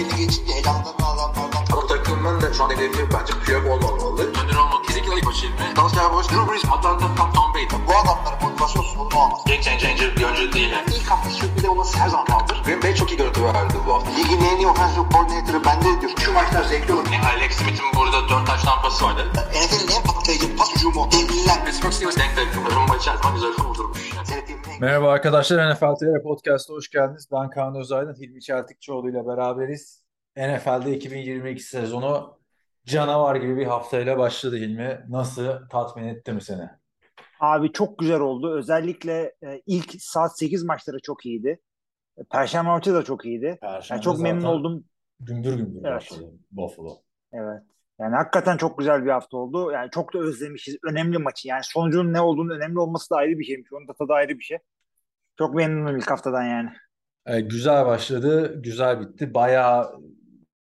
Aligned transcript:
belli 0.00 0.16
geçince 0.16 0.52
elamdan 0.52 0.94
adamlardan. 1.00 1.64
Ama 1.72 1.86
takımın 1.86 2.40
da 2.40 2.54
şu 2.54 2.64
an 2.64 2.70
hedefi 2.70 3.08
bence 3.12 3.32
Piyok 3.44 3.66
olmamalı. 3.66 4.22
Önder 4.22 4.56
olmak 4.56 4.84
kesinlikle 4.84 5.16
ilk 5.16 5.24
maçı 5.24 5.46
ilmi. 5.46 5.76
Dalsya 5.76 6.12
Boş, 6.12 6.28
Drew 6.28 6.52
Brees, 6.52 6.64
Atlanta, 6.64 7.14
Tom, 7.16 7.32
Tom 7.32 7.54
Brady. 7.54 7.66
Bu 7.88 7.92
adamların 7.96 8.42
motivasyon 8.42 8.82
sorunu 8.82 9.18
olmaz. 9.18 9.40
Game 9.46 9.62
changer 9.62 10.16
bir 10.16 10.24
oyuncu 10.24 10.52
değil. 10.52 10.70
Yani. 10.70 10.84
İlk 10.96 11.10
hafta 11.10 11.30
sürpriz 11.30 11.64
olması 11.64 11.98
her 11.98 12.08
zaman 12.08 12.26
kaldır. 12.26 12.62
Green 12.64 12.82
Bay 12.82 12.94
çok 12.94 13.10
iyi 13.12 13.16
görüntü 13.16 13.44
verdi 13.44 13.74
bu 13.86 13.94
hafta. 13.94 14.10
Ligin 14.10 14.40
en 14.40 14.56
iyi 14.56 14.66
offensive 14.66 15.04
coordinator'ı 15.12 15.64
bende 15.64 16.00
diyor. 16.00 16.12
Şu 16.24 16.32
maçlar 16.32 16.64
zevkli 16.64 16.92
olur. 16.92 17.06
Yani 17.12 17.26
Alex 17.26 17.52
Smith'in 17.56 17.86
burada 17.96 18.28
4 18.28 18.46
taş 18.46 18.62
tampası 18.62 19.04
vardı. 19.04 19.32
NFL'in 19.34 19.96
en 19.96 20.02
patlayıcı 20.02 20.56
pas 20.56 20.74
hücumu. 20.76 21.08
Devliler. 21.12 21.64
Pittsburgh 21.64 21.92
Steelers 21.92 22.16
denk 22.16 22.36
denk. 22.36 22.74
Rumba 22.74 22.96
içerisinde 22.96 23.32
güzel 23.34 23.52
kurdurmuş. 23.52 24.12
Yani. 24.16 24.59
Merhaba 24.80 25.10
arkadaşlar 25.10 25.72
NFL 25.74 25.94
TR 25.94 26.22
Podcast'a 26.22 26.74
hoş 26.74 26.90
geldiniz. 26.90 27.28
Ben 27.32 27.50
Kaan 27.50 27.74
Özaydın, 27.74 28.14
Hilmi 28.14 28.40
Çeltikçioğlu 28.40 29.10
ile 29.10 29.26
beraberiz. 29.26 30.04
NFL'de 30.36 30.96
2022 30.96 31.62
sezonu 31.62 32.38
canavar 32.86 33.36
gibi 33.36 33.56
bir 33.56 33.66
haftayla 33.66 34.18
başladı 34.18 34.56
Hilmi. 34.56 35.00
Nasıl 35.08 35.68
tatmin 35.70 36.04
etti 36.04 36.32
mi 36.32 36.42
seni? 36.42 36.70
Abi 37.40 37.72
çok 37.72 37.98
güzel 37.98 38.20
oldu. 38.20 38.58
Özellikle 38.58 39.34
e, 39.42 39.62
ilk 39.66 39.94
saat 39.98 40.38
8 40.38 40.64
maçları 40.64 40.98
çok 41.02 41.26
iyiydi. 41.26 41.60
E, 42.18 42.24
Perşembe 42.24 42.70
maçı 42.70 42.94
da 42.94 43.02
çok 43.02 43.24
iyiydi. 43.24 43.58
Perşembe 43.60 43.96
Yani 43.96 44.04
çok 44.04 44.18
memnun 44.18 44.44
oldum. 44.44 44.84
Gümbür 45.20 45.54
gümbür 45.54 45.80
Evet. 45.84 45.96
başladı 45.96 46.32
Buffalo. 46.50 47.02
Evet. 47.32 47.62
Yani 48.00 48.14
hakikaten 48.16 48.56
çok 48.56 48.78
güzel 48.78 49.04
bir 49.04 49.10
hafta 49.10 49.36
oldu. 49.36 49.70
Yani 49.72 49.90
çok 49.90 50.14
da 50.14 50.18
özlemişiz. 50.18 50.76
Önemli 50.82 51.18
maçı. 51.18 51.48
Yani 51.48 51.64
sonucunun 51.64 52.12
ne 52.12 52.20
olduğunu 52.20 52.52
önemli 52.52 52.78
olması 52.78 53.10
da 53.10 53.16
ayrı 53.16 53.38
bir 53.38 53.44
şeymiş. 53.44 53.72
Onun 53.72 53.88
da 53.88 53.92
tadı 53.92 54.12
ayrı 54.12 54.38
bir 54.38 54.44
şey. 54.44 54.58
Çok 55.38 55.54
memnunum 55.54 55.96
ilk 55.96 56.10
haftadan 56.10 56.42
yani. 56.42 56.70
E, 57.26 57.40
güzel 57.40 57.86
başladı, 57.86 58.62
güzel 58.62 59.00
bitti. 59.00 59.34
Bayağı 59.34 60.00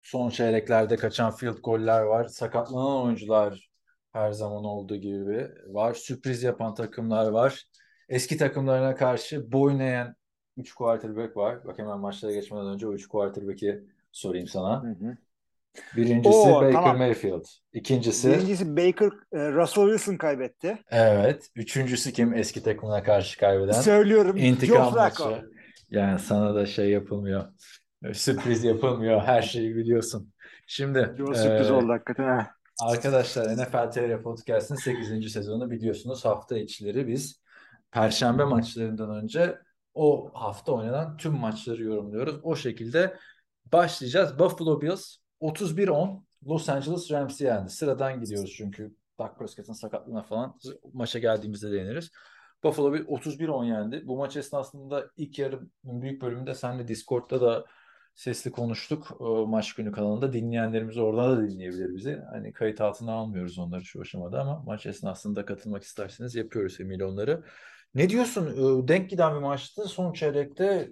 son 0.01 0.29
çeyreklerde 0.29 0.95
kaçan 0.95 1.31
field 1.31 1.57
goller 1.57 2.01
var. 2.01 2.27
Sakatlanan 2.27 3.03
oyuncular 3.03 3.69
her 4.13 4.31
zaman 4.31 4.63
olduğu 4.63 4.95
gibi 4.95 5.51
var. 5.67 5.93
Sürpriz 5.93 6.43
yapan 6.43 6.73
takımlar 6.73 7.31
var. 7.31 7.63
Eski 8.09 8.37
takımlarına 8.37 8.95
karşı 8.95 9.51
boyun 9.51 9.79
eğen 9.79 10.15
3 10.57 10.73
quarterback 10.73 11.37
var. 11.37 11.65
Bak 11.65 11.79
hemen 11.79 11.99
maçlara 11.99 12.33
geçmeden 12.33 12.67
önce 12.67 12.87
o 12.87 12.93
3 12.93 13.07
quarterback'i 13.07 13.83
sorayım 14.11 14.47
sana. 14.47 14.83
Hı 14.83 14.87
hı. 14.87 15.17
Birincisi 15.95 16.35
Oo, 16.35 16.55
Baker 16.55 16.71
tamam. 16.73 16.97
Mayfield. 16.97 17.45
İkincisi 17.73 18.31
Birincisi 18.31 18.77
Baker, 18.77 19.07
e, 19.33 19.51
Russell 19.51 19.83
Wilson 19.83 20.17
kaybetti. 20.17 20.77
evet. 20.91 21.47
Üçüncüsü 21.55 22.13
kim 22.13 22.33
eski 22.33 22.63
takımına 22.63 23.03
karşı 23.03 23.37
kaybeden? 23.39 23.71
Söylüyorum. 23.81 24.37
İntikam 24.37 24.93
maçı. 24.93 25.23
Yani 25.89 26.19
sana 26.19 26.55
da 26.55 26.65
şey 26.65 26.89
yapılmıyor. 26.89 27.45
Sürpriz 28.13 28.63
yapılmıyor. 28.63 29.21
Her 29.21 29.41
şeyi 29.41 29.75
biliyorsun. 29.75 30.33
Şimdi 30.67 31.13
Joe 31.17 31.33
sürpriz 31.33 31.69
e, 31.69 31.73
oldu 31.73 31.91
hakikaten. 31.91 32.23
ha. 32.23 32.51
arkadaşlar 32.81 33.57
NFL 33.57 33.91
TR 33.91 34.21
Podcast'ın 34.23 34.75
8. 34.75 35.31
sezonu 35.31 35.71
biliyorsunuz. 35.71 36.25
Hafta 36.25 36.57
içleri 36.57 37.07
biz 37.07 37.41
Perşembe 37.91 38.43
maçlarından 38.43 39.23
önce 39.23 39.55
o 39.93 40.31
hafta 40.33 40.71
oynanan 40.71 41.17
tüm 41.17 41.33
maçları 41.33 41.83
yorumluyoruz. 41.83 42.35
O 42.43 42.55
şekilde 42.55 43.17
başlayacağız. 43.73 44.39
Buffalo 44.39 44.81
Bills 44.81 45.15
31-10 45.41 46.21
Los 46.47 46.69
Angeles 46.69 47.11
Rams'i 47.11 47.43
yendi. 47.43 47.69
Sıradan 47.69 48.21
gidiyoruz 48.21 48.53
çünkü 48.57 48.95
Dak 49.19 49.39
Prescott'ın 49.39 49.73
sakatlığına 49.73 50.23
falan 50.23 50.59
maça 50.93 51.19
geldiğimizde 51.19 51.71
değiniriz. 51.71 52.11
Buffalo 52.63 52.93
Bills 52.93 53.07
31-10 53.07 53.65
yendi. 53.65 54.07
Bu 54.07 54.17
maç 54.17 54.37
esnasında 54.37 55.07
ilk 55.17 55.39
yarının 55.39 55.71
büyük 55.83 56.21
bölümünde 56.21 56.53
senle 56.53 56.87
Discord'da 56.87 57.41
da 57.41 57.65
sesli 58.15 58.51
konuştuk. 58.51 59.21
O 59.21 59.47
maç 59.47 59.73
günü 59.73 59.91
kanalında 59.91 60.33
dinleyenlerimiz 60.33 60.97
oradan 60.97 61.37
da 61.37 61.49
dinleyebilir 61.49 61.95
bizi. 61.95 62.21
Hani 62.31 62.53
kayıt 62.53 62.81
altına 62.81 63.13
almıyoruz 63.13 63.59
onları 63.59 63.85
şu 63.85 64.01
aşamada 64.01 64.41
ama 64.41 64.63
maç 64.65 64.85
esnasında 64.85 65.45
katılmak 65.45 65.83
isterseniz 65.83 66.35
yapıyoruz 66.35 66.81
emiyle 66.81 67.05
onları. 67.05 67.43
Ne 67.95 68.09
diyorsun? 68.09 68.47
Ee, 68.47 68.87
Denk 68.87 69.09
giden 69.09 69.35
bir 69.35 69.39
maçtı. 69.41 69.85
Son 69.85 70.13
çeyrekte 70.13 70.91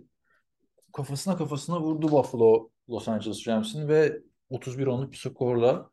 kafasına 0.94 1.38
kafasına 1.38 1.82
vurdu 1.82 2.12
Buffalo 2.12 2.70
Los 2.90 3.08
Angeles 3.08 3.48
Rams'in 3.48 3.88
ve 3.88 4.22
31-10'luk 4.52 5.12
bir 5.12 5.18
skorla 5.18 5.90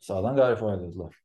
sağdan 0.00 0.36
galip 0.36 0.62
ayrıldılar. 0.62 1.16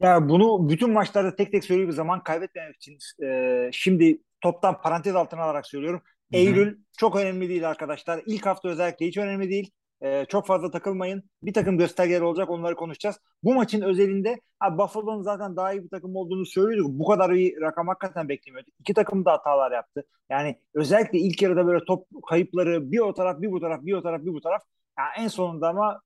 Ya 0.00 0.28
bunu 0.28 0.68
bütün 0.68 0.92
maçlarda 0.92 1.36
tek 1.36 1.52
tek 1.52 1.64
söylediğim 1.64 1.92
zaman 1.92 2.22
kaybetmemek 2.22 2.76
için 2.76 2.98
e, 3.24 3.70
şimdi 3.72 4.22
toptan 4.40 4.80
parantez 4.80 5.16
altına 5.16 5.42
alarak 5.42 5.66
söylüyorum. 5.66 6.00
Hı 6.04 6.36
hı. 6.36 6.40
Eylül 6.40 6.78
çok 6.98 7.16
önemli 7.16 7.48
değil 7.48 7.68
arkadaşlar. 7.68 8.22
İlk 8.26 8.46
hafta 8.46 8.68
özellikle 8.68 9.06
hiç 9.06 9.18
önemli 9.18 9.50
değil. 9.50 9.70
E, 10.02 10.24
çok 10.24 10.46
fazla 10.46 10.70
takılmayın. 10.70 11.22
Bir 11.42 11.52
takım 11.52 11.78
göstergeler 11.78 12.20
olacak 12.20 12.50
onları 12.50 12.74
konuşacağız. 12.74 13.20
Bu 13.42 13.54
maçın 13.54 13.82
özelinde 13.82 14.40
ha, 14.58 14.78
Buffalo'nun 14.78 15.22
zaten 15.22 15.56
daha 15.56 15.72
iyi 15.72 15.84
bir 15.84 15.88
takım 15.88 16.16
olduğunu 16.16 16.46
söylüyorduk. 16.46 16.98
Bu 16.98 17.06
kadar 17.06 17.30
iyi 17.30 17.56
rakam 17.60 17.88
hakikaten 17.88 18.28
beklemiyorduk. 18.28 18.74
İki 18.80 18.94
takım 18.94 19.24
da 19.24 19.32
hatalar 19.32 19.72
yaptı. 19.72 20.04
Yani 20.30 20.58
özellikle 20.74 21.18
ilk 21.18 21.42
yarıda 21.42 21.66
böyle 21.66 21.84
top 21.84 22.06
kayıpları 22.28 22.92
bir 22.92 22.98
o 22.98 23.14
taraf 23.14 23.40
bir 23.40 23.52
bu 23.52 23.60
taraf 23.60 23.80
bir 23.82 23.92
o 23.92 24.02
taraf 24.02 24.20
bir 24.20 24.32
bu 24.32 24.40
taraf. 24.40 24.62
Ya 24.98 25.04
en 25.18 25.28
sonunda 25.28 25.68
ama 25.68 26.00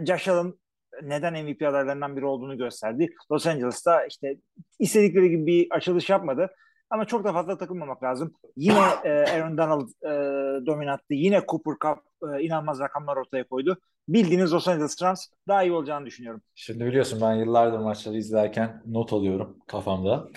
e, 0.00 0.06
Josh 0.06 0.28
Allen 0.28 0.54
neden 1.02 1.44
MVP 1.44 1.62
adaylarından 1.62 2.16
biri 2.16 2.24
olduğunu 2.24 2.58
gösterdi. 2.58 3.14
Los 3.32 3.46
Angeles'ta 3.46 4.06
işte 4.06 4.36
istedikleri 4.78 5.30
gibi 5.30 5.46
bir 5.46 5.66
açılış 5.70 6.10
yapmadı. 6.10 6.50
Ama 6.90 7.04
çok 7.04 7.24
da 7.24 7.32
fazla 7.32 7.58
takılmamak 7.58 8.02
lazım. 8.02 8.32
Yine 8.56 8.78
e, 9.04 9.10
Aaron 9.10 9.58
Donald 9.58 9.88
e, 10.02 10.66
dominattı. 10.66 11.14
Yine 11.14 11.42
Cooper 11.48 11.72
Cup 11.72 11.98
e, 12.34 12.42
inanılmaz 12.42 12.80
rakamlar 12.80 13.16
ortaya 13.16 13.48
koydu. 13.48 13.78
Bildiğiniz 14.08 14.52
Los 14.52 14.68
Angeles 14.68 15.02
Rams 15.02 15.26
daha 15.48 15.62
iyi 15.62 15.72
olacağını 15.72 16.06
düşünüyorum. 16.06 16.42
Şimdi 16.54 16.84
biliyorsun 16.84 17.20
ben 17.22 17.34
yıllardır 17.34 17.78
maçları 17.78 18.16
izlerken 18.16 18.82
not 18.86 19.12
alıyorum 19.12 19.56
kafamda. 19.66 20.28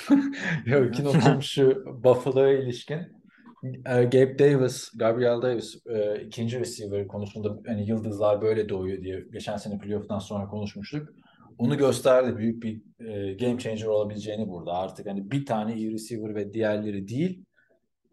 Yok 0.66 0.94
ki 0.94 1.04
notum 1.04 1.42
şu 1.42 1.86
Buffalo'ya 2.04 2.60
ilişkin. 2.60 3.23
E, 3.64 4.04
Gabe 4.04 4.40
Davis, 4.40 4.92
Gabriel 4.96 5.42
Davis 5.42 5.86
e, 5.88 6.22
ikinci 6.22 6.60
receiver 6.60 7.08
konusunda 7.08 7.60
hani 7.68 7.90
yıldızlar 7.90 8.42
böyle 8.42 8.70
doğuyor 8.70 9.02
diye 9.02 9.26
geçen 9.34 9.58
sene 9.58 9.78
playoff'tan 9.78 10.20
sonra 10.20 10.48
konuşmuştuk. 10.48 11.10
Onu 11.58 11.78
gösterdi 11.78 12.38
büyük 12.38 12.64
bir 12.64 12.82
e, 13.00 13.34
game 13.34 13.60
changer 13.60 13.86
olabileceğini 13.86 14.50
burada. 14.50 14.74
Artık 14.74 15.08
hani 15.08 15.32
bir 15.32 15.46
tane 15.46 15.76
iyi 15.76 15.94
receiver 15.94 16.36
ve 16.36 16.54
diğerleri 16.54 17.08
değil. 17.08 17.46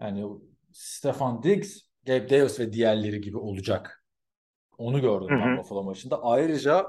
Yani 0.01 0.25
Stefan 0.73 1.43
Diggs, 1.43 1.81
Gabe 2.07 2.31
Davis 2.31 2.61
ve 2.61 2.73
diğerleri 2.73 3.21
gibi 3.21 3.37
olacak. 3.37 4.05
Onu 4.79 5.01
gördüm 5.01 5.29
ben. 5.31 5.59
Buffalo 5.59 5.83
maçında. 5.83 6.23
Ayrıca 6.23 6.87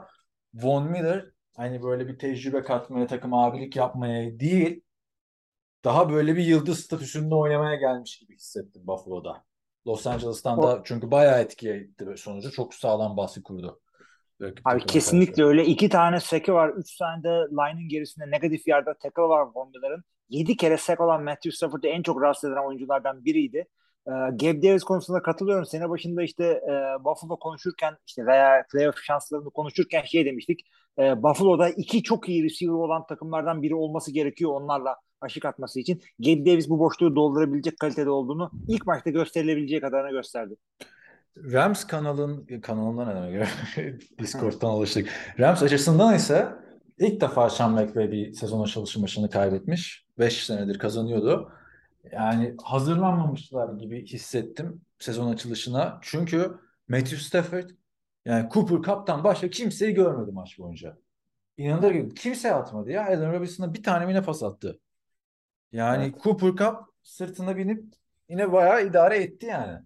Von 0.53 0.91
Miller 0.91 1.25
hani 1.55 1.83
böyle 1.83 2.07
bir 2.07 2.17
tecrübe 2.19 2.63
katmaya, 2.63 3.07
takım 3.07 3.33
abilik 3.33 3.75
yapmaya 3.75 4.39
değil, 4.39 4.81
daha 5.85 6.09
böyle 6.09 6.35
bir 6.35 6.43
yıldız 6.43 6.79
statüsünde 6.79 7.35
oynamaya 7.35 7.75
gelmiş 7.75 8.19
gibi 8.19 8.35
hissettim 8.35 8.81
Buffalo'da. 8.87 9.43
Los 9.87 10.07
Angeles'tan 10.07 10.59
O- 10.59 10.63
da 10.63 10.81
çünkü 10.85 11.11
bayağı 11.11 11.41
etki 11.41 11.69
etti 11.69 12.05
sonucu. 12.17 12.51
Çok 12.51 12.73
sağlam 12.73 13.17
baskı 13.17 13.43
kurdu. 13.43 13.79
rakip 14.41 14.67
Abi 14.67 14.85
kesinlikle 14.85 15.33
karşı. 15.33 15.45
öyle. 15.45 15.65
İki 15.65 15.89
tane 15.89 16.19
sack'i 16.19 16.53
var. 16.53 16.69
Üç 16.69 16.97
tane 16.97 17.23
de 17.23 17.29
line'ın 17.29 17.89
gerisinde 17.89 18.31
negatif 18.31 18.67
yarda 18.67 18.93
tackle 18.93 19.21
var 19.23 19.47
Von 19.55 19.69
Miller'ın. 19.69 20.03
Yedi 20.29 20.57
kere 20.57 20.77
sack 20.77 21.01
olan 21.01 21.23
Matthew 21.23 21.51
Stafford'ı 21.51 21.87
en 21.87 22.03
çok 22.03 22.21
rahatsız 22.21 22.49
eden 22.51 22.67
oyunculardan 22.67 23.25
biriydi. 23.25 23.57
Ee, 24.07 24.11
Gabe 24.11 24.61
Davis 24.61 24.83
konusunda 24.83 25.21
katılıyorum. 25.21 25.65
Sene 25.65 25.89
başında 25.89 26.23
işte 26.23 26.43
e, 26.45 27.03
Buffalo 27.05 27.39
konuşurken 27.39 27.97
işte 28.07 28.25
veya 28.25 28.65
playoff 28.71 28.97
şanslarını 29.03 29.49
konuşurken 29.49 30.03
şey 30.03 30.25
demiştik. 30.25 30.59
E, 30.99 31.23
Buffalo'da 31.23 31.69
iki 31.69 32.03
çok 32.03 32.29
iyi 32.29 32.43
receiver 32.43 32.73
olan 32.73 33.05
takımlardan 33.05 33.61
biri 33.61 33.75
olması 33.75 34.11
gerekiyor 34.11 34.51
onlarla 34.51 34.95
aşık 35.21 35.45
atması 35.45 35.79
için. 35.79 36.01
Gabe 36.19 36.45
Davis 36.45 36.69
bu 36.69 36.79
boşluğu 36.79 37.15
doldurabilecek 37.15 37.79
kalitede 37.79 38.09
olduğunu 38.09 38.51
ilk 38.67 38.87
maçta 38.87 39.09
gösterilebileceği 39.09 39.81
kadarını 39.81 40.11
gösterdi. 40.11 40.55
Rams 41.37 41.83
kanalın 41.83 42.47
kanalından 42.61 43.09
ne 43.09 43.33
demek? 43.33 43.47
Discord'dan 44.19 44.69
alıştık. 44.69 45.09
Rams 45.39 45.63
açısından 45.63 46.15
ise 46.15 46.47
ilk 46.99 47.21
defa 47.21 47.49
Sean 47.49 47.71
McVay 47.71 48.11
bir 48.11 48.33
sezon 48.33 48.63
açılışı 48.63 48.99
maçını 48.99 49.29
kaybetmiş. 49.29 50.05
5 50.19 50.45
senedir 50.45 50.79
kazanıyordu. 50.79 51.51
Yani 52.11 52.55
hazırlanmamışlar 52.63 53.73
gibi 53.73 54.05
hissettim 54.05 54.81
sezon 54.99 55.33
açılışına. 55.33 55.99
Çünkü 56.01 56.51
Matthew 56.87 57.17
Stafford 57.17 57.69
yani 58.25 58.49
Cooper 58.53 58.81
Cup'tan 58.81 59.23
başka 59.23 59.49
kimseyi 59.49 59.93
görmedi 59.93 60.31
maç 60.31 60.59
boyunca. 60.59 60.97
İnanılır 61.57 61.91
gibi. 61.91 62.13
Kimse 62.13 62.53
atmadı 62.53 62.91
ya. 62.91 63.05
Allen 63.05 63.33
Robinson'a 63.33 63.73
bir 63.73 63.83
tane 63.83 64.05
mi 64.05 64.21
pas 64.21 64.43
attı. 64.43 64.79
Yani 65.71 66.03
Evet. 66.03 66.23
Cooper 66.23 66.49
Cup 66.49 66.77
sırtına 67.03 67.57
binip 67.57 67.83
yine 68.29 68.51
bayağı 68.51 68.85
idare 68.85 69.17
etti 69.17 69.45
yani. 69.45 69.79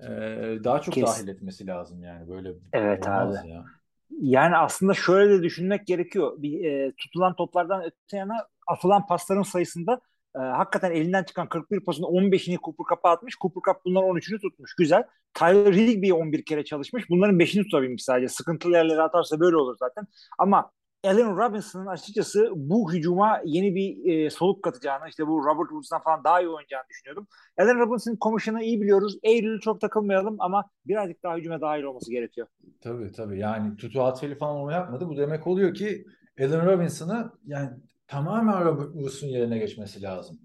Ee, 0.00 0.64
daha 0.64 0.80
çok 0.80 0.94
Kes- 0.94 1.06
dahil 1.06 1.28
etmesi 1.28 1.66
lazım 1.66 2.02
yani 2.02 2.28
böyle 2.28 2.52
Evet 2.72 3.06
olmaz 3.06 3.36
abi. 3.36 3.48
ya. 3.48 3.64
Yani 4.10 4.56
aslında 4.56 4.94
şöyle 4.94 5.38
de 5.38 5.42
düşünmek 5.42 5.86
gerekiyor. 5.86 6.32
Bir, 6.42 6.64
e, 6.64 6.92
tutulan 6.96 7.36
toplardan 7.36 7.82
öte 7.84 8.16
yana 8.16 8.46
atılan 8.66 9.06
pasların 9.06 9.42
sayısında 9.42 10.00
e, 10.36 10.38
hakikaten 10.38 10.90
elinden 10.90 11.22
çıkan 11.24 11.48
41 11.48 11.80
pasın 11.80 12.02
15'ini 12.02 12.58
Cooper 12.64 12.84
Cup'a 12.96 13.10
atmış. 13.10 13.34
Cooper 13.36 13.72
Cup 13.72 13.84
bunların 13.84 14.08
13'ünü 14.10 14.40
tutmuş. 14.40 14.74
Güzel. 14.74 15.04
Tyler 15.34 15.72
Higbee 15.72 16.12
11 16.12 16.44
kere 16.44 16.64
çalışmış. 16.64 17.10
Bunların 17.10 17.38
5'ini 17.38 17.62
tutabilmiş 17.62 18.04
sadece. 18.04 18.28
Sıkıntılı 18.28 18.72
yerlere 18.72 19.02
atarsa 19.02 19.40
böyle 19.40 19.56
olur 19.56 19.76
zaten. 19.80 20.06
Ama 20.38 20.70
Allen 21.04 21.36
Robinson'ın 21.36 21.86
açıkçası 21.86 22.50
bu 22.56 22.92
hücuma 22.92 23.40
yeni 23.44 23.74
bir 23.74 24.12
e, 24.12 24.30
soluk 24.30 24.62
katacağını, 24.62 25.08
işte 25.08 25.26
bu 25.26 25.44
Robert 25.44 25.68
Woods'dan 25.68 26.02
falan 26.02 26.24
daha 26.24 26.40
iyi 26.40 26.48
oynayacağını 26.48 26.84
düşünüyordum. 26.90 27.26
Allen 27.58 27.78
Robinson'ın 27.78 28.16
komisyonu 28.16 28.62
iyi 28.62 28.80
biliyoruz. 28.80 29.18
Eylül'ü 29.22 29.60
çok 29.60 29.80
takılmayalım 29.80 30.36
ama 30.38 30.70
birazcık 30.86 31.22
daha 31.22 31.36
hücuma 31.36 31.60
dahil 31.60 31.82
olması 31.82 32.10
gerekiyor. 32.10 32.46
Tabii 32.80 33.12
tabii. 33.12 33.38
Yani 33.38 33.76
tutu 33.76 34.02
atfeli 34.02 34.38
falan 34.38 34.56
onu 34.56 34.72
yapmadı. 34.72 35.08
Bu 35.08 35.16
demek 35.16 35.46
oluyor 35.46 35.74
ki 35.74 36.06
Allen 36.40 36.66
Robinson'ı 36.66 37.32
yani 37.46 37.70
tamamen 38.06 38.64
Robert 38.64 38.92
Woods'un 38.92 39.26
yerine 39.26 39.58
geçmesi 39.58 40.02
lazım. 40.02 40.38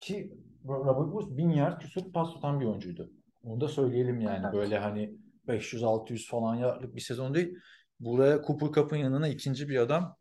Ki 0.00 0.32
Robert 0.68 1.12
Woods 1.12 1.36
bin 1.36 1.50
yard 1.50 1.80
küsur 1.80 2.12
pas 2.12 2.32
tutan 2.32 2.60
bir 2.60 2.66
oyuncuydu. 2.66 3.10
Onu 3.44 3.60
da 3.60 3.68
söyleyelim 3.68 4.20
yani. 4.20 4.40
Evet. 4.44 4.54
Böyle 4.54 4.78
hani 4.78 5.14
500-600 5.48 6.28
falan 6.28 6.54
yardlık 6.54 6.96
bir 6.96 7.00
sezon 7.00 7.34
değil. 7.34 7.58
Buraya 8.00 8.42
Cooper 8.42 8.68
Cup'ın 8.72 8.96
yanına 8.96 9.28
ikinci 9.28 9.68
bir 9.68 9.78
adam 9.78 10.16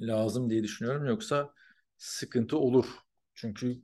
lazım 0.00 0.50
diye 0.50 0.62
düşünüyorum. 0.62 1.06
Yoksa 1.06 1.54
sıkıntı 1.96 2.58
olur. 2.58 2.86
Çünkü 3.34 3.82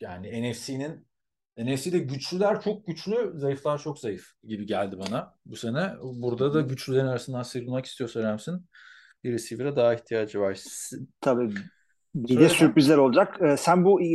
yani 0.00 0.50
NFC'nin 0.50 1.06
NFC'de 1.58 1.98
güçlüler 1.98 2.60
çok 2.60 2.86
güçlü, 2.86 3.32
zayıflar 3.34 3.78
çok 3.78 3.98
zayıf 3.98 4.26
gibi 4.44 4.66
geldi 4.66 4.98
bana 4.98 5.34
bu 5.46 5.56
sene. 5.56 5.92
Burada 6.02 6.54
da 6.54 6.60
güçlülerin 6.60 7.06
arasından 7.06 7.42
sıyrılmak 7.42 7.86
istiyorsa 7.86 8.22
Rams'in 8.22 8.66
bir 9.24 9.32
receiver'a 9.32 9.76
daha 9.76 9.94
ihtiyacı 9.94 10.40
var. 10.40 10.58
Tabii 11.20 11.54
bir 12.14 12.34
Söyle 12.34 12.40
de 12.40 12.48
sürprizler 12.48 12.96
olacak. 12.96 13.38
Ee, 13.42 13.56
sen 13.56 13.84
bu 13.84 14.02
e, 14.02 14.06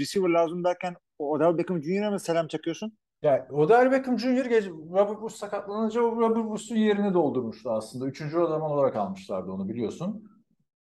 receiver 0.00 0.28
lazım 0.28 0.64
derken 0.64 0.96
Odell 1.18 1.58
Beckham 1.58 1.82
Jr.'a 1.82 2.10
mı 2.10 2.20
selam 2.20 2.48
çakıyorsun? 2.48 2.98
Ya 3.22 3.48
Odell 3.50 3.92
Beckham 3.92 4.18
Jr. 4.18 4.44
gece 4.44 4.70
Robert 4.70 5.12
Woods 5.12 5.34
sakatlanınca 5.36 6.00
Robert 6.00 6.36
Woods'un 6.42 6.76
yerini 6.76 7.14
doldurmuştu 7.14 7.70
aslında. 7.70 8.06
Üçüncü 8.06 8.38
adam 8.38 8.62
olarak 8.62 8.96
almışlardı 8.96 9.52
onu 9.52 9.68
biliyorsun. 9.68 10.30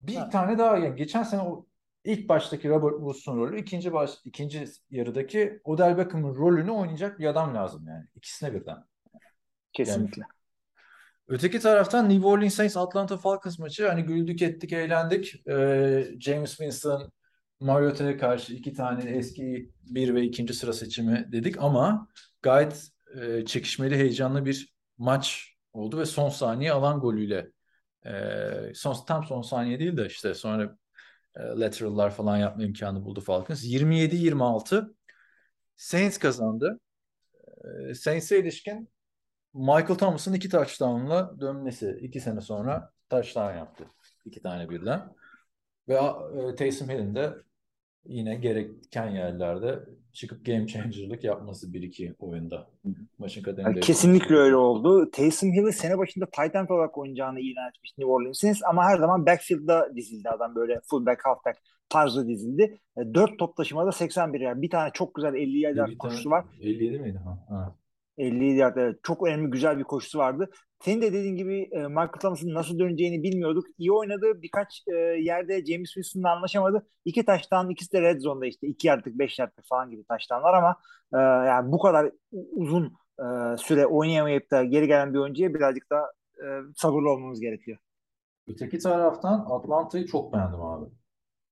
Bir 0.02 0.16
Ha. 0.16 0.30
tane 0.30 0.58
daha 0.58 0.78
yani 0.78 0.96
geçen 0.96 1.24
sene 1.24 1.42
o 1.42 1.66
ilk 2.04 2.30
baştaki 2.30 2.70
Robert 2.70 2.94
Woods'un 2.96 3.38
rolü, 3.38 3.60
ikinci 3.60 3.94
baş, 3.94 4.12
ikinci 4.26 4.66
yarıdaki 4.92 5.62
Odell 5.64 5.98
Beckham'ın 5.98 6.36
rolünü 6.36 6.72
oynayacak 6.72 7.20
bir 7.20 7.26
adam 7.26 7.56
lazım 7.56 7.88
yani. 7.88 8.06
İkisine 8.16 8.54
birden. 8.54 8.78
Kesinlikle. 9.74 10.24
Öteki 11.28 11.60
taraftan 11.60 12.10
New 12.10 12.28
Orleans 12.28 12.54
Saints 12.54 12.78
Atlanta 12.78 13.18
Falcons 13.18 13.60
maçı 13.60 13.88
hani 13.88 14.04
güldük 14.04 14.42
ettik 14.42 14.74
eğlendik. 14.74 15.48
Ee, 15.48 16.06
James 16.20 16.50
Winston 16.50 17.12
Mariota'ya 17.60 18.18
karşı 18.18 18.54
iki 18.54 18.74
tane 18.74 19.04
eski 19.10 19.72
bir 19.84 20.16
ve 20.16 20.24
ikinci 20.24 20.54
sıra 20.54 20.74
seçimi 20.74 21.28
dedik 21.32 21.58
ama 21.60 22.08
gayet 22.42 22.88
e, 23.22 23.46
çekişmeli 23.46 23.96
heyecanlı 23.96 24.46
bir 24.46 24.76
maç 24.98 25.56
oldu 25.74 26.00
ve 26.00 26.06
son 26.06 26.30
saniye 26.30 26.72
alan 26.72 27.00
golüyle 27.00 27.52
e, 28.06 28.74
son 28.76 29.06
tam 29.08 29.24
son 29.24 29.42
saniye 29.42 29.80
değil 29.80 29.98
de 29.98 30.06
işte 30.06 30.34
sonra 30.34 30.78
e, 31.36 31.42
lateral'lar 31.42 32.12
falan 32.12 32.38
yapma 32.38 32.64
imkanı 32.64 33.06
buldu 33.06 33.22
Falcons. 33.22 33.64
27-26 33.64 34.96
Saints 35.76 36.18
kazandı. 36.18 36.80
E, 37.90 37.94
Saints'e 37.94 38.40
ilişkin 38.40 38.90
Michael 39.54 39.96
Thomas'ın 39.96 40.34
iki 40.34 40.50
touchdown'la 40.50 41.40
dönmesi. 41.40 41.98
iki 42.02 42.20
sene 42.20 42.42
sonra 42.42 42.92
touchdown 43.10 43.58
yaptı. 43.58 43.86
İki 44.26 44.42
tane 44.42 44.70
birden. 44.70 45.16
Ve 45.88 45.94
e, 45.94 46.56
Taysom 46.56 46.90
Hill'in 46.90 47.16
de 47.16 47.45
yine 48.06 48.36
gereken 48.36 49.10
yerlerde 49.10 49.80
çıkıp 50.14 50.46
game 50.46 50.68
changer'lık 50.68 51.24
yapması 51.24 51.74
bir 51.74 51.82
iki 51.82 52.16
oyunda. 52.20 52.68
Maçın 53.18 53.42
kaderini 53.42 53.80
kesinlikle 53.80 54.36
öyle 54.36 54.56
oldu. 54.56 55.12
Taysom 55.12 55.52
Hill'i 55.52 55.74
sene 55.74 55.98
başında 55.98 56.26
tight 56.26 56.56
end 56.56 56.70
olarak 56.70 56.98
oynayacağını 56.98 57.40
ilan 57.40 57.70
etmiş 57.70 57.98
New 57.98 58.12
Orleans 58.12 58.40
Saints 58.40 58.62
ama 58.70 58.84
her 58.84 58.98
zaman 58.98 59.26
backfield'da 59.26 59.96
dizildi 59.96 60.30
adam 60.30 60.56
böyle 60.56 60.80
fullback, 60.90 61.26
halfback 61.26 61.58
tarzı 61.90 62.28
dizildi. 62.28 62.78
E, 62.98 63.14
Dört 63.14 63.40
top 63.40 63.58
taşımada 63.58 63.92
81 63.92 64.40
yer. 64.40 64.62
Bir 64.62 64.70
tane 64.70 64.90
çok 64.94 65.16
güzel 65.16 65.34
50 65.34 65.60
yard 65.60 65.74
Bir 65.76 65.80
tane- 65.82 65.98
koşusu 65.98 66.30
var. 66.30 66.46
57 66.62 67.00
miydi? 67.00 67.18
Ha, 67.24 67.46
ha. 67.50 67.76
50 68.18 68.58
yard 68.58 68.78
evet. 68.78 69.00
Çok 69.04 69.28
önemli 69.28 69.50
güzel 69.50 69.78
bir 69.78 69.84
koşusu 69.84 70.18
vardı. 70.20 70.50
Senin 70.80 71.02
de 71.02 71.14
dediğin 71.14 71.36
gibi 71.36 71.70
e, 71.72 71.80
Michael 71.88 72.20
Thomas'ın 72.22 72.54
nasıl 72.54 72.80
döneceğini 72.80 73.24
bilmiyorduk. 73.24 73.66
İyi 73.78 73.92
oynadı. 73.92 74.42
Birkaç 74.42 74.84
e, 74.88 74.96
yerde 74.98 75.66
James 75.66 75.94
Winston'la 75.94 76.32
anlaşamadı. 76.32 76.88
İki 77.06 77.26
taştan 77.26 77.70
ikisi 77.70 77.92
de 77.92 78.02
red 78.02 78.22
zone'da 78.22 78.46
işte. 78.46 78.68
2 78.68 78.88
yardlık 78.88 79.20
5 79.20 79.40
yardlık 79.40 79.66
falan 79.70 79.90
gibi 79.90 80.04
taştanlar 80.04 80.54
ama 80.54 80.76
e, 81.14 81.18
yani 81.48 81.72
bu 81.72 81.80
kadar 81.80 82.12
uzun 82.32 82.94
e, 83.20 83.58
süre 83.58 83.86
oynayamayıp 83.86 84.52
da 84.52 84.64
geri 84.64 84.88
gelen 84.88 85.14
bir 85.14 85.20
oyuncuya 85.20 85.54
birazcık 85.54 85.90
daha 85.90 86.04
e, 86.38 86.46
sabırlı 86.76 87.10
olmamız 87.10 87.40
gerekiyor. 87.42 87.78
Öteki 88.48 88.80
taraftan 88.80 89.46
Atlanta'yı 89.50 90.06
çok 90.06 90.34
beğendim 90.34 90.62
abi. 90.62 90.90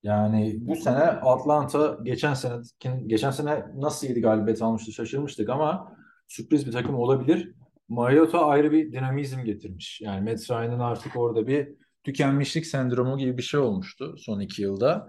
Yani 0.04 0.58
bu 0.62 0.76
sene 0.76 1.04
Atlanta 1.04 1.98
geçen 2.04 2.34
sene 2.34 2.62
geçen 3.08 3.32
sene 3.32 3.66
nasıl 3.76 4.08
7 4.08 4.22
galibiyet 4.22 4.62
almıştı 4.62 4.92
şaşırmıştık 4.92 5.50
ama 5.50 5.98
sürpriz 6.28 6.68
bir 6.68 6.72
takım 6.72 6.96
olabilir. 6.96 7.54
Mariota 7.90 8.46
ayrı 8.46 8.72
bir 8.72 8.92
dinamizm 8.92 9.44
getirmiş. 9.44 10.02
Yani 10.02 10.30
Matt 10.30 10.52
Ryan'ın 10.52 10.80
artık 10.80 11.16
orada 11.16 11.48
bir 11.48 11.70
tükenmişlik 12.04 12.66
sendromu 12.66 13.18
gibi 13.18 13.38
bir 13.38 13.44
şey 13.44 13.60
olmuştu 13.60 14.16
son 14.18 14.40
iki 14.40 14.62
yılda. 14.62 15.08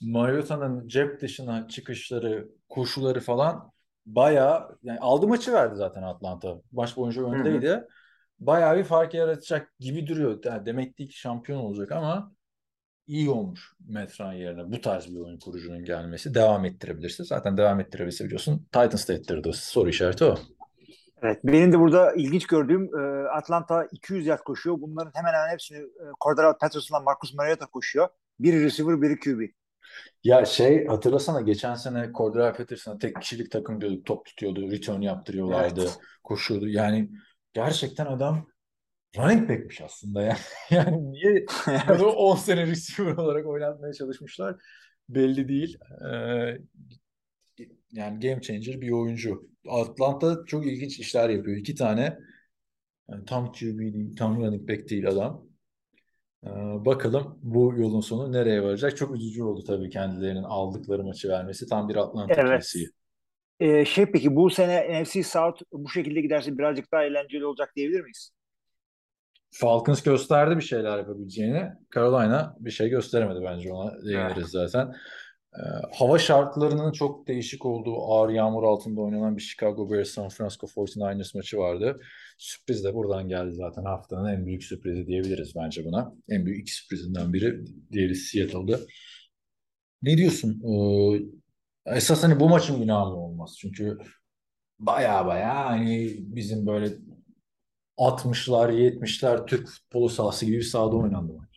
Mariota'nın 0.00 0.88
cep 0.88 1.20
dışına 1.20 1.68
çıkışları, 1.68 2.48
koşuları 2.68 3.20
falan 3.20 3.72
bayağı 4.06 4.78
yani 4.82 4.98
aldı 5.00 5.28
maçı 5.28 5.52
verdi 5.52 5.76
zaten 5.76 6.02
Atlanta. 6.02 6.56
Baş 6.72 6.96
boyunca 6.96 7.22
öndeydi. 7.22 7.84
Bayağı 8.38 8.78
bir 8.78 8.84
fark 8.84 9.14
yaratacak 9.14 9.78
gibi 9.80 10.06
duruyor. 10.06 10.44
Yani 10.44 10.66
demek 10.66 10.98
değil 10.98 11.10
ki 11.10 11.18
şampiyon 11.18 11.58
olacak 11.58 11.92
ama 11.92 12.32
iyi 13.06 13.30
olmuş 13.30 13.72
Matt 13.88 14.20
Ryan 14.20 14.32
yerine 14.32 14.72
bu 14.72 14.80
tarz 14.80 15.14
bir 15.14 15.20
oyun 15.20 15.38
kurucunun 15.38 15.84
gelmesi. 15.84 16.34
Devam 16.34 16.64
ettirebilirse. 16.64 17.24
Zaten 17.24 17.56
devam 17.56 17.80
ettirebilirse 17.80 18.24
biliyorsun. 18.24 18.66
Titans 18.72 19.08
da 19.08 19.12
ettirdi. 19.12 19.50
Soru 19.54 19.88
işareti 19.88 20.24
o. 20.24 20.38
Evet, 21.22 21.40
benim 21.44 21.72
de 21.72 21.78
burada 21.78 22.14
ilginç 22.14 22.46
gördüğüm 22.46 22.98
e, 22.98 23.28
Atlanta 23.28 23.88
200 23.92 24.26
yard 24.26 24.40
koşuyor. 24.40 24.80
Bunların 24.80 25.10
hemen 25.14 25.32
hemen 25.32 25.52
hepsini 25.52 25.78
e, 25.78 26.04
Cordell 26.24 26.58
Patterson'la 26.60 27.00
Marcus 27.00 27.34
Mariota 27.34 27.66
koşuyor. 27.66 28.08
Biri 28.40 28.64
receiver, 28.64 29.02
biri 29.02 29.20
QB. 29.20 29.40
Ya 30.24 30.44
şey 30.44 30.86
hatırlasana 30.86 31.40
geçen 31.40 31.74
sene 31.74 32.10
Cordell 32.14 32.54
Patterson'a 32.54 32.98
tek 32.98 33.20
kişilik 33.20 33.50
takım 33.50 33.80
diyorduk. 33.80 34.06
Top 34.06 34.26
tutuyordu. 34.26 34.70
Return 34.70 35.00
yaptırıyorlardı. 35.00 35.80
Evet. 35.80 35.98
Koşuyordu. 36.24 36.68
Yani 36.68 37.10
gerçekten 37.52 38.06
adam 38.06 38.46
running 39.16 39.48
back'miş 39.48 39.80
aslında 39.80 40.22
ya. 40.22 40.36
Yani 40.70 41.12
niye 41.12 41.46
bunu 41.88 42.06
10 42.06 42.36
sene 42.36 42.66
receiver 42.66 43.16
olarak 43.16 43.46
oynatmaya 43.46 43.92
çalışmışlar 43.92 44.56
belli 45.08 45.48
değil. 45.48 45.78
Ee, 46.04 46.58
yani 47.92 48.20
game 48.20 48.40
changer 48.40 48.80
bir 48.80 48.90
oyuncu. 48.90 49.48
Atlanta 49.68 50.44
çok 50.46 50.66
ilginç 50.66 50.98
işler 50.98 51.28
yapıyor. 51.28 51.56
İki 51.56 51.74
tane 51.74 52.18
yani 53.10 53.24
tam 53.24 53.52
QB 53.52 53.78
değil, 53.78 54.16
tam 54.16 54.40
running 54.40 54.68
back 54.68 54.88
değil 54.90 55.08
adam. 55.08 55.46
Ee, 56.44 56.48
bakalım 56.84 57.38
bu 57.42 57.74
yolun 57.76 58.00
sonu 58.00 58.32
nereye 58.32 58.62
varacak? 58.62 58.96
Çok 58.96 59.16
üzücü 59.16 59.42
oldu 59.42 59.64
tabii 59.64 59.90
kendilerinin 59.90 60.42
aldıkları 60.42 61.04
maçı 61.04 61.28
vermesi. 61.28 61.66
Tam 61.66 61.88
bir 61.88 61.96
Atlanta 61.96 62.34
Evet. 62.34 62.46
klasiği. 62.46 62.90
E, 63.60 63.84
şey 63.84 64.06
peki 64.06 64.36
bu 64.36 64.50
sene 64.50 65.02
NFC 65.02 65.22
South 65.22 65.62
bu 65.72 65.88
şekilde 65.88 66.20
giderse 66.20 66.58
birazcık 66.58 66.92
daha 66.92 67.04
eğlenceli 67.04 67.46
olacak 67.46 67.72
diyebilir 67.76 68.00
miyiz? 68.00 68.30
Falcons 69.50 70.02
gösterdi 70.02 70.56
bir 70.56 70.62
şeyler 70.62 70.98
yapabileceğini. 70.98 71.68
Carolina 71.94 72.56
bir 72.60 72.70
şey 72.70 72.88
gösteremedi 72.88 73.40
bence 73.44 73.72
ona 73.72 74.04
değiniriz 74.04 74.48
zaten. 74.48 74.94
Ee, 75.54 75.60
hava 75.98 76.18
şartlarının 76.18 76.92
çok 76.92 77.28
değişik 77.28 77.66
olduğu 77.66 77.96
ağır 78.02 78.30
yağmur 78.30 78.62
altında 78.64 79.00
oynanan 79.00 79.36
bir 79.36 79.42
Chicago 79.42 79.90
Bears 79.90 80.08
San 80.08 80.28
Francisco 80.28 80.66
49ers 80.66 81.36
maçı 81.36 81.58
vardı. 81.58 82.00
Sürpriz 82.38 82.84
de 82.84 82.94
buradan 82.94 83.28
geldi 83.28 83.54
zaten 83.54 83.84
haftanın 83.84 84.28
en 84.28 84.46
büyük 84.46 84.64
sürprizi 84.64 85.06
diyebiliriz 85.06 85.52
bence 85.56 85.84
buna. 85.84 86.12
En 86.28 86.46
büyük 86.46 86.60
iki 86.60 86.74
sürprizinden 86.74 87.32
biri 87.32 87.64
diğeri 87.92 88.14
Seattle'dı. 88.14 88.86
Ne 90.02 90.16
diyorsun? 90.16 90.62
Ee, 91.86 91.96
esas 91.96 92.22
hani 92.22 92.40
bu 92.40 92.48
maçın 92.48 92.80
günahı 92.80 93.10
mı 93.10 93.16
olmaz? 93.16 93.56
Çünkü 93.60 93.98
baya 94.78 95.26
baya 95.26 95.66
hani 95.66 96.16
bizim 96.18 96.66
böyle 96.66 96.92
60'lar 97.96 98.72
70'ler 98.72 99.46
Türk 99.46 99.68
futbolu 99.68 100.08
sahası 100.08 100.46
gibi 100.46 100.56
bir 100.56 100.62
sahada 100.62 100.96
oynandı 100.96 101.32
maç. 101.32 101.55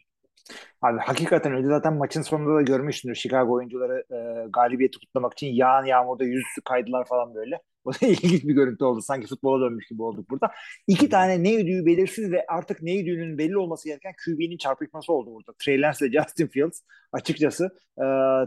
Abi 0.81 0.99
hakikaten 0.99 1.53
öyle 1.53 1.67
zaten 1.67 1.93
maçın 1.93 2.21
sonunda 2.21 2.55
da 2.55 2.61
görmüşsündür 2.61 3.15
Chicago 3.15 3.53
oyuncuları 3.53 4.03
e, 4.11 4.47
galibiyeti 4.49 4.99
kutlamak 4.99 5.33
için 5.33 5.47
yağan 5.47 5.85
yağmurda 5.85 6.23
yüzüstü 6.23 6.61
kaydılar 6.61 7.07
falan 7.07 7.35
böyle. 7.35 7.59
O 7.85 7.93
da 7.93 7.97
ilginç 8.01 8.43
bir 8.43 8.53
görüntü 8.53 8.83
oldu. 8.83 9.01
Sanki 9.01 9.27
futbola 9.27 9.65
dönmüş 9.65 9.87
gibi 9.87 10.03
olduk 10.03 10.29
burada. 10.29 10.51
İki 10.87 11.09
tane 11.09 11.43
ne 11.43 11.57
ödüğü 11.57 11.85
belirsiz 11.85 12.31
ve 12.31 12.45
artık 12.47 12.81
ne 12.81 13.01
ödüğünün 13.01 13.37
belli 13.37 13.57
olması 13.57 13.87
gereken 13.87 14.13
QB'nin 14.25 14.57
çarpışması 14.57 15.13
oldu 15.13 15.33
burada. 15.33 15.53
Trey 15.59 15.81
Lance 15.81 16.07
ile 16.07 16.21
Justin 16.21 16.47
Fields 16.47 16.81
açıkçası. 17.11 17.65
E, 17.97 18.03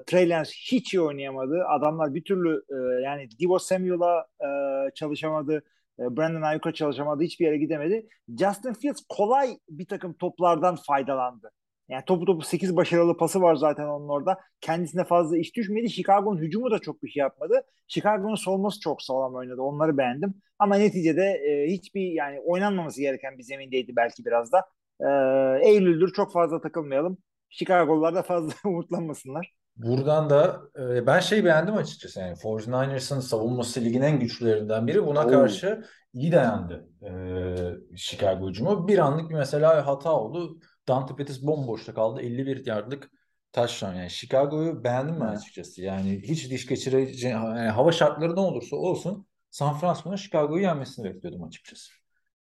Trey 0.06 0.28
Lance 0.30 0.50
hiç 0.70 0.94
iyi 0.94 1.00
oynayamadı. 1.00 1.64
Adamlar 1.64 2.14
bir 2.14 2.24
türlü 2.24 2.62
e, 2.70 3.02
yani 3.04 3.28
Divo 3.40 3.58
Samuel'a 3.58 4.26
e, 4.40 4.48
çalışamadı. 4.94 5.62
E, 5.98 6.16
Brandon 6.16 6.42
Ayuk'a 6.42 6.72
çalışamadı. 6.72 7.22
Hiçbir 7.22 7.44
yere 7.44 7.58
gidemedi. 7.58 8.06
Justin 8.28 8.72
Fields 8.72 9.02
kolay 9.08 9.58
bir 9.68 9.86
takım 9.86 10.14
toplardan 10.14 10.76
faydalandı. 10.76 11.50
Yani 11.92 12.04
topu 12.04 12.24
topu 12.24 12.42
8 12.42 12.76
başarılı 12.76 13.16
pası 13.16 13.42
var 13.42 13.54
zaten 13.54 13.84
onun 13.84 14.08
orada. 14.08 14.38
Kendisine 14.60 15.04
fazla 15.04 15.38
iş 15.38 15.56
düşmedi. 15.56 15.90
Chicago'nun 15.90 16.38
hücumu 16.38 16.70
da 16.70 16.78
çok 16.78 17.02
bir 17.02 17.08
şey 17.08 17.20
yapmadı. 17.20 17.62
Chicago'nun 17.88 18.34
savunması 18.34 18.80
çok 18.80 19.02
sağlam 19.02 19.34
oynadı. 19.34 19.62
Onları 19.62 19.98
beğendim. 19.98 20.34
Ama 20.58 20.76
neticede 20.76 21.22
e, 21.22 21.72
hiçbir 21.72 22.12
yani 22.12 22.40
oynanmaması 22.40 23.00
gereken 23.00 23.38
bir 23.38 23.42
zemindeydi 23.42 23.96
belki 23.96 24.24
biraz 24.24 24.52
da. 24.52 24.64
E, 25.00 25.06
Eylül'dür 25.68 26.12
çok 26.12 26.32
fazla 26.32 26.60
takılmayalım. 26.60 27.18
Chicago'lular 27.50 28.14
da 28.14 28.22
fazla 28.22 28.52
umutlanmasınlar. 28.64 29.52
Buradan 29.76 30.30
da 30.30 30.60
e, 30.78 31.06
ben 31.06 31.20
şey 31.20 31.44
beğendim 31.44 31.74
açıkçası 31.74 32.20
yani 32.20 32.36
49ers'ın 32.36 33.20
savunması 33.20 33.80
ligin 33.80 34.02
en 34.02 34.20
güçlülerinden 34.20 34.86
biri. 34.86 35.06
Buna 35.06 35.26
Oo. 35.26 35.30
karşı 35.30 35.84
iyi 36.12 36.32
dayandı 36.32 36.88
e, 37.02 37.96
Chicago 37.96 38.48
hücumu. 38.48 38.88
Bir 38.88 38.98
anlık 38.98 39.30
bir 39.30 39.34
mesela 39.34 39.86
hata 39.86 40.12
oldu. 40.12 40.58
Dante 40.88 41.16
Pettis 41.16 41.42
bomboşta 41.42 41.94
kaldı. 41.94 42.20
51 42.20 42.66
yardlık 42.66 43.10
touchdown. 43.52 43.94
Yani 43.94 44.10
Chicago'yu 44.10 44.84
beğendim 44.84 45.20
ben 45.20 45.26
açıkçası. 45.26 45.82
Yani 45.82 46.22
hiç 46.22 46.50
diş 46.50 46.66
geçireceği 46.66 47.32
yani 47.32 47.68
hava 47.68 47.92
şartları 47.92 48.36
ne 48.36 48.40
olursa 48.40 48.76
olsun 48.76 49.26
San 49.50 49.78
Francisco'nun 49.78 50.16
Chicago'yu 50.16 50.62
yenmesini 50.62 51.04
bekliyordum 51.04 51.44
açıkçası. 51.44 51.92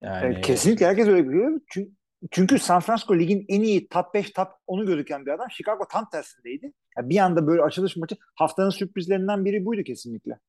Yani 0.01 0.41
kesinlikle 0.41 0.85
herkes 0.85 1.07
öyle 1.07 1.29
biliyor. 1.29 1.61
Çünkü, 1.69 1.91
çünkü 2.31 2.59
San 2.59 2.79
Francisco 2.79 3.19
ligin 3.19 3.45
en 3.49 3.61
iyi 3.61 3.87
top 3.87 4.13
5, 4.13 4.31
top 4.31 4.47
10'u 4.67 4.85
gözüken 4.85 5.25
bir 5.25 5.31
adam. 5.31 5.51
Chicago 5.51 5.85
tam 5.91 6.09
tersindeydi. 6.09 6.73
Yani 6.97 7.09
bir 7.09 7.17
anda 7.17 7.47
böyle 7.47 7.61
açılış 7.61 7.97
maçı 7.97 8.15
haftanın 8.35 8.69
sürprizlerinden 8.69 9.45
biri 9.45 9.65
buydu 9.65 9.83
kesinlikle. 9.83 10.39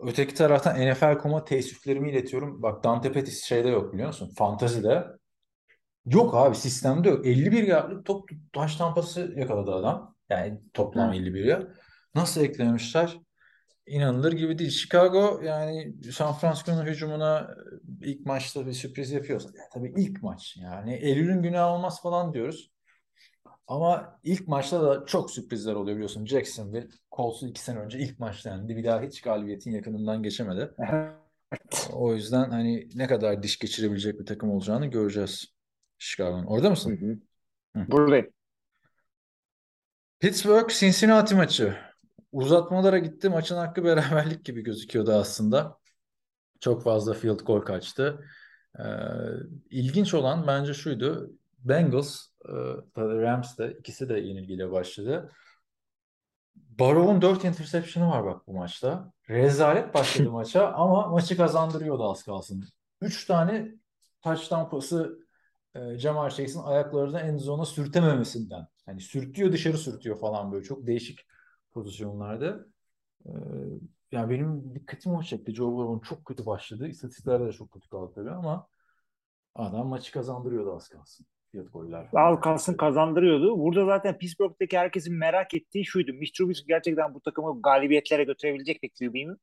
Öteki 0.00 0.34
taraftan 0.34 0.90
NFL.com'a 0.90 1.44
teessüflerimi 1.44 2.10
iletiyorum. 2.10 2.62
Bak 2.62 2.84
Dante 2.84 3.12
Pettis 3.12 3.44
şeyde 3.44 3.68
yok 3.68 3.92
biliyor 3.92 4.08
musun? 4.08 4.32
Fantazide. 4.36 5.04
Yok 6.06 6.34
abi 6.34 6.56
sistemde 6.56 7.08
yok. 7.08 7.26
51 7.26 7.62
yardlık 7.62 8.04
top 8.04 8.30
taş 8.52 8.76
tampası 8.76 9.34
yakaladı 9.36 9.74
adam. 9.74 10.16
Yani 10.30 10.60
toplam 10.74 11.10
Hı. 11.10 11.14
51 11.14 11.44
yard. 11.44 11.68
Nasıl 12.14 12.40
eklemişler? 12.40 13.18
İnanılır 13.86 14.32
gibi 14.32 14.58
değil. 14.58 14.70
Chicago 14.70 15.40
yani 15.44 15.94
San 16.12 16.34
Francisco'nun 16.34 16.86
hücumuna 16.86 17.54
ilk 18.02 18.26
maçta 18.26 18.66
bir 18.66 18.72
sürpriz 18.72 19.10
yapıyorsa. 19.10 19.48
Ya 19.48 19.64
tabii 19.74 19.94
ilk 19.96 20.22
maç 20.22 20.56
yani 20.56 20.94
Eylül'ün 20.94 21.42
günahı 21.42 21.70
olmaz 21.70 22.02
falan 22.02 22.34
diyoruz. 22.34 22.70
Ama 23.66 24.20
ilk 24.24 24.48
maçta 24.48 24.82
da 24.82 25.06
çok 25.06 25.30
sürprizler 25.30 25.74
oluyor 25.74 25.96
biliyorsun. 25.96 26.26
Jacksonville 26.26 26.88
Colts'u 27.16 27.46
iki 27.46 27.60
sene 27.60 27.78
önce 27.78 27.98
ilk 27.98 28.18
maçta 28.18 28.50
yendi. 28.50 28.76
Bir 28.76 28.84
daha 28.84 29.02
hiç 29.02 29.20
galibiyetin 29.20 29.70
yakınından 29.70 30.22
geçemedi. 30.22 30.70
O 31.92 32.14
yüzden 32.14 32.50
hani 32.50 32.88
ne 32.94 33.06
kadar 33.06 33.42
diş 33.42 33.58
geçirebilecek 33.58 34.20
bir 34.20 34.26
takım 34.26 34.50
olacağını 34.50 34.86
göreceğiz 34.86 35.55
Chicago'nun. 35.98 36.44
Orada 36.44 36.70
mısın? 36.70 37.20
hı. 37.74 37.80
Hı. 37.80 37.90
Buradayım. 37.90 38.30
Pittsburgh 40.20 40.70
Cincinnati 40.70 41.34
maçı. 41.34 41.76
Uzatmalara 42.32 42.98
gitti. 42.98 43.28
Maçın 43.28 43.56
hakkı 43.56 43.84
beraberlik 43.84 44.44
gibi 44.44 44.62
gözüküyordu 44.62 45.12
aslında. 45.12 45.78
Çok 46.60 46.82
fazla 46.82 47.14
field 47.14 47.40
goal 47.40 47.60
kaçtı. 47.60 48.24
Ee, 48.78 48.82
ilginç 49.70 50.14
olan 50.14 50.46
bence 50.46 50.74
şuydu. 50.74 51.30
Bengals, 51.58 52.26
e, 52.48 52.52
Rams 52.98 53.58
de 53.58 53.76
ikisi 53.78 54.08
de 54.08 54.14
yenilgiyle 54.20 54.70
başladı. 54.70 55.32
Barrow'un 56.54 57.22
4 57.22 57.44
interception'ı 57.44 58.10
var 58.10 58.24
bak 58.24 58.46
bu 58.46 58.52
maçta. 58.52 59.12
Rezalet 59.28 59.94
başladı 59.94 60.30
maça 60.30 60.66
ama 60.68 61.06
maçı 61.06 61.36
kazandırıyordu 61.36 62.10
az 62.10 62.22
kalsın. 62.22 62.64
3 63.00 63.26
tane 63.26 63.68
touchdown 64.22 64.70
pası 64.70 65.25
e, 65.76 65.98
Jamar 65.98 66.30
Chase'in 66.30 66.62
ayaklarını 66.62 67.20
en 67.20 67.36
zona 67.36 67.64
sürtememesinden. 67.64 68.66
Hani 68.86 69.00
sürtüyor 69.00 69.52
dışarı 69.52 69.78
sürtüyor 69.78 70.20
falan 70.20 70.52
böyle 70.52 70.64
çok 70.64 70.86
değişik 70.86 71.20
pozisyonlarda. 71.72 72.66
Ee, 73.26 73.30
yani 74.12 74.30
benim 74.30 74.74
dikkatimi 74.74 75.16
o 75.16 75.22
çekti. 75.22 75.54
Joe 75.54 75.72
Burrow'un 75.72 76.00
çok 76.00 76.24
kötü 76.24 76.46
başladı. 76.46 76.88
İstatistiklerde 76.88 77.46
de 77.46 77.52
çok 77.52 77.72
kötü 77.72 77.88
kaldı 77.88 78.12
tabii 78.14 78.30
ama 78.30 78.68
adam 79.54 79.88
maçı 79.88 80.12
kazandırıyordu 80.12 80.76
az 80.76 80.88
kalsın. 80.88 81.26
Al 82.12 82.36
kalsın 82.36 82.74
kazandırıyordu. 82.74 83.58
Burada 83.58 83.86
zaten 83.86 84.18
Pittsburgh'daki 84.18 84.78
herkesin 84.78 85.14
merak 85.14 85.54
ettiği 85.54 85.84
şuydu. 85.84 86.12
Mitch 86.12 86.40
gerçekten 86.68 87.14
bu 87.14 87.20
takımı 87.20 87.62
galibiyetlere 87.62 88.24
götürebilecek 88.24 88.82
bir 88.82 88.90
QB 88.90 89.14
mi? 89.14 89.36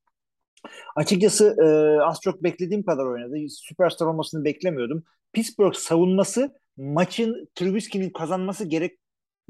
Açıkçası 0.96 1.56
e, 1.64 1.66
az 2.02 2.20
çok 2.22 2.44
beklediğim 2.44 2.84
kadar 2.84 3.06
oynadı. 3.06 3.36
Süperstar 3.50 4.06
olmasını 4.06 4.46
beklemiyordum. 4.46 5.04
Pittsburgh 5.34 5.76
savunması 5.76 6.54
maçın 6.78 7.50
Trubisky'nin 7.56 8.10
kazanması 8.10 8.66
gerek 8.66 9.00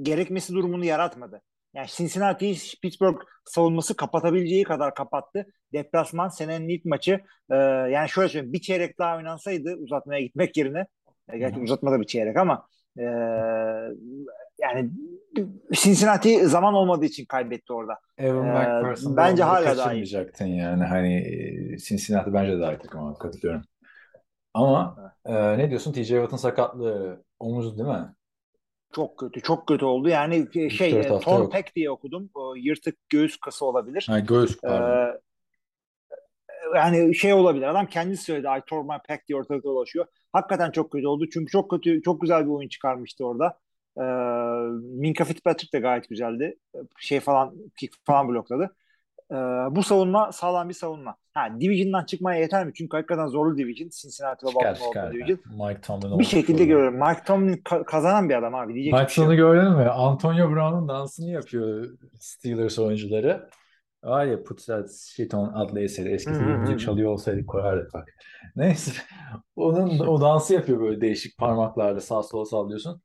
gerekmesi 0.02 0.54
durumunu 0.54 0.86
yaratmadı. 0.86 1.42
Yani 1.74 1.88
Cincinnati'yi 1.88 2.58
Pittsburgh 2.82 3.22
savunması 3.46 3.96
kapatabileceği 3.96 4.64
kadar 4.64 4.96
kapattı. 4.96 5.46
Deplasman 5.74 6.30
senenin 6.30 6.70
ilk 6.70 6.86
maçı. 6.86 7.22
E, 7.52 7.56
yani 7.56 8.10
şöyle 8.10 8.30
söyleyeyim 8.30 8.54
bir 8.54 8.62
çeyrek 8.62 9.00
daha 9.00 9.18
oynansaydı 9.18 9.76
uzatmaya 9.76 10.22
gitmek 10.22 10.58
yerine 10.58 10.86
e, 11.30 11.38
gerçi 11.38 11.58
hı. 11.58 11.62
uzatmada 11.62 12.02
bir 12.02 12.06
çeyrek 12.08 12.38
ama 12.38 12.68
e, 13.00 13.04
yani 14.62 14.90
Cincinnati 15.74 16.48
zaman 16.48 16.74
olmadığı 16.74 17.06
için 17.06 17.26
kaybetti 17.26 17.74
orada. 17.74 18.00
Evan 18.18 18.48
Ee, 18.48 18.52
McPherson'da 18.52 19.18
bence 19.18 19.44
hala 19.44 19.78
daha 19.78 19.94
iyi. 19.94 20.14
yani. 20.40 20.84
Hani 20.84 21.16
e, 21.74 21.78
Cincinnati 21.78 22.34
bence 22.34 22.60
daha 22.60 22.74
iyi 22.74 22.78
takım 22.78 23.14
katılıyorum. 23.14 23.62
Ama 24.54 24.96
e, 25.26 25.58
ne 25.58 25.70
diyorsun? 25.70 25.94
TJ 25.94 26.08
Watt'ın 26.08 26.38
sakatlığı 26.38 27.24
omuz 27.40 27.78
değil 27.78 27.90
mi? 27.90 28.14
Çok 28.94 29.18
kötü, 29.18 29.42
çok 29.42 29.68
kötü 29.68 29.86
oldu. 29.86 30.10
Yani 30.10 30.48
şey, 30.72 30.94
dört 30.94 31.06
e, 31.06 31.20
torn 31.20 31.50
pec 31.50 31.72
diye 31.76 31.92
okudum. 31.92 32.30
O, 32.34 32.56
yırtık 32.56 33.10
göğüs 33.10 33.38
kası 33.38 33.66
olabilir. 33.66 34.06
Ha, 34.10 34.20
göğüs 34.20 34.58
Ee, 34.64 34.70
yani 36.76 37.16
şey 37.16 37.34
olabilir. 37.34 37.68
Adam 37.68 37.86
kendisi 37.86 38.24
söyledi. 38.24 38.48
I 38.60 38.62
tore 38.68 38.84
my 38.84 38.98
pec 39.08 39.22
diye 39.28 39.38
ortalıkta 39.38 39.70
dolaşıyor. 39.70 40.06
Hakikaten 40.34 40.72
çok 40.72 40.92
kötü 40.92 41.08
oldu. 41.08 41.26
Çünkü 41.34 41.52
çok 41.52 41.70
kötü, 41.72 42.02
çok 42.02 42.22
güzel 42.22 42.44
bir 42.46 42.50
oyun 42.50 42.70
çıkarmıştı 42.70 43.26
orada. 43.26 43.60
Ee, 43.98 44.02
Minka 45.00 45.24
Fitzpatrick 45.26 45.74
de 45.78 45.80
gayet 45.82 46.10
güzeldi. 46.10 46.58
Şey 47.00 47.20
falan, 47.20 47.56
kick 47.78 47.94
falan 48.06 48.28
blokladı. 48.28 48.76
Ee, 49.32 49.36
bu 49.72 49.84
savunma 49.84 50.32
sağlam 50.32 50.70
bir 50.70 50.74
savunma. 50.74 51.16
Ha, 51.34 51.48
Division'dan 51.60 52.06
çıkmaya 52.06 52.40
yeter 52.42 52.66
mi? 52.66 52.72
Çünkü 52.76 52.98
hakikaten 52.98 53.28
zorlu 53.28 53.58
Division. 53.58 53.90
Cincinnati 53.90 54.46
ve 54.46 54.56
Baltimore 54.56 54.76
çıkar. 54.76 55.08
olduğu 55.08 55.14
Division. 55.14 55.40
Mike 55.46 55.82
Tomlin 55.82 56.20
Bir 56.20 56.24
şekilde 56.24 56.54
orada. 56.54 56.66
görüyorum. 56.66 56.96
Mike 57.00 57.24
Tomlin 57.28 57.54
ka- 57.58 57.86
kazanan 57.86 58.30
bir 58.30 58.36
adam 58.36 58.56
abi. 58.56 58.74
Diyecek 58.74 58.94
Maç 58.94 59.08
bir 59.10 59.14
şey 59.14 59.24
sonu 59.26 59.36
yok. 59.36 59.54
gördün 59.54 59.72
mü? 59.72 59.90
Antonio 59.90 60.52
Brown'un 60.52 60.88
dansını 60.88 61.30
yapıyor 61.30 61.88
Steelers 62.20 62.80
oyuncuları. 62.80 63.50
Var 64.04 64.26
ya 64.26 64.44
Put 64.44 64.66
That 64.68 64.92
Shit 64.92 65.34
On 65.34 65.54
adlı 65.54 65.80
eseri. 65.80 66.10
Eski 66.14 66.34
Hı 66.34 66.36
hı 66.36 66.40
film 66.40 66.48
hı 66.50 66.58
müzik 66.60 66.76
hı. 66.76 66.80
çalıyor 66.80 67.12
olsaydık 67.12 67.48
koyardık 67.50 67.94
bak. 67.94 68.10
Neyse. 68.56 68.92
Onun 69.56 70.00
o 70.00 70.22
dansı 70.22 70.54
yapıyor 70.54 70.80
böyle 70.80 71.02
değişik 71.02 71.38
parmaklarla 71.38 72.00
sağa 72.02 72.24
sola 72.24 72.46
sallıyorsun. 72.46 73.02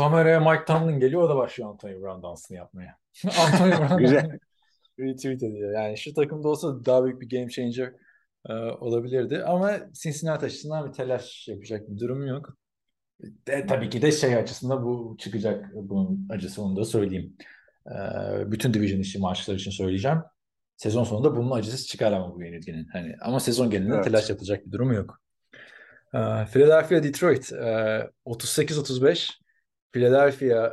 Kameraya 0.00 0.40
Mike 0.40 0.64
Tomlin 0.64 1.00
geliyor 1.00 1.22
o 1.22 1.28
da 1.28 1.36
başlıyor 1.36 1.70
Antonio 1.70 2.02
Brown 2.02 2.22
dansını 2.22 2.56
yapmaya. 2.56 2.96
Antonio 3.24 3.78
Brown 3.78 3.98
Güzel. 3.98 4.38
retweet 4.98 5.42
ediyor. 5.42 5.72
Yani 5.72 5.98
şu 5.98 6.14
takımda 6.14 6.48
olsa 6.48 6.84
daha 6.84 7.04
büyük 7.04 7.20
bir 7.20 7.28
game 7.28 7.48
changer 7.48 7.92
e, 8.48 8.52
olabilirdi. 8.52 9.42
Ama 9.46 9.78
Cincinnati 9.92 10.46
açısından 10.46 10.88
bir 10.88 10.92
telaş 10.92 11.48
yapacak 11.48 11.90
bir 11.90 11.98
durum 11.98 12.26
yok. 12.26 12.56
De, 13.46 13.66
tabii 13.66 13.90
ki 13.90 14.02
de 14.02 14.12
şey 14.12 14.36
açısından 14.36 14.84
bu 14.84 15.16
çıkacak 15.18 15.70
bunun 15.74 16.26
acısı 16.30 16.62
onu 16.62 16.76
da 16.76 16.84
söyleyeyim. 16.84 17.36
Ee, 17.86 18.50
bütün 18.50 18.74
division 18.74 19.00
işi 19.00 19.18
maçlar 19.18 19.54
için 19.54 19.70
söyleyeceğim. 19.70 20.18
Sezon 20.76 21.04
sonunda 21.04 21.36
bunun 21.36 21.50
acısı 21.50 21.86
çıkar 21.86 22.12
ama 22.12 22.34
bu 22.34 22.42
yenilginin. 22.42 22.86
Hani 22.92 23.14
ama 23.20 23.40
sezon 23.40 23.70
genelinde 23.70 23.94
Evet. 23.94 24.04
telaş 24.04 24.30
yapacak 24.30 24.66
bir 24.66 24.72
durum 24.72 24.92
yok. 24.92 25.20
Ee, 26.14 26.18
Philadelphia 26.52 27.02
Detroit 27.02 27.52
e, 27.52 28.10
38-35 28.26 29.40
Philadelphia 29.92 30.66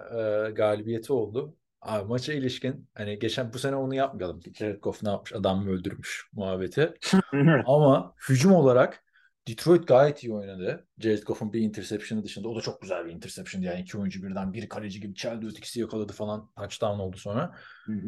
e, 0.47 0.51
galibiyeti 0.51 1.13
oldu. 1.13 1.55
Abi 1.81 2.07
maça 2.07 2.33
ilişkin 2.33 2.89
hani 2.93 3.19
geçen 3.19 3.53
bu 3.53 3.59
sene 3.59 3.75
onu 3.75 3.95
yapmayalım. 3.95 4.41
Jared 4.53 4.81
Goff 4.81 5.03
ne 5.03 5.09
yapmış? 5.09 5.33
Adam 5.33 5.63
mı 5.63 5.71
öldürmüş 5.71 6.29
muhabbeti. 6.33 6.93
Ama 7.65 8.13
hücum 8.29 8.53
olarak 8.53 9.03
Detroit 9.47 9.87
gayet 9.87 10.23
iyi 10.23 10.33
oynadı. 10.33 10.87
Jared 10.99 11.23
Goff'un 11.23 11.53
bir 11.53 11.61
interception'ı 11.61 12.23
dışında. 12.23 12.49
O 12.49 12.55
da 12.55 12.61
çok 12.61 12.81
güzel 12.81 13.05
bir 13.05 13.11
interception. 13.11 13.61
Yani 13.61 13.81
iki 13.81 13.97
oyuncu 13.97 14.23
birden 14.23 14.53
bir 14.53 14.69
kaleci 14.69 14.99
gibi 14.99 15.15
çeldi 15.15 15.45
ötekisi 15.45 15.79
yakaladı 15.79 16.13
falan. 16.13 16.51
Touchdown 16.55 16.99
oldu 16.99 17.17
sonra. 17.17 17.55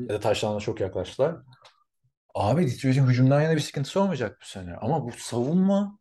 Ya 0.09 0.15
da 0.15 0.19
touchdown'a 0.19 0.59
çok 0.59 0.79
yaklaştılar. 0.81 1.35
Abi 2.35 2.67
Detroit'in 2.67 3.07
hücumdan 3.07 3.41
yana 3.41 3.55
bir 3.55 3.61
sıkıntısı 3.61 4.01
olmayacak 4.01 4.37
bu 4.41 4.45
sene. 4.45 4.75
Ama 4.75 5.05
bu 5.05 5.11
savunma 5.17 5.99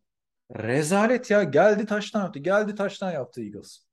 rezalet 0.57 1.31
ya. 1.31 1.43
Geldi 1.43 1.85
taştan 1.85 2.21
yaptı. 2.23 2.39
Geldi 2.39 2.75
taştan 2.75 3.11
yaptı 3.11 3.41
Eagles. 3.41 3.88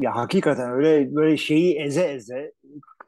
Ya 0.00 0.16
hakikaten 0.16 0.70
öyle 0.70 1.14
böyle 1.14 1.36
şeyi 1.36 1.76
eze 1.78 2.02
eze, 2.02 2.52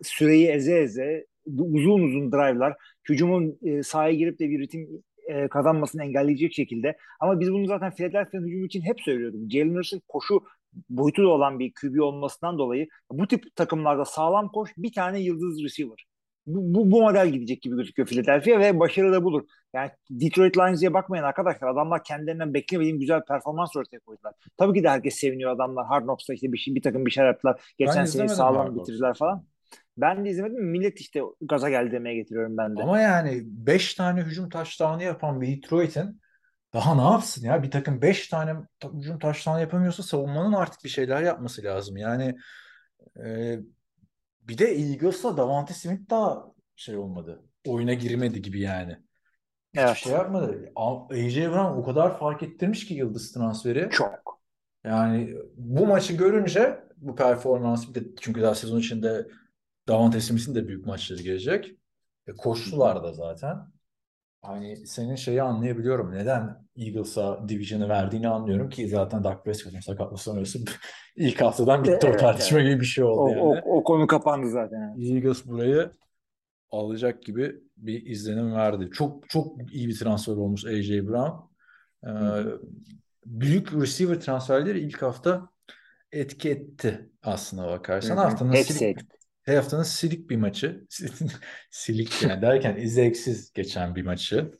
süreyi 0.02 0.48
eze 0.48 0.78
eze, 0.78 1.26
uzun 1.46 2.02
uzun 2.02 2.32
drive'lar, 2.32 2.76
hücumun 3.08 3.58
e, 3.62 3.82
sahaya 3.82 4.14
girip 4.14 4.38
de 4.38 4.50
bir 4.50 4.60
ritim 4.60 4.88
e, 5.28 5.48
kazanmasını 5.48 6.04
engelleyecek 6.04 6.54
şekilde. 6.54 6.96
Ama 7.20 7.40
biz 7.40 7.52
bunu 7.52 7.66
zaten 7.66 7.94
Philadelphia'nın 7.94 8.46
hücumu 8.46 8.66
için 8.66 8.82
hep 8.82 9.00
söylüyorduk. 9.00 9.50
Jalen 9.50 9.74
Hurts'ın 9.74 10.02
koşu 10.08 10.42
boyutu 10.90 11.22
olan 11.22 11.58
bir 11.58 11.72
QB 11.80 12.00
olmasından 12.00 12.58
dolayı 12.58 12.88
bu 13.10 13.28
tip 13.28 13.56
takımlarda 13.56 14.04
sağlam 14.04 14.48
koş 14.48 14.70
bir 14.76 14.92
tane 14.92 15.20
yıldız 15.20 15.64
receiver. 15.64 16.11
Bu, 16.46 16.74
bu, 16.74 16.90
bu 16.90 17.02
model 17.02 17.28
gidecek 17.28 17.62
gibi 17.62 17.76
gözüküyor 17.76 18.08
Philadelphia 18.08 18.60
ve 18.60 18.78
başarı 18.78 19.12
da 19.12 19.24
bulur. 19.24 19.42
Yani 19.74 19.90
Detroit 20.10 20.56
Lions 20.56 20.80
diye 20.80 20.94
bakmayın 20.94 21.24
arkadaşlar. 21.24 21.68
Adamlar 21.68 22.04
kendilerinden 22.04 22.54
beklemediğim 22.54 23.00
güzel 23.00 23.24
performans 23.24 23.76
ortaya 23.76 23.98
koydular. 23.98 24.34
Tabii 24.56 24.78
ki 24.78 24.84
de 24.84 24.88
herkes 24.88 25.14
seviniyor 25.14 25.50
adamlar. 25.50 25.86
Hard 25.86 26.02
Knocks'ta 26.02 26.34
işte 26.34 26.52
bir, 26.52 26.58
şey, 26.58 26.74
bir 26.74 26.82
takım 26.82 27.06
bir 27.06 27.10
şey 27.10 27.24
yaptılar. 27.24 27.74
Geçen 27.78 28.04
sene 28.04 28.28
sağlam 28.28 28.76
bitirdiler 28.76 29.14
falan. 29.14 29.44
Ben 29.96 30.24
de 30.24 30.30
izlemedim. 30.30 30.64
Millet 30.64 31.00
işte 31.00 31.20
gaza 31.40 31.70
geldi 31.70 31.92
demeye 31.92 32.14
getiriyorum 32.14 32.56
ben 32.56 32.76
de. 32.76 32.82
Ama 32.82 33.00
yani 33.00 33.42
5 33.44 33.94
tane 33.94 34.22
hücum 34.22 34.48
taştanı 34.48 35.02
yapan 35.02 35.40
bir 35.40 35.56
Detroit'in 35.56 36.20
daha 36.74 36.94
ne 36.94 37.12
yapsın 37.12 37.46
ya? 37.46 37.62
Bir 37.62 37.70
takım 37.70 38.02
5 38.02 38.28
tane 38.28 38.54
ta- 38.80 38.92
hücum 38.92 39.18
taştanı 39.18 39.60
yapamıyorsa 39.60 40.02
savunmanın 40.02 40.52
artık 40.52 40.84
bir 40.84 40.88
şeyler 40.88 41.22
yapması 41.22 41.62
lazım. 41.62 41.96
Yani 41.96 42.34
e, 43.24 43.58
bir 44.42 44.58
de 44.58 44.64
Eagles'la 44.64 45.36
Davante 45.36 45.74
Smith 45.74 46.10
daha 46.10 46.52
şey 46.76 46.96
olmadı. 46.96 47.42
Oyuna 47.66 47.94
girmedi 47.94 48.42
gibi 48.42 48.60
yani. 48.60 48.98
Hiçbir 49.72 49.82
Evet. 49.82 49.96
şey 49.96 50.12
yapmadı. 50.12 50.72
AJ 50.76 51.36
Brown 51.36 51.78
o 51.78 51.84
kadar 51.84 52.18
fark 52.18 52.42
ettirmiş 52.42 52.86
ki 52.86 52.94
yıldız 52.94 53.32
transferi. 53.32 53.88
Çok. 53.90 54.42
Yani 54.84 55.34
bu 55.56 55.86
maçı 55.86 56.12
görünce 56.12 56.84
bu 56.96 57.14
performans 57.14 57.88
bir 57.88 57.94
de 57.94 58.04
çünkü 58.20 58.42
daha 58.42 58.54
sezon 58.54 58.78
içinde 58.78 59.26
Davante 59.88 60.20
Smith'in 60.20 60.54
de 60.54 60.68
büyük 60.68 60.86
maçları 60.86 61.22
gelecek. 61.22 61.76
E, 62.26 62.32
koştular 62.32 63.02
da 63.02 63.12
zaten. 63.12 63.71
Hani 64.42 64.86
senin 64.86 65.14
şeyi 65.14 65.42
anlayabiliyorum. 65.42 66.12
Neden 66.14 66.66
Eagles'a 66.76 67.48
Division'ı 67.48 67.88
verdiğini 67.88 68.28
anlıyorum 68.28 68.70
ki 68.70 68.88
zaten 68.88 69.24
Dak 69.24 69.44
Prescott'un 69.44 69.80
sakatlığı 69.80 70.18
sonrası 70.18 70.58
ilk 71.16 71.40
haftadan 71.40 71.84
bitti 71.84 72.06
o 72.06 72.08
Evet, 72.08 72.20
tartışma 72.20 72.60
gibi 72.60 72.80
bir 72.80 72.86
şey 72.86 73.04
O, 73.04 73.08
oldu 73.08 73.40
o, 73.40 73.54
yani. 73.54 73.62
o 73.66 73.84
konu 73.84 74.06
kapandı 74.06 74.50
zaten. 74.50 74.96
Eagles 75.00 75.46
burayı 75.46 75.90
alacak 76.70 77.22
gibi 77.22 77.60
bir 77.76 78.06
izlenim 78.06 78.54
verdi. 78.54 78.90
Çok 78.92 79.28
çok 79.28 79.74
iyi 79.74 79.88
bir 79.88 79.98
transfer 79.98 80.32
olmuş 80.32 80.64
AJ 80.64 80.90
Brown. 80.90 81.52
Ee, 82.06 82.10
büyük 83.26 83.72
receiver 83.74 84.20
transferleri 84.20 84.80
ilk 84.80 85.02
hafta 85.02 85.48
etki 86.12 86.50
etti 86.50 87.10
aslına 87.22 87.68
bakarsan. 87.68 88.16
Hı 88.16 88.20
hı. 88.20 88.24
Haftanın 88.24 88.52
Hepsi 88.52 88.86
etti. 88.86 89.06
Haftanın 89.46 89.82
silik 89.82 90.30
bir 90.30 90.36
maçı. 90.36 90.86
silik 91.70 92.22
yani 92.22 92.42
derken 92.42 92.76
izleksiz 92.76 93.52
geçen 93.52 93.94
bir 93.94 94.02
maçı. 94.02 94.52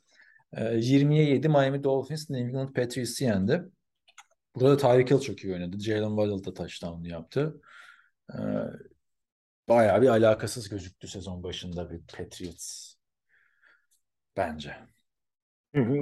Ee, 0.53 0.81
20'ye 0.81 1.25
7 1.25 1.49
Miami 1.49 1.85
Dolphins 1.85 2.31
New 2.31 2.49
England 2.49 2.75
Patriots'ı 2.75 3.25
yendi. 3.25 3.63
Burada 4.55 4.77
Tyreek 4.77 5.11
Hill 5.11 5.21
çok 5.21 5.45
iyi 5.45 5.55
oynadı. 5.55 5.81
Jalen 5.81 6.09
Waddle 6.09 6.45
da 6.45 6.55
touchdown'u 6.55 7.09
yaptı. 7.09 7.61
Ee, 8.35 8.39
bayağı 9.69 10.03
bir 10.03 10.09
alakasız 10.09 10.69
gözüktü 10.69 11.09
sezon 11.09 11.43
başında 11.43 11.91
bir 11.91 12.01
Patriots 12.17 12.95
bence. 14.37 14.77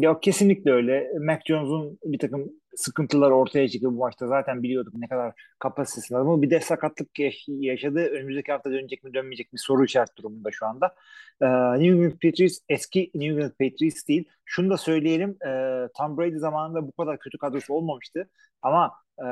Yok 0.00 0.22
kesinlikle 0.22 0.70
öyle. 0.70 1.10
Mac 1.20 1.40
Jones'un 1.46 1.98
bir 2.04 2.18
takım 2.18 2.59
sıkıntılar 2.76 3.30
ortaya 3.30 3.68
çıktı 3.68 3.86
bu 3.88 3.98
maçta. 3.98 4.26
Zaten 4.26 4.62
biliyorduk 4.62 4.94
ne 4.94 5.08
kadar 5.08 5.32
kapasitesi 5.58 6.14
var 6.14 6.20
ama 6.20 6.42
bir 6.42 6.50
de 6.50 6.60
sakatlık 6.60 7.18
yaş- 7.18 7.44
yaşadı. 7.48 7.98
Önümüzdeki 8.00 8.52
hafta 8.52 8.70
dönecek 8.70 9.04
mi 9.04 9.14
dönmeyecek 9.14 9.52
mi 9.52 9.58
soru 9.58 9.84
işareti 9.84 10.16
durumunda 10.16 10.48
şu 10.52 10.66
anda. 10.66 10.94
Ee, 11.40 11.46
New 11.72 11.86
England 11.88 12.12
Patriots 12.12 12.58
eski 12.68 13.10
New 13.14 13.34
England 13.34 13.50
Patriots 13.50 14.08
değil. 14.08 14.28
Şunu 14.44 14.70
da 14.70 14.76
söyleyelim. 14.76 15.30
e, 15.46 15.88
Tom 15.98 16.18
Brady 16.18 16.36
zamanında 16.36 16.86
bu 16.86 16.92
kadar 16.92 17.18
kötü 17.18 17.38
kadrosu 17.38 17.74
olmamıştı. 17.74 18.28
Ama 18.62 18.92
e, 19.18 19.26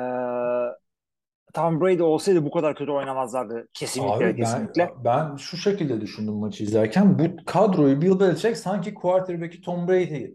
Tom 1.54 1.80
Brady 1.80 2.02
olsaydı 2.02 2.44
bu 2.44 2.50
kadar 2.50 2.74
kötü 2.76 2.90
oynamazlardı. 2.90 3.68
Kesinlikle 3.74 4.14
Abi 4.14 4.24
ben, 4.24 4.36
kesinlikle. 4.36 4.90
ben 5.04 5.36
şu 5.36 5.56
şekilde 5.56 6.00
düşündüm 6.00 6.34
maçı 6.34 6.64
izlerken. 6.64 7.18
Bu 7.18 7.44
kadroyu 7.46 8.02
Bill 8.02 8.20
Belichick 8.20 8.56
sanki 8.56 8.94
quarterback'i 8.94 9.60
Tom 9.60 9.88
Brady 9.88 10.26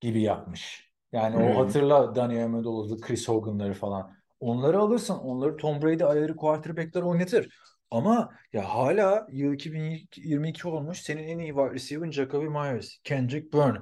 gibi 0.00 0.22
yapmış. 0.22 0.85
Yani 1.16 1.36
Hmm. 1.36 1.42
o 1.56 1.58
hatırla 1.60 2.14
Danny 2.14 2.42
Amendola'lı, 2.44 3.00
Chris 3.00 3.28
Hogan'ları 3.28 3.74
falan. 3.74 4.12
Onları 4.40 4.78
alırsın. 4.78 5.14
Onları 5.14 5.56
Tom 5.56 5.82
Brady 5.82 6.04
ayarı 6.04 6.36
quarterback'ler 6.36 7.02
oynatır. 7.02 7.48
Ama 7.90 8.30
ya 8.52 8.74
hala 8.74 9.26
yıl 9.32 9.52
2022 9.52 10.68
olmuş. 10.68 11.02
Senin 11.02 11.22
en 11.28 11.38
iyi 11.38 11.48
wide 11.48 11.70
receiver'ın 11.74 12.10
Jacoby 12.10 12.46
Myers, 12.46 12.98
Kendrick 13.04 13.52
Bourne, 13.52 13.78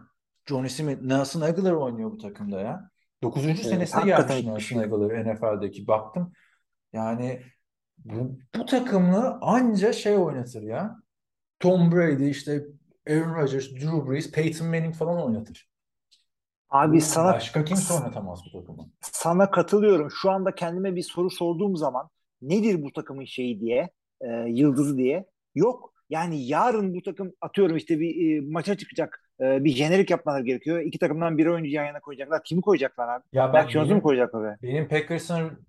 Johnny 0.47 0.69
Smith, 0.69 1.03
Nelson 1.03 1.41
Aguilar 1.41 1.73
oynuyor 1.73 2.11
bu 2.13 2.19
takımda 2.19 2.61
ya. 2.61 2.91
9. 3.23 3.45
Evet, 3.45 3.59
senesine 3.59 4.05
gelmiş 4.05 4.45
Nelson 4.45 4.59
şey. 4.59 4.79
Aguilar 4.79 5.25
NFL'deki. 5.35 5.87
Baktım 5.87 6.33
yani 6.93 7.43
bu, 7.99 8.39
bu 8.57 8.67
takımla 8.67 9.39
anca 9.43 9.93
şey 9.93 10.17
oynatır 10.17 10.63
ya. 10.63 10.97
Tom 11.61 11.93
Brady, 11.93 12.31
işte 12.31 12.63
Aaron 13.09 13.35
Rodgers, 13.35 13.71
Drew 13.71 14.11
Brees, 14.11 14.33
Peyton 14.33 14.67
Manning 14.69 14.95
falan 14.95 15.23
oynatır. 15.23 15.74
Abi 16.75 17.01
sana 17.01 17.33
başka 17.33 17.65
kimse 17.65 17.95
oynatamaz 17.95 18.41
bu 18.47 18.61
takımı. 18.61 18.89
sana 19.01 19.51
katılıyorum. 19.51 20.11
Şu 20.11 20.31
anda 20.31 20.55
kendime 20.55 20.97
bir 20.97 21.03
soru 21.03 21.31
sorduğum 21.31 21.77
zaman 21.77 22.09
nedir 22.43 22.83
bu 22.83 22.93
takımın 22.93 23.25
şeyi 23.25 23.61
diye, 23.61 23.91
e, 24.21 24.29
yıldızı 24.49 24.97
diye. 24.99 25.27
Yok. 25.55 25.95
Yani 26.11 26.47
yarın 26.47 26.95
bu 26.95 27.03
takım 27.03 27.33
atıyorum 27.41 27.77
işte 27.77 28.01
bir 28.01 28.37
e, 28.37 28.41
maça 28.41 28.77
çıkacak. 28.77 29.21
E, 29.41 29.65
bir 29.65 29.71
jenerik 29.71 30.11
yapmaları 30.11 30.45
gerekiyor. 30.45 30.81
İki 30.81 30.99
takımdan 30.99 31.39
biri 31.39 31.51
oyuncu 31.51 31.71
yan 31.71 31.85
yana 31.85 32.01
koyacaklar. 32.01 32.45
Kimi 32.45 32.61
koyacaklar 32.61 33.09
abi? 33.09 33.25
Ya 33.33 33.47
Mac 33.47 33.55
bak 33.55 33.71
Jones'u 33.71 33.89
mu 33.89 33.91
benim, 33.91 34.03
koyacaklar 34.03 34.41
oraya? 34.41 34.59
benim 34.63 34.89
Packers'ın 34.89 35.67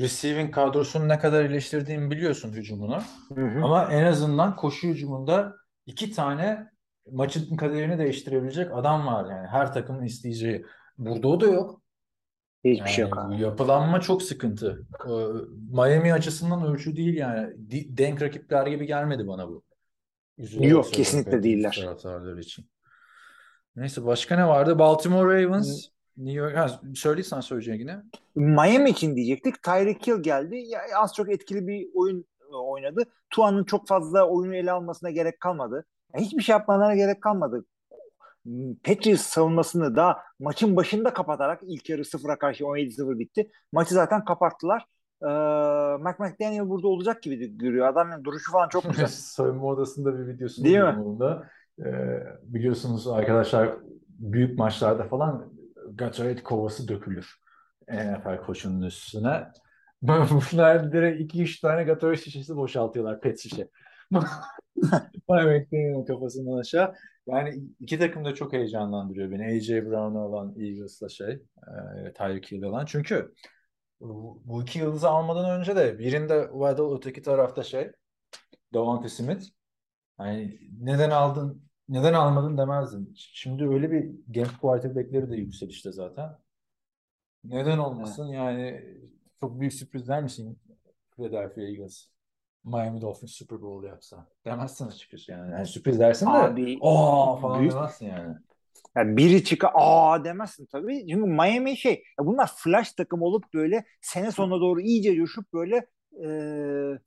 receiving 0.00 0.54
kadrosunu 0.54 1.08
ne 1.08 1.18
kadar 1.18 1.44
eleştirdiğimi 1.44 2.10
biliyorsun 2.10 2.52
hücumunu. 2.52 2.98
Hı 3.34 3.46
hı. 3.46 3.64
Ama 3.64 3.88
en 3.92 4.04
azından 4.04 4.56
koşu 4.56 4.88
hücumunda 4.88 5.56
iki 5.86 6.12
tane 6.12 6.70
maçın 7.12 7.56
kaderini 7.56 7.98
değiştirebilecek 7.98 8.68
adam 8.74 9.06
var 9.06 9.30
yani. 9.30 9.46
Her 9.46 9.72
takımın 9.72 10.02
isteyeceği. 10.02 10.66
Burada 10.98 11.28
o 11.28 11.40
da 11.40 11.46
yok. 11.46 11.82
Hiçbir 12.64 12.88
şey 12.88 13.02
Yani 13.04 13.10
yok 13.10 13.18
bu 13.30 13.34
abi. 13.34 13.42
yapılanma 13.42 14.00
çok 14.00 14.22
sıkıntı. 14.22 14.86
Ee, 15.06 15.10
Miami 15.72 16.12
açısından 16.12 16.66
ölçü 16.66 16.96
değil 16.96 17.14
yani. 17.16 17.54
Denk 17.98 18.22
rakipler 18.22 18.66
gibi 18.66 18.86
gelmedi 18.86 19.26
bana 19.28 19.48
bu. 19.48 19.62
Üzülerek 20.38 20.70
Yok 20.70 20.92
kesinlikle 20.92 21.42
değiller. 21.42 22.38
için. 22.38 22.70
Neyse 23.76 24.04
başka 24.04 24.36
ne 24.36 24.48
vardı? 24.48 24.78
Baltimore 24.78 25.44
Ravens, 25.44 25.86
New 26.16 26.40
York. 26.40 26.56
Ha, 26.56 26.80
söyleysen 26.94 27.40
söyleyeceğin 27.40 27.78
yine. 27.78 28.02
Miami 28.34 28.90
için 28.90 29.16
diyecektik. 29.16 29.62
Tyreek 29.62 30.06
Hill 30.06 30.22
geldi. 30.22 30.56
Ya, 30.56 30.80
az 30.96 31.14
çok 31.14 31.32
etkili 31.32 31.66
bir 31.66 31.88
oyun 31.94 32.24
e, 32.52 32.54
oynadı. 32.54 33.02
Tua'nın 33.30 33.64
çok 33.64 33.88
fazla 33.88 34.28
oyunu 34.28 34.56
ele 34.56 34.72
almasına 34.72 35.10
gerek 35.10 35.40
kalmadı. 35.40 35.86
Hiçbir 36.16 36.42
şey 36.42 36.52
yapmalarına 36.52 36.94
gerek 36.94 37.22
kalmadı. 37.22 37.64
Patriots 38.84 39.22
savunmasını 39.22 39.96
da 39.96 40.18
maçın 40.38 40.76
başında 40.76 41.12
kapatarak 41.12 41.60
ilk 41.62 41.90
yarı 41.90 42.02
0'a 42.02 42.38
karşı 42.38 42.64
17-0 42.64 43.18
bitti. 43.18 43.50
Maçı 43.72 43.94
zaten 43.94 44.24
kapattılar. 44.24 44.84
Ee, 45.22 45.26
Mac 46.02 46.16
McDaniel 46.18 46.68
burada 46.68 46.88
olacak 46.88 47.22
gibi 47.22 47.58
görüyor. 47.58 47.86
Adam 47.86 48.10
yani 48.10 48.24
duruşu 48.24 48.52
falan 48.52 48.68
çok 48.68 48.84
güzel. 48.90 49.06
Soyunma 49.10 49.66
odasında 49.66 50.18
bir 50.18 50.26
videosunu 50.26 50.64
Değil 50.64 50.78
mi? 50.78 50.96
buldum 50.96 51.06
onun 51.06 51.20
da. 51.20 51.48
Ee, 51.84 52.22
biliyorsunuz 52.42 53.08
arkadaşlar 53.08 53.70
büyük 54.08 54.58
maçlarda 54.58 55.04
falan 55.04 55.52
Gatorade 55.94 56.42
kovası 56.42 56.88
dökülür. 56.88 57.40
NFL 57.88 58.44
koçunun 58.46 58.82
üstüne. 58.82 59.46
Bunlar 60.02 60.92
direkt 60.92 61.34
2-3 61.34 61.60
tane 61.60 61.84
Gatorade 61.84 62.16
şişesi 62.16 62.56
boşaltıyorlar 62.56 63.20
pet 63.20 63.40
şişe. 63.40 63.68
Mike 65.28 65.44
McDaniel'ın 65.44 66.04
kafasından 66.04 66.58
aşağı. 66.58 66.94
Yani 67.26 67.62
iki 67.80 67.98
takım 67.98 68.24
da 68.24 68.34
çok 68.34 68.52
heyecanlandırıyor 68.52 69.30
beni. 69.30 69.46
AJ 69.46 69.70
Brown'a 69.70 70.26
olan 70.26 70.54
Eagles'la 70.58 71.08
şey, 71.08 71.32
e, 72.06 72.12
Tyreek 72.12 72.52
Hill'e 72.52 72.66
olan. 72.66 72.84
Çünkü 72.86 73.34
bu, 74.00 74.42
bu 74.44 74.62
iki 74.62 74.78
yıldızı 74.78 75.08
almadan 75.08 75.60
önce 75.60 75.76
de 75.76 75.98
birinde 75.98 76.48
Waddle 76.52 76.96
öteki 76.96 77.22
tarafta 77.22 77.62
şey 77.62 77.92
Davante 78.74 79.08
Smith. 79.08 79.44
Yani 80.20 80.58
neden 80.80 81.10
aldın, 81.10 81.62
neden 81.88 82.14
almadın 82.14 82.58
demezdin. 82.58 83.12
Şimdi 83.16 83.68
öyle 83.68 83.90
bir 83.90 84.10
genç 84.30 84.48
quarterback'leri 84.60 85.30
de 85.30 85.36
yükselişte 85.36 85.92
zaten. 85.92 86.30
Neden 87.44 87.78
olmasın? 87.78 88.26
Yani 88.26 88.84
çok 89.40 89.60
büyük 89.60 89.72
sürpriz 89.72 90.08
der 90.08 90.22
misin 90.22 90.58
Philadelphia 91.16 91.60
Eagles? 91.60 92.08
Miami 92.64 93.00
Dolphins 93.00 93.32
Super 93.32 93.62
Bowl 93.62 93.86
yapsa. 93.86 94.26
Demezsin 94.44 94.86
açıkçası 94.86 95.32
yani. 95.32 95.52
yani 95.52 95.66
sürpriz 95.66 96.00
dersin 96.00 96.26
de 96.26 96.30
Abi, 96.30 96.78
aa 96.82 97.36
falan 97.36 97.60
büyük- 97.60 97.72
demezsin 97.72 98.06
yani. 98.06 98.34
Yani 98.96 99.16
biri 99.16 99.44
çıka 99.44 99.70
aa 99.74 100.24
demezsin 100.24 100.66
tabii. 100.72 101.06
Çünkü 101.10 101.30
Miami 101.30 101.76
şey 101.76 101.92
ya 101.92 102.26
bunlar 102.26 102.50
flash 102.56 102.92
takım 102.92 103.22
olup 103.22 103.44
böyle 103.54 103.84
sene 104.00 104.30
sonuna 104.32 104.60
doğru 104.60 104.80
iyice 104.80 105.14
coşup 105.16 105.52
böyle 105.52 105.76
e, 106.12 106.28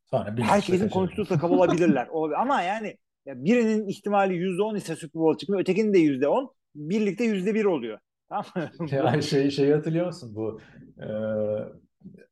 Sonra 0.09 0.35
herkesin 0.41 0.89
konuştuğu 0.89 1.25
takım 1.25 1.51
olabilirler. 1.51 2.07
Olabilir. 2.07 2.39
Ama 2.41 2.61
yani 2.61 2.97
ya 3.25 3.43
birinin 3.43 3.87
ihtimali 3.87 4.33
%10 4.35 4.77
ise 4.77 4.95
Super 4.95 5.21
Bowl 5.21 5.37
çıkmıyor. 5.37 5.61
Ötekinin 5.61 5.93
de 5.93 5.99
%10. 5.99 6.49
Birlikte 6.75 7.23
%1 7.23 7.65
oluyor. 7.65 7.99
Tamam 8.29 8.45
mı? 8.55 8.69
Yani 8.91 9.23
şey, 9.23 9.49
şey 9.51 9.71
hatırlıyor 9.71 10.05
musun 10.05 10.35
bu 10.35 10.59
e, 10.99 11.07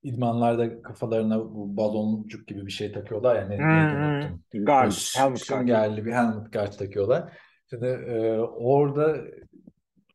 idmanlarda 0.03 0.81
kafalarına 0.81 1.39
bu 1.39 1.77
baloncuk 1.77 2.47
gibi 2.47 2.65
bir 2.65 2.71
şey 2.71 2.91
takıyorlar 2.91 3.35
ya 3.35 3.41
ne, 3.47 3.49
neydi 3.49 3.63
Hmm, 3.63 4.21
helmet 4.61 4.67
guard. 4.67 4.91
süngerli 5.37 6.05
bir 6.05 6.11
helmet 6.11 6.53
guard 6.53 6.73
takıyorlar. 6.73 7.37
Şimdi 7.69 7.85
e, 7.85 8.39
orada 8.39 9.17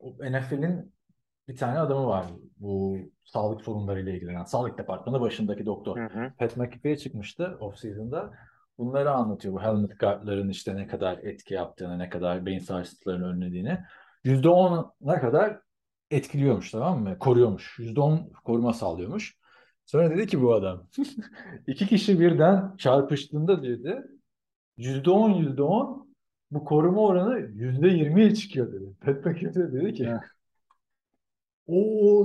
o 0.00 0.10
NFL'in 0.10 0.92
bir 1.48 1.56
tane 1.56 1.78
adamı 1.78 2.06
var 2.06 2.26
bu 2.58 2.98
sağlık 3.24 3.62
sorunlarıyla 3.62 4.12
ilgilenen. 4.12 4.44
Sağlık 4.44 4.78
departmanı 4.78 5.20
başındaki 5.20 5.66
doktor. 5.66 5.98
Hı 5.98 6.04
hı. 6.04 6.32
Pat 6.38 6.56
McAfee'ye 6.56 6.96
çıkmıştı 6.96 7.56
off-season'da. 7.60 8.30
Bunları 8.78 9.10
anlatıyor. 9.10 9.54
Bu 9.54 9.62
helmet 9.62 10.00
guardların 10.00 10.48
işte 10.48 10.76
ne 10.76 10.86
kadar 10.86 11.18
etki 11.18 11.54
yaptığını, 11.54 11.98
ne 11.98 12.08
kadar 12.08 12.46
beyin 12.46 12.58
sarsıntılarını 12.58 13.26
önlediğini. 13.26 13.78
%10'a 14.24 15.20
kadar 15.20 15.60
etkiliyormuş 16.10 16.70
tamam 16.70 17.02
mı? 17.02 17.18
Koruyormuş. 17.18 17.78
%10 17.78 18.32
koruma 18.44 18.72
sağlıyormuş. 18.72 19.38
Sonra 19.86 20.10
dedi 20.10 20.26
ki 20.26 20.42
bu 20.42 20.54
adam 20.54 20.86
iki 21.66 21.86
kişi 21.86 22.20
birden 22.20 22.76
çarpıştığında 22.76 23.62
dedi 23.62 24.02
%10 24.78 25.56
%10 25.56 26.06
bu 26.50 26.64
koruma 26.64 27.00
oranı 27.00 27.38
%20'ye 27.40 28.34
çıkıyor 28.34 28.72
dedi. 28.72 28.84
Pat 29.00 29.26
McAfee 29.26 29.72
dedi 29.72 29.94
ki 29.94 30.10
o 31.66 31.76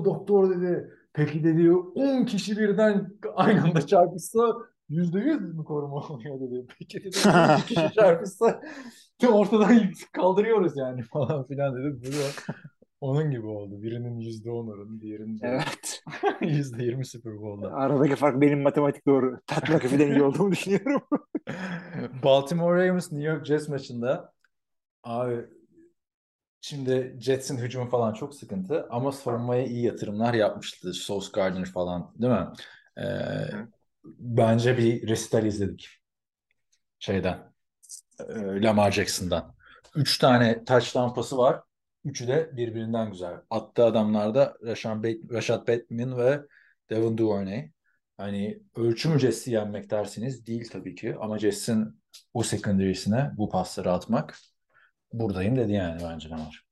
doktor 0.05 0.49
dedi 0.55 0.91
peki 1.13 1.43
dedi 1.43 1.71
10 1.71 2.25
kişi 2.25 2.57
birden 2.57 3.13
aynı 3.35 3.63
anda 3.63 3.87
çarpışsa 3.87 4.39
%100 4.89 5.57
mü 5.57 5.63
koruma 5.63 5.95
oluyor 5.95 6.39
dedi. 6.39 6.65
Peki 6.79 7.03
dedi 7.03 7.17
12 7.29 7.65
kişi 7.65 7.91
çarpışsa 7.95 8.61
ortadan 9.29 9.91
kaldırıyoruz 10.11 10.77
yani 10.77 11.03
falan 11.03 11.47
filan 11.47 11.75
dedi. 11.75 12.01
Bu 12.01 12.05
da 12.05 12.53
onun 13.01 13.31
gibi 13.31 13.45
oldu. 13.45 13.81
Birinin 13.81 14.19
%10 14.19 14.67
oranı, 14.67 15.01
diğerinin 15.01 15.39
Evet. 15.43 16.03
%20 16.41 17.05
Super 17.05 17.41
Bowl'da. 17.41 17.73
Aradaki 17.73 18.15
fark 18.15 18.41
benim 18.41 18.61
matematik 18.61 19.05
doğru. 19.05 19.39
Pat 19.47 19.69
McAfee'den 19.69 20.11
iyi 20.11 20.23
olduğumu 20.23 20.51
düşünüyorum. 20.51 21.01
Baltimore 22.23 22.87
Ravens 22.87 23.11
New 23.11 23.29
York 23.29 23.45
Jets 23.45 23.67
maçında 23.67 24.33
abi 25.03 25.45
şimdi 26.61 27.17
Jets'in 27.19 27.57
hücumu 27.57 27.89
falan 27.89 28.13
çok 28.13 28.35
sıkıntı 28.35 28.87
ama 28.89 29.11
savunmaya 29.11 29.65
iyi 29.65 29.85
yatırımlar 29.85 30.33
yapmıştı. 30.33 30.93
Sauce 30.93 31.27
Gardner 31.33 31.65
falan 31.65 32.13
değil 32.19 32.33
mi? 32.33 32.47
Ee, 32.97 33.03
bence 34.03 34.77
bir 34.77 35.07
resital 35.07 35.45
izledik 35.45 35.89
şeyden 36.99 37.53
e, 38.19 38.33
Lamar 38.61 38.91
Jackson'dan. 38.91 39.55
Üç 39.95 40.17
tane 40.17 40.65
touchdown 40.65 41.13
pası 41.15 41.37
var. 41.37 41.61
Üçü 42.05 42.27
de 42.27 42.49
birbirinden 42.57 43.11
güzel. 43.11 43.35
Attığı 43.49 43.85
adamlar 43.85 44.35
da 44.35 44.57
Rashad, 44.63 45.03
Bat- 45.03 45.33
Rashad 45.33 45.67
Bateman 45.67 46.17
ve 46.17 46.41
Devin 46.89 47.17
Duvernay. 47.17 47.71
Hani 48.17 48.59
ölçü 48.75 49.09
mü 49.09 49.19
Jets'i 49.19 49.51
yenmek 49.51 49.89
dersiniz? 49.89 50.47
Değil 50.47 50.69
tabii 50.71 50.95
ki. 50.95 51.15
Ama 51.19 51.39
Jets'in 51.39 52.01
o 52.33 52.43
secondary'sine 52.43 53.31
bu 53.37 53.49
pasları 53.49 53.91
atmak 53.91 54.37
buradayım 55.13 55.55
dedi 55.55 55.71
yani 55.71 56.01
bence 56.03 56.29
Lamar. 56.29 56.65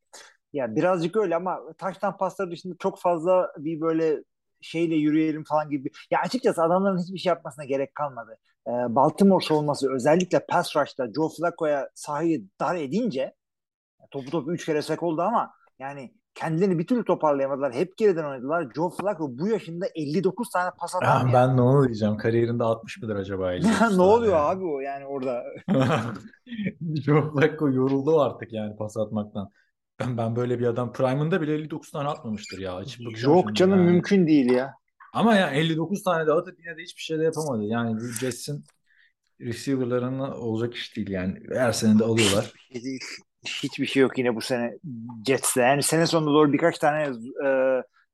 Ya 0.53 0.75
birazcık 0.75 1.15
öyle 1.17 1.35
ama 1.35 1.59
taştan 1.77 2.17
pasları 2.17 2.51
dışında 2.51 2.75
çok 2.79 2.99
fazla 2.99 3.51
bir 3.57 3.81
böyle 3.81 4.23
şeyle 4.61 4.95
yürüyelim 4.95 5.43
falan 5.43 5.69
gibi. 5.69 5.89
Ya 6.11 6.19
açıkçası 6.19 6.63
adamların 6.63 7.03
hiçbir 7.03 7.17
şey 7.17 7.29
yapmasına 7.29 7.65
gerek 7.65 7.95
kalmadı. 7.95 8.37
Ee, 8.67 8.71
Baltimore 8.71 9.45
savunması 9.45 9.93
özellikle 9.93 10.45
pass 10.45 10.75
rush'ta 10.75 11.13
Joe 11.13 11.29
Flacco'ya 11.29 11.89
sahayı 11.95 12.43
dar 12.59 12.75
edince 12.75 13.33
topu 14.11 14.31
topu 14.31 14.53
3 14.53 14.65
kere 14.65 14.81
sek 14.81 15.03
oldu 15.03 15.21
ama 15.21 15.53
yani 15.79 16.13
kendilerini 16.35 16.79
bir 16.79 16.87
türlü 16.87 17.05
toparlayamadılar. 17.05 17.73
Hep 17.73 17.97
geriden 17.97 18.23
oynadılar. 18.23 18.67
Joe 18.75 18.89
Flacco 18.89 19.37
bu 19.37 19.47
yaşında 19.47 19.87
59 19.95 20.49
tane 20.49 20.71
pas 20.79 20.95
atan 20.95 21.19
Ya 21.23 21.27
ya. 21.27 21.33
ben 21.33 21.57
de 21.57 21.61
onu 21.61 21.85
diyeceğim. 21.85 22.17
Kariyerinde 22.17 22.63
60 22.63 23.01
mıdır 23.01 23.15
acaba? 23.15 23.53
59 23.53 23.97
ne 23.97 24.01
oluyor 24.01 24.33
tane? 24.33 24.43
abi 24.45 24.65
o 24.65 24.79
yani 24.79 25.05
orada? 25.05 25.43
Joe 27.05 27.31
Flacco 27.33 27.69
yoruldu 27.69 28.21
artık 28.21 28.53
yani 28.53 28.75
pas 28.77 28.97
atmaktan. 28.97 29.49
Ben, 29.99 30.17
ben 30.17 30.35
böyle 30.35 30.59
bir 30.59 30.67
adam 30.67 30.93
Prime'ında 30.93 31.41
bile 31.41 31.53
59 31.53 31.91
tane 31.91 32.09
atmamıştır 32.09 32.57
ya. 32.59 32.81
Yok 33.23 33.55
canım 33.55 33.79
yani. 33.79 33.91
mümkün 33.91 34.27
değil 34.27 34.51
ya. 34.51 34.73
Ama 35.13 35.35
ya 35.35 35.49
59 35.51 36.03
tane 36.03 36.27
de 36.27 36.31
atıp 36.33 36.59
yine 36.59 36.77
de 36.77 36.81
hiçbir 36.81 37.01
şey 37.01 37.19
de 37.19 37.23
yapamadı. 37.23 37.63
Yani 37.63 37.99
Jets'in 38.19 38.65
receiver'larına 39.41 40.35
olacak 40.37 40.73
iş 40.75 40.95
değil 40.97 41.09
yani. 41.09 41.39
Her 41.53 41.71
sene 41.71 41.99
de 41.99 42.03
alıyorlar. 42.03 42.53
Hiçbir 43.45 43.86
şey 43.86 44.02
yok 44.02 44.17
yine 44.17 44.36
bu 44.36 44.41
sene 44.41 44.78
Jets'te. 45.28 45.62
Yani 45.62 45.84
sene 45.84 46.08
sonunda 46.08 46.32
doğru 46.32 46.54
birkaç 46.54 46.78
tane 46.78 47.04
e, 47.45 47.47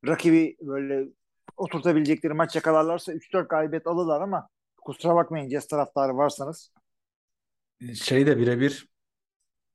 rakibi 0.07 0.57
böyle 0.61 1.09
oturtabilecekleri 1.57 2.33
maç 2.33 2.55
yakalarlarsa 2.55 3.13
3-4 3.13 3.47
galibiyet 3.47 3.87
alırlar 3.87 4.21
ama 4.21 4.49
kusura 4.81 5.15
bakmayın 5.15 5.49
Jets 5.49 5.67
taraftarı 5.67 6.17
varsanız. 6.17 6.71
Şey 7.93 8.27
de 8.27 8.37
birebir 8.37 8.87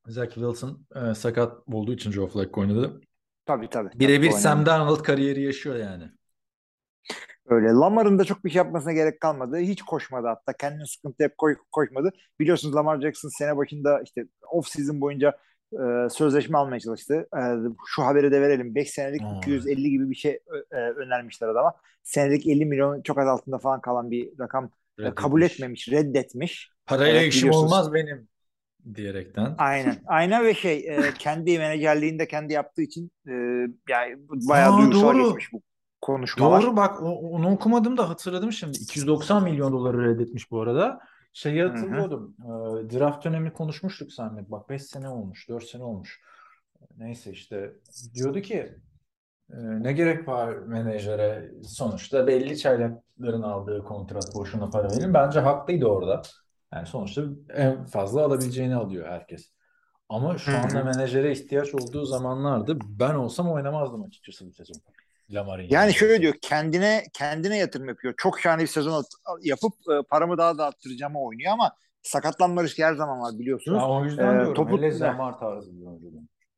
Zach 0.06 0.34
Wilson 0.34 0.86
e, 0.94 1.14
sakat 1.14 1.52
olduğu 1.66 1.92
için 1.92 2.10
Joe 2.10 2.28
Flacco 2.28 2.60
oynadı. 2.60 3.00
Tabii 3.46 3.70
tabii. 3.70 3.90
Birebir 3.94 4.30
Sam 4.30 4.66
Darnold 4.66 5.02
kariyeri 5.02 5.42
yaşıyor 5.42 5.76
yani. 5.76 6.10
Öyle. 7.50 7.68
Lamar'ın 7.68 8.18
da 8.18 8.24
çok 8.24 8.44
bir 8.44 8.50
şey 8.50 8.56
yapmasına 8.58 8.92
gerek 8.92 9.20
kalmadı. 9.20 9.56
Hiç 9.58 9.82
koşmadı 9.82 10.26
hatta. 10.26 10.52
Kendine 10.52 10.86
sıkıntı 10.86 11.24
hep 11.24 11.38
koy, 11.38 11.56
koşmadı. 11.72 12.10
Biliyorsunuz 12.40 12.74
Lamar 12.74 13.00
Jackson 13.00 13.28
sene 13.28 13.56
başında 13.56 14.02
işte 14.02 14.24
off 14.50 14.68
season 14.68 15.00
boyunca 15.00 15.38
e, 15.72 16.08
sözleşme 16.10 16.58
almaya 16.58 16.80
çalıştı. 16.80 17.28
E, 17.36 17.40
şu 17.86 18.02
haberi 18.02 18.32
de 18.32 18.40
verelim. 18.40 18.74
5 18.74 18.90
senelik 18.90 19.22
Aa. 19.22 19.36
250 19.36 19.90
gibi 19.90 20.10
bir 20.10 20.14
şey 20.14 20.38
e, 20.72 20.76
önermişler 20.76 21.48
adama. 21.48 21.74
Senelik 22.02 22.46
50 22.46 22.66
milyon 22.66 23.02
çok 23.02 23.18
az 23.18 23.28
altında 23.28 23.58
falan 23.58 23.80
kalan 23.80 24.10
bir 24.10 24.38
rakam 24.38 24.70
e, 25.02 25.14
kabul 25.14 25.40
Reddetmiş. 25.40 25.54
etmemiş, 25.54 25.88
reddetmiş. 25.92 26.70
Parayla 26.86 27.20
Evet, 27.20 27.32
işim 27.32 27.50
olmaz 27.50 27.92
benim 27.94 28.28
diyerekten. 28.94 29.54
Aynen. 29.58 29.96
Aynen 30.06 30.44
ve 30.44 30.54
şey 30.54 30.78
e, 30.78 31.14
kendi 31.18 31.58
menajerliğinde 31.58 32.28
kendi 32.28 32.52
yaptığı 32.52 32.82
için 32.82 33.10
e, 33.28 33.32
yani 33.88 34.16
bayağı 34.30 34.72
Aa, 34.74 34.78
duygusal 34.78 35.14
doğru. 35.14 35.18
geçmiş 35.18 35.52
bu 35.52 35.62
konuşmalar. 36.02 36.62
Doğru 36.62 36.76
bak 36.76 37.02
onu 37.02 37.50
okumadım 37.50 37.96
da 37.96 38.08
hatırladım 38.08 38.52
şimdi. 38.52 38.78
290 38.78 39.42
milyon 39.42 39.72
doları 39.72 40.04
reddetmiş 40.04 40.50
bu 40.50 40.60
arada. 40.60 41.00
Şeyi 41.32 41.62
Hı 41.62 41.66
hı. 41.66 41.70
hatırlıyordum. 41.70 42.36
Ee, 42.40 42.98
draft 42.98 43.24
dönemi 43.24 43.52
konuşmuştuk 43.52 44.12
seninle. 44.12 44.50
Bak 44.50 44.68
5 44.68 44.82
sene 44.82 45.08
olmuş, 45.08 45.48
4 45.48 45.64
sene 45.64 45.82
olmuş. 45.84 46.20
Neyse 46.96 47.30
işte 47.30 47.72
diyordu 48.14 48.40
ki 48.40 48.74
e, 49.52 49.56
ne 49.82 49.92
gerek 49.92 50.28
var 50.28 50.48
menajere? 50.48 51.50
Sonuçta 51.64 52.26
belli 52.26 52.58
çaylakların 52.58 53.42
aldığı 53.42 53.84
kontrat 53.84 54.34
boşuna 54.34 54.70
para 54.70 54.90
verin. 54.90 55.14
Bence 55.14 55.40
haklıydı 55.40 55.86
orada. 55.86 56.22
Yani 56.74 56.86
sonuçta 56.86 57.22
en 57.54 57.84
fazla 57.84 58.24
alabileceğini 58.24 58.76
alıyor 58.76 59.08
herkes. 59.08 59.52
Ama 60.08 60.38
şu 60.38 60.50
Hı 60.50 60.56
hı. 60.56 60.62
anda 60.62 60.84
menajere 60.84 61.32
ihtiyaç 61.32 61.74
olduğu 61.74 62.04
zamanlarda 62.04 62.74
ben 62.98 63.14
olsam 63.14 63.50
oynamazdım 63.50 64.02
açıkçası 64.02 64.46
bu 64.46 64.52
sezon. 64.52 64.80
Lamar'ın 65.30 65.66
Yani 65.70 65.94
şöyle 65.94 66.20
diyor 66.22 66.34
kendine 66.42 67.04
kendine 67.12 67.58
yatırım 67.58 67.88
yapıyor. 67.88 68.14
Çok 68.16 68.40
şahane 68.40 68.62
bir 68.62 68.66
sezon 68.66 69.00
at- 69.00 69.06
yapıp 69.42 69.72
e, 69.90 70.02
paramı 70.10 70.38
daha 70.38 70.58
da 70.58 70.66
arttıracağımı 70.66 71.22
oynuyor 71.24 71.52
ama 71.52 71.72
sakatlanma 72.02 72.64
riski 72.64 72.84
her 72.84 72.94
zaman 72.94 73.20
var 73.20 73.38
biliyorsunuz. 73.38 73.78
Ya 73.82 73.88
o 73.88 74.04
yüzden 74.04 74.28
Ee, 74.28 74.40
diyorum. 74.40 74.54
topu- 74.54 74.78
Hele 74.78 74.98
Lamar 74.98 75.38
tarzı 75.38 75.72
bir 75.80 75.86
oyuncu. 75.86 76.06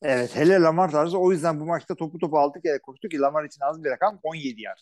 Evet 0.02 0.36
hele 0.36 0.58
Lamar 0.60 0.90
tarzı 0.90 1.18
o 1.18 1.32
yüzden 1.32 1.60
bu 1.60 1.64
maçta 1.64 1.94
topu 1.94 2.18
topu 2.18 2.38
6 2.38 2.60
kere 2.60 2.78
koştu 2.78 3.08
ki 3.08 3.18
Lamar 3.18 3.44
için 3.44 3.60
az 3.60 3.84
bir 3.84 3.90
rakam 3.90 4.18
17 4.22 4.62
yard. 4.62 4.78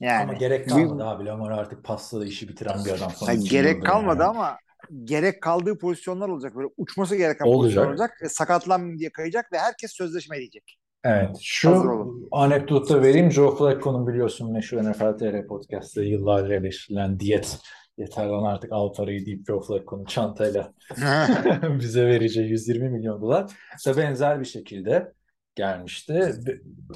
Yani 0.00 0.22
Ama 0.22 0.32
gerek 0.32 0.68
kalmadı 0.68 1.04
abi. 1.04 1.24
Lamar 1.24 1.50
artık 1.50 1.84
pasla 1.84 2.20
da 2.20 2.24
işi 2.26 2.48
bitiren 2.48 2.84
bir 2.84 2.90
adam. 2.90 3.10
Yani 3.28 3.44
gerek 3.48 3.86
kalmadı 3.86 4.22
yani. 4.22 4.30
ama 4.30 4.58
gerek 5.04 5.42
kaldığı 5.42 5.78
pozisyonlar 5.78 6.28
olacak. 6.28 6.56
Böyle 6.56 6.68
uçması 6.76 7.16
gereken 7.16 7.44
Olacak. 7.44 7.60
pozisyonlar 7.62 7.90
olacak. 7.90 8.18
E, 8.22 8.28
sakatlanmayayım 8.28 8.98
diye 8.98 9.10
kayacak 9.12 9.52
ve 9.52 9.58
herkes 9.58 9.92
sözleşme 9.92 10.36
diyecek. 10.38 10.78
Evet. 11.04 11.36
Şu 11.40 12.28
anekdotu 12.32 13.02
vereyim. 13.02 13.30
Joe 13.30 13.56
Flacco'nun 13.56 14.06
biliyorsun 14.06 14.52
meşhur 14.52 14.78
NFL 14.78 15.18
TR 15.18 15.46
podcast'ta 15.46 16.02
yıllarca 16.02 16.54
eleştirilen 16.54 17.20
diyet. 17.20 17.58
Yeter 17.98 18.26
lan 18.26 18.44
artık 18.44 18.72
al 18.72 18.92
parayı 18.92 19.26
deyip 19.26 19.46
Joe 19.46 19.60
Flacco'nun 19.60 20.04
çantayla 20.04 20.72
bize 21.80 22.06
vereceği 22.06 22.50
120 22.50 22.90
milyon 22.90 23.22
dolar. 23.22 23.52
İşte 23.76 23.96
benzer 23.96 24.40
bir 24.40 24.44
şekilde 24.44 25.12
gelmişti. 25.54 26.32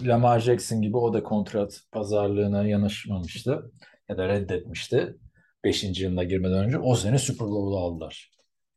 Lamar 0.02 0.40
Jackson 0.40 0.82
gibi 0.82 0.96
o 0.96 1.12
da 1.12 1.22
kontrat 1.22 1.80
pazarlığına 1.92 2.66
yanaşmamıştı 2.66 3.72
ya 4.08 4.18
da 4.18 4.28
reddetmişti. 4.28 5.16
5. 5.64 6.00
yılına 6.00 6.24
girmeden 6.24 6.64
önce 6.64 6.78
o 6.78 6.94
sene 6.94 7.18
Super 7.18 7.48
Bowl'u 7.48 7.78
aldılar. 7.78 8.32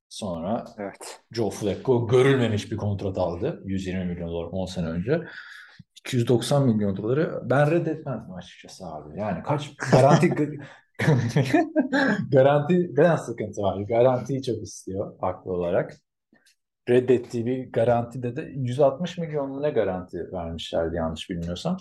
Sonra 0.09 0.65
Evet. 0.77 1.21
Joe 1.31 1.49
Flacco 1.49 2.07
görülmemiş 2.07 2.71
bir 2.71 2.77
kontrat 2.77 3.17
aldı. 3.17 3.61
120 3.65 4.05
milyon 4.05 4.29
dolar 4.29 4.45
10 4.51 4.65
sene 4.65 4.87
önce. 4.87 5.21
290 5.99 6.67
milyon 6.67 6.97
doları 6.97 7.41
ben 7.49 7.71
reddetmezdim 7.71 8.33
açıkçası 8.33 8.85
abi. 8.85 9.19
Yani 9.19 9.43
kaç 9.43 9.75
garanti 9.91 10.29
garanti 12.31 12.91
ben 12.97 13.15
sıkıntı 13.15 13.61
var. 13.61 13.81
Garantiyi 13.81 14.43
çok 14.43 14.63
istiyor 14.63 15.13
haklı 15.21 15.51
olarak. 15.51 15.93
Reddettiği 16.89 17.45
bir 17.45 17.71
garantide 17.71 18.35
de 18.35 18.41
160 18.55 19.17
milyon 19.17 19.63
ne 19.63 19.69
garanti 19.69 20.17
vermişlerdi 20.33 20.95
yanlış 20.95 21.29
bilmiyorsam. 21.29 21.77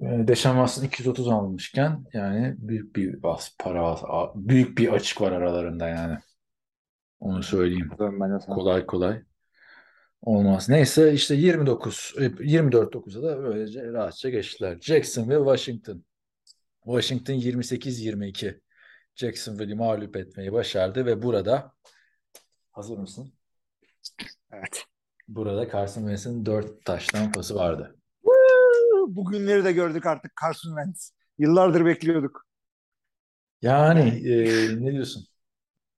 Ee, 0.00 0.28
Deşan 0.28 0.52
Watson 0.52 0.84
230 0.84 1.28
almışken 1.28 2.04
yani 2.12 2.54
büyük 2.58 2.96
bir 2.96 3.22
bas 3.22 3.50
para 3.58 3.96
büyük 4.34 4.78
bir 4.78 4.92
açık 4.92 5.20
var 5.20 5.32
aralarında 5.32 5.88
yani. 5.88 6.18
Onu 7.22 7.42
söyleyeyim. 7.42 7.90
Kolay 8.46 8.86
kolay 8.86 9.22
olmaz. 10.22 10.68
Neyse 10.68 11.12
işte 11.12 11.34
29 11.34 12.14
e, 12.18 12.20
24-9'a 12.20 13.22
da 13.22 13.42
böylece 13.42 13.92
rahatça 13.92 14.28
geçtiler. 14.30 14.78
Jacksonville 14.80 15.38
Washington. 15.38 16.04
Washington 16.84 17.34
28-22 17.34 18.60
Jacksonville'i 19.14 19.74
mağlup 19.74 20.16
etmeyi 20.16 20.52
başardı 20.52 21.06
ve 21.06 21.22
burada 21.22 21.72
hazır 22.72 22.98
mısın? 22.98 23.32
Evet. 24.52 24.84
Burada 25.28 25.70
Carson 25.70 26.00
Wentz'in 26.00 26.46
4 26.46 26.84
taştan 26.84 27.32
pası 27.32 27.54
vardı. 27.54 27.96
Bugünleri 29.08 29.64
de 29.64 29.72
gördük 29.72 30.06
artık 30.06 30.32
Carson 30.42 30.70
Wentz. 30.76 31.12
Yıllardır 31.38 31.84
bekliyorduk. 31.84 32.46
Yani 33.62 34.28
e, 34.28 34.44
ne 34.84 34.92
diyorsun? 34.92 35.31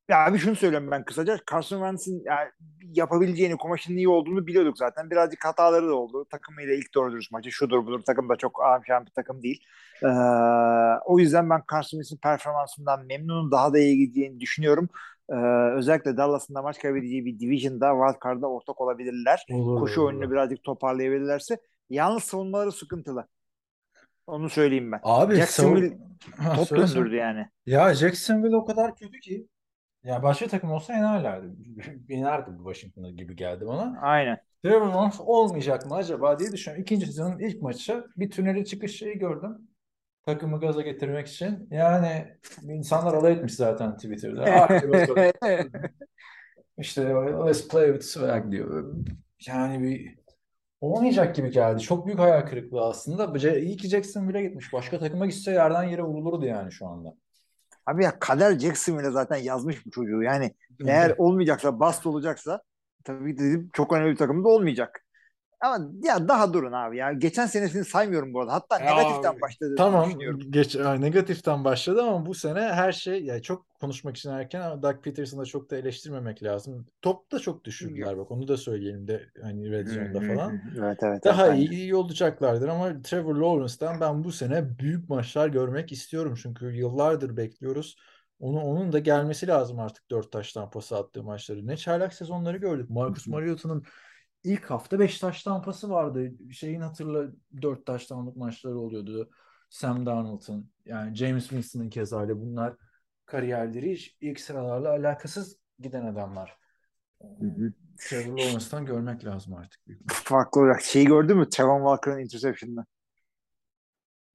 Ya 0.08 0.24
abi 0.26 0.38
şunu 0.38 0.56
söylüyorum 0.56 0.90
ben 0.90 1.04
kısaca. 1.04 1.38
Carson 1.50 1.76
Wentz'in 1.78 2.22
yani 2.26 2.50
yapabileceğini, 2.82 3.56
kumaşının 3.56 3.96
iyi 3.96 4.08
olduğunu 4.08 4.46
biliyorduk 4.46 4.78
zaten. 4.78 5.10
Birazcık 5.10 5.44
hataları 5.44 5.88
da 5.88 5.94
oldu. 5.94 6.24
Takımıyla 6.30 6.74
ilk 6.74 6.94
doğru 6.94 7.12
dürüst 7.12 7.32
maçı 7.32 7.50
şudur 7.52 7.86
budur. 7.86 8.00
Takım 8.06 8.28
da 8.28 8.36
çok 8.36 8.64
amşan 8.64 9.06
bir 9.06 9.10
takım 9.10 9.42
değil. 9.42 9.64
Ee, 10.02 10.06
o 11.06 11.18
yüzden 11.18 11.50
ben 11.50 11.62
Carson 11.72 11.98
Wentz'in 11.98 12.16
performansından 12.16 13.06
memnunum. 13.06 13.50
Daha 13.50 13.72
da 13.72 13.78
iyi 13.78 13.98
gideceğini 13.98 14.40
düşünüyorum. 14.40 14.88
Ee, 15.30 15.34
özellikle 15.76 16.16
Dallas'ın 16.16 16.54
da 16.54 16.62
maç 16.62 16.78
kaybedeceği 16.78 17.24
bir 17.24 17.38
division'da 17.40 17.90
wildcard'da 18.06 18.46
ortak 18.50 18.80
olabilirler. 18.80 19.46
Olur, 19.52 19.80
Koşu 19.80 20.00
olur. 20.00 20.08
oyununu 20.08 20.30
birazcık 20.30 20.64
toparlayabilirlerse. 20.64 21.56
Yalnız 21.90 22.24
savunmaları 22.24 22.72
sıkıntılı. 22.72 23.26
Onu 24.26 24.50
söyleyeyim 24.50 24.92
ben. 24.92 25.00
Abi 25.02 25.34
Jacksonville 25.34 25.86
savun- 26.38 26.56
top 26.56 26.70
döndürdü 26.70 27.16
yani. 27.16 27.46
Ya 27.66 27.94
Jacksonville 27.94 28.56
o 28.56 28.64
kadar 28.64 28.96
kötü 28.96 29.20
ki. 29.20 29.46
Ya 30.04 30.22
başka 30.22 30.48
takım 30.48 30.70
olsa 30.70 30.94
yenerlerdi. 30.94 31.46
Yenerdi 32.08 32.50
bu 32.58 32.74
Washington'a 32.74 33.10
gibi 33.10 33.36
geldi 33.36 33.66
bana. 33.66 34.00
Aynen. 34.00 34.38
Trevor 34.62 34.86
Lawrence 34.86 35.22
olmayacak 35.22 35.86
mı 35.86 35.94
acaba 35.94 36.38
diye 36.38 36.52
düşünüyorum. 36.52 36.82
İkinci 36.82 37.06
sezonun 37.06 37.38
ilk 37.38 37.62
maçı 37.62 38.04
bir 38.16 38.30
tünele 38.30 38.64
çıkış 38.64 38.98
şeyi 38.98 39.18
gördüm. 39.18 39.58
Takımı 40.26 40.60
gaza 40.60 40.82
getirmek 40.82 41.26
için. 41.26 41.68
Yani 41.70 42.38
insanlar 42.62 43.14
alay 43.14 43.32
etmiş 43.32 43.54
zaten 43.54 43.96
Twitter'da. 43.96 44.44
Bakalım. 44.92 45.32
İşte 46.78 47.02
let's 47.46 47.68
play 47.68 47.86
with 47.92 48.06
swag 48.06 48.52
diyor. 48.52 48.94
Yani 49.46 49.82
bir 49.82 50.14
olmayacak 50.80 51.36
gibi 51.36 51.50
geldi. 51.50 51.80
Çok 51.80 52.06
büyük 52.06 52.18
hayal 52.18 52.40
kırıklığı 52.40 52.84
aslında. 52.84 53.48
İyi 53.58 53.76
ki 53.76 53.88
Jacksonville'e 53.88 54.42
gitmiş. 54.42 54.72
Başka 54.72 54.98
takıma 54.98 55.26
gitse 55.26 55.50
yerden 55.52 55.82
yere 55.82 56.02
vurulurdu 56.02 56.46
yani 56.46 56.72
şu 56.72 56.86
anda. 56.86 57.14
Abi 57.86 58.04
ya 58.04 58.18
kader 58.18 58.58
Jacksonville 58.58 59.10
zaten 59.10 59.36
yazmış 59.36 59.86
bu 59.86 59.90
çocuğu. 59.90 60.22
Yani 60.22 60.54
eğer 60.86 61.14
olmayacaksa, 61.18 61.80
bast 61.80 62.06
olacaksa 62.06 62.62
tabii 63.04 63.38
dedim 63.38 63.70
çok 63.72 63.92
önemli 63.92 64.12
bir 64.12 64.16
takımda 64.16 64.48
olmayacak. 64.48 65.03
Ama 65.64 65.90
ya 66.02 66.28
daha 66.28 66.52
durun 66.52 66.72
abi 66.72 66.96
ya. 66.96 67.12
Geçen 67.12 67.46
senesini 67.46 67.84
saymıyorum 67.84 68.34
bu 68.34 68.40
arada. 68.40 68.52
Hatta 68.52 68.78
Ya 68.84 68.94
negatiften 68.94 69.32
abi, 69.32 69.40
başladı 69.40 69.74
Tamam 69.78 70.10
geç 70.50 70.76
negatiften 70.76 71.64
başladı 71.64 72.02
ama 72.02 72.26
bu 72.26 72.34
sene 72.34 72.60
her 72.60 72.92
şey 72.92 73.24
ya 73.24 73.42
çok 73.42 73.74
konuşmak 73.80 74.16
için 74.16 74.30
erken 74.30 74.60
ama 74.60 74.82
Doug 74.82 75.04
Peterson'ı 75.04 75.46
çok 75.46 75.70
da 75.70 75.76
eleştirmemek 75.76 76.42
lazım. 76.42 76.86
Top 77.02 77.32
da 77.32 77.38
çok 77.38 77.64
düşürdüler 77.64 78.18
bak 78.18 78.30
onu 78.30 78.48
da 78.48 78.56
söyleyelim 78.56 79.08
de 79.08 79.22
hani 79.42 79.70
Red 79.70 79.86
Zone'da 79.86 80.20
falan. 80.34 80.60
Evet 80.78 80.98
evet. 81.02 81.24
Daha 81.24 81.46
evet, 81.46 81.58
iyi, 81.58 81.70
iyi 81.70 81.94
olacaklardır 81.94 82.68
ama 82.68 83.02
Trevor 83.02 83.34
Lawrence'dan 83.34 84.00
ben 84.00 84.24
bu 84.24 84.32
sene 84.32 84.78
büyük 84.78 85.08
maçlar 85.08 85.48
görmek 85.48 85.92
istiyorum 85.92 86.34
çünkü 86.42 86.66
yıllardır 86.66 87.36
bekliyoruz. 87.36 87.96
Onu, 88.40 88.60
onun 88.60 88.92
da 88.92 88.98
gelmesi 88.98 89.46
lazım 89.46 89.78
artık 89.78 90.10
dört 90.10 90.32
taştan 90.32 90.70
pası 90.70 90.96
attığı 90.96 91.22
maçları. 91.22 91.66
Ne 91.66 91.76
çaylak 91.76 92.14
sezonları 92.14 92.56
gördük. 92.56 92.90
Marcus 92.90 93.26
Mariota'nın 93.26 93.84
ilk 94.44 94.64
hafta 94.70 94.98
beş 94.98 95.18
taştan 95.18 95.62
pası 95.62 95.90
vardı. 95.90 96.32
Şeyin 96.52 96.80
hatırla 96.80 97.32
dört 97.62 97.86
taştanlık 97.86 98.36
maçları 98.36 98.78
oluyordu. 98.78 99.30
Sam 99.70 100.06
Darnold'un 100.06 100.70
yani 100.84 101.14
James 101.14 101.42
Winston'ın 101.48 101.90
keza 101.90 102.20
öyle 102.20 102.40
bunlar 102.40 102.76
kariyerleri 103.26 103.92
hiç 103.92 104.16
ilk 104.20 104.40
sıralarla 104.40 104.90
alakasız 104.90 105.58
giden 105.78 106.06
adamlar. 106.06 106.58
Trevor 107.98 108.38
Lawrence'dan 108.38 108.86
görmek 108.86 109.24
lazım 109.24 109.54
artık. 109.54 109.86
Büyük 109.86 110.12
Farklı 110.12 110.60
olarak. 110.60 110.82
Şeyi 110.82 111.06
gördün 111.06 111.36
mü? 111.36 111.48
Trevon 111.48 111.78
Walker'ın 111.78 112.18
interception'ını. 112.24 112.86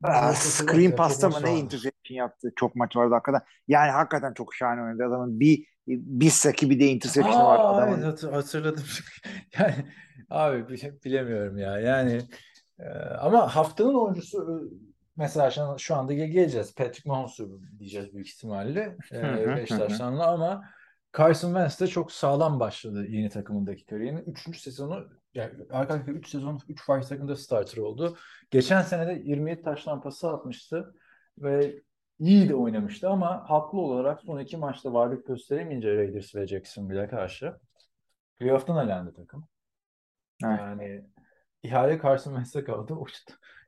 Ah, 0.04 0.26
Evet, 0.28 0.38
screen 0.38 0.96
pasta 0.96 1.30
mı 1.30 1.40
ne 1.44 1.60
interception 1.60 2.18
yaptı. 2.18 2.52
Çok 2.56 2.76
maç 2.76 2.96
vardı 2.96 3.14
hakikaten. 3.14 3.42
Yani 3.68 3.92
hakikaten 3.92 4.34
çok 4.34 4.56
şahane 4.56 4.82
oynadı 4.82 5.06
adamın. 5.06 5.40
Bir 5.40 5.66
bir 5.90 6.30
saki 6.30 6.70
bir 6.70 6.80
de 6.80 6.86
interception 6.86 7.46
var 7.46 7.60
adamın. 7.60 7.98
evet 7.98 8.06
hatır- 8.06 8.32
hatırladım. 8.34 8.84
Yani 9.60 9.76
abi 10.30 10.70
bile- 10.70 11.04
bilemiyorum 11.06 11.58
ya. 11.58 11.80
Yani 11.80 12.22
e, 12.80 12.84
ama 13.22 13.56
haftanın 13.56 13.94
oyuncusu 13.94 14.38
e, 14.40 14.54
mesela 15.16 15.52
şu, 15.52 15.62
an- 15.62 15.78
şu 15.78 15.96
anda 15.96 16.14
gel- 16.14 16.28
geleceğiz. 16.32 16.76
Patrick 16.76 17.10
Mahomes'u 17.10 17.62
diyeceğiz 17.80 18.14
büyük 18.14 18.28
ihtimalle. 18.28 18.98
E, 19.12 19.18
Hı 19.18 19.28
hı, 19.52 19.56
beş 19.58 19.72
hı 19.72 19.76
hı. 19.76 19.80
taştanlı 19.80 20.24
ama 20.24 20.64
Carson 21.18 21.48
Wentz 21.50 21.80
de 21.82 21.88
çok 21.88 22.12
sağlam 22.12 22.60
başladı 22.60 23.06
yeni 23.10 23.30
takımındaki 23.30 23.86
kariyerinin. 23.86 24.24
Üçüncü 24.26 24.60
sezonu 24.60 25.08
yani 25.34 25.54
arka 25.72 25.94
arkaya 25.94 26.12
3 26.12 26.30
sezon 26.30 26.60
3 26.70 26.86
farklı 26.86 27.10
takımda 27.10 27.36
starter 27.36 27.78
oldu. 27.78 28.18
Geçen 28.52 28.82
sene 28.82 29.08
de 29.08 29.22
27 29.26 29.62
taştan 29.62 30.02
pası 30.02 30.30
atmıştı 30.30 30.96
ve 31.38 31.82
iyi 32.20 32.50
de 32.50 32.56
oynamıştı 32.56 33.10
ama 33.10 33.50
haklı 33.50 33.80
olarak 33.80 34.22
son 34.22 34.40
iki 34.40 34.58
maçta 34.58 34.94
varlık 34.94 35.28
gösteremeyince 35.28 35.98
Raiders 35.98 36.36
ve 36.36 36.48
Jacksonville'e 36.48 37.08
karşı 37.08 37.54
playoff'tan 38.40 38.88
elendi 38.88 39.14
takım. 39.14 39.48
Evet. 40.46 40.60
Yani 40.60 41.06
ihale 41.64 42.02
Carson 42.04 42.32
Wentz'e 42.32 42.64
kaldı. 42.64 42.94
O, 42.94 43.06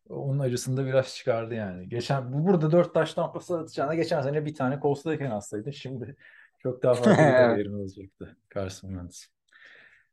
onun 0.09 0.39
acısını 0.39 0.77
da 0.77 0.85
biraz 0.85 1.15
çıkardı 1.15 1.53
yani. 1.53 1.89
Geçen 1.89 2.33
bu 2.33 2.47
burada 2.47 2.71
dört 2.71 2.93
taştan 2.93 3.33
pası 3.33 3.59
atacağına 3.59 3.95
geçen 3.95 4.21
sene 4.21 4.45
bir 4.45 4.55
tane 4.55 4.79
Colts'tayken 4.81 5.31
atsaydı. 5.31 5.73
Şimdi 5.73 6.15
çok 6.59 6.83
daha 6.83 6.93
farklı 6.93 7.11
bir 7.25 7.31
kariyerin 7.31 7.73
olacaktı 7.73 8.37
Carson 8.55 8.89
Wentz. 8.89 9.27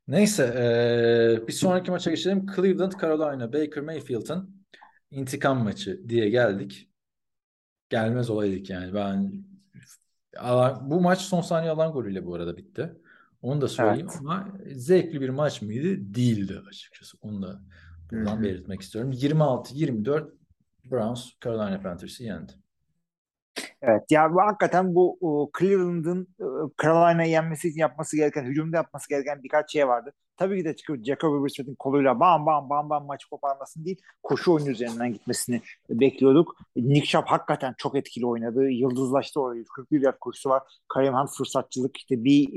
Neyse 0.07 0.53
eee, 0.55 1.47
bir 1.47 1.53
sonraki 1.53 1.91
maça 1.91 2.09
geçelim. 2.09 2.45
Cleveland 2.55 2.91
Carolina 3.01 3.53
Baker 3.53 3.83
Mayfield'ın 3.83 4.65
intikam 5.11 5.63
maçı 5.63 6.09
diye 6.09 6.29
geldik. 6.29 6.89
Gelmez 7.89 8.29
olaydık 8.29 8.69
yani. 8.69 8.93
Ben 8.93 9.31
Alan- 10.37 10.89
bu 10.89 11.01
maç 11.01 11.19
son 11.19 11.41
saniye 11.41 11.71
alan 11.71 11.91
golüyle 11.91 12.25
bu 12.25 12.35
arada 12.35 12.57
bitti. 12.57 12.93
Onu 13.41 13.61
da 13.61 13.67
söyleyeyim 13.67 14.07
Evet. 14.09 14.19
ama 14.19 14.47
zevkli 14.71 15.21
bir 15.21 15.29
maç 15.29 15.61
mıydı? 15.61 16.15
Değildi 16.15 16.61
açıkçası. 16.69 17.17
Onu 17.21 17.41
da 17.41 17.61
buradan 18.11 18.35
Hı 18.35 18.39
hı. 18.39 18.43
belirtmek 18.43 18.81
istiyorum. 18.81 19.11
26-24 19.11 20.33
Browns 20.91 21.29
Carolina 21.45 21.81
Panthers'ı 21.81 22.23
yendi. 22.23 22.51
Evet 23.81 24.03
ya 24.11 24.33
bu 24.33 24.41
hakikaten 24.41 24.95
bu 24.95 25.17
o, 25.21 25.51
Cleveland'ın 25.59 26.27
e, 26.39 26.45
Carolina'yı 26.83 27.29
yenmesi 27.31 27.67
için 27.67 27.79
yapması 27.79 28.15
gereken, 28.17 28.43
hücumda 28.43 28.77
yapması 28.77 29.09
gereken 29.09 29.43
birkaç 29.43 29.71
şey 29.71 29.87
vardı. 29.87 30.13
Tabii 30.39 30.57
ki 30.57 30.65
de 30.65 30.75
çıkıp 30.75 31.05
Jacoby 31.05 31.43
Brissett'in 31.43 31.75
koluyla 31.75 32.19
bam 32.19 32.45
bam 32.45 32.69
bam 32.69 32.89
bam 32.89 33.05
maçı 33.05 33.29
koparmasını 33.29 33.85
değil, 33.85 34.01
koşu 34.23 34.53
oyunu 34.53 34.69
üzerinden 34.69 35.13
gitmesini 35.13 35.61
bekliyorduk. 35.89 36.55
Nick 36.75 37.05
Chubb 37.05 37.25
hakikaten 37.25 37.75
çok 37.77 37.95
etkili 37.95 38.25
oynadı. 38.25 38.69
Yıldızlaştı 38.69 39.41
orayı. 39.41 39.65
41 39.75 40.01
yard 40.01 40.17
koşusu 40.19 40.49
var. 40.49 40.63
Kareem 40.87 41.13
Hunt 41.13 41.29
fırsatçılık 41.37 41.97
işte 41.97 42.23
bir 42.23 42.49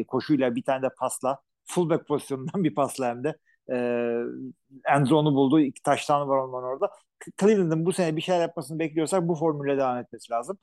e, 0.00 0.04
koşuyla 0.04 0.56
bir 0.56 0.62
tane 0.62 0.82
de 0.82 0.88
pasla 0.98 1.38
fullback 1.64 2.08
pozisyonundan 2.08 2.64
bir 2.64 2.74
pasla 2.74 3.08
hem 3.08 3.24
de 3.24 3.36
e, 3.72 3.76
end 4.94 5.06
zone'u 5.06 5.34
buldu. 5.34 5.60
İki 5.60 5.82
taştan 5.82 6.28
var 6.28 6.38
ondan 6.38 6.62
orada. 6.64 6.90
Cleveland'ın 7.40 7.86
bu 7.86 7.92
sene 7.92 8.16
bir 8.16 8.22
şeyler 8.22 8.40
yapmasını 8.40 8.78
bekliyorsak 8.78 9.28
bu 9.28 9.34
formülle 9.34 9.78
devam 9.78 9.98
etmesi 9.98 10.32
lazım. 10.32 10.58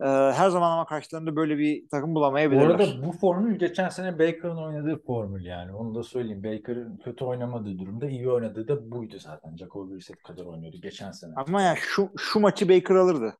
Ee, 0.00 0.04
her 0.06 0.48
zaman 0.50 0.70
ama 0.70 0.86
karşılarında 0.86 1.36
böyle 1.36 1.58
bir 1.58 1.88
takım 1.88 2.10
Bu 2.10 2.14
bulamayabilirler. 2.14 2.64
arada 2.64 3.06
bu 3.06 3.12
formül 3.12 3.58
geçen 3.58 3.88
sene 3.88 4.18
Baker'ın 4.18 4.56
oynadığı 4.56 5.02
formül 5.02 5.44
yani. 5.44 5.72
Onu 5.72 5.94
da 5.94 6.02
söyleyeyim. 6.02 6.44
Baker'ın 6.44 6.96
kötü 6.96 7.24
oynamadığı 7.24 7.78
durumda 7.78 8.08
iyi 8.08 8.30
oynadığı 8.30 8.68
da 8.68 8.90
buydu 8.90 9.18
zaten. 9.18 9.56
Jacoby 9.56 9.94
Brissett 9.94 10.22
kadar 10.22 10.44
oynuyordu 10.44 10.76
geçen 10.82 11.10
sene. 11.10 11.32
Ama 11.36 11.62
ya 11.62 11.74
şu 11.76 12.10
şu 12.18 12.40
maçı 12.40 12.68
Baker 12.68 12.94
alırdı. 12.94 13.34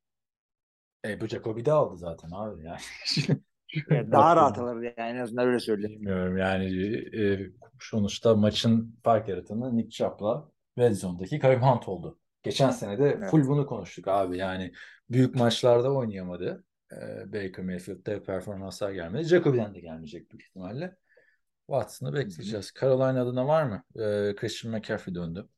E, 1.05 1.21
bu 1.21 1.27
Jacoby 1.27 1.65
de 1.65 1.73
aldı 1.73 1.97
zaten 1.97 2.31
abi 2.35 2.65
yani. 2.65 2.79
Yani 3.91 4.13
daha 4.13 4.37
rahat 4.37 4.59
alırdı 4.59 4.85
yani 4.85 5.17
en 5.19 5.23
azından 5.23 5.47
öyle 5.47 5.61
söyleyeyim. 5.61 6.01
Bilmiyorum 6.01 6.37
yani 6.37 6.65
e, 7.21 7.51
sonuçta 7.81 8.35
maçın 8.35 8.99
fark 9.05 9.29
yaratanı 9.29 9.77
Nick 9.77 9.91
Chubb'la 9.91 10.49
Red 10.79 10.93
Zone'daki 10.93 11.39
Kareem 11.39 11.63
Hunt 11.63 11.89
oldu. 11.89 12.19
Geçen 12.43 12.71
sene 12.71 12.99
de 12.99 13.15
Evet. 13.19 13.31
full 13.31 13.49
bunu 13.49 13.67
konuştuk 13.67 14.09
abi 14.09 14.39
yani 14.39 14.73
büyük 15.11 15.35
maçlarda 15.35 15.93
oynayamadı. 15.93 16.65
E, 16.93 17.33
Baker 17.33 17.65
Mayfield'da 17.65 18.23
performanslar 18.23 18.91
gelmedi. 18.91 19.25
Jacoby'den 19.25 19.75
de 19.75 19.81
gelmeyecek 19.81 20.31
büyük 20.33 20.43
ihtimalle. 20.43 20.97
Watson'ı 21.67 22.15
bekleyeceğiz. 22.15 22.73
Carolina 22.81 23.23
adına 23.23 23.47
var 23.47 23.63
mı? 23.63 23.83
E, 23.95 24.35
Christian 24.37 24.75
McCaffrey 24.75 25.15
döndü. 25.15 25.49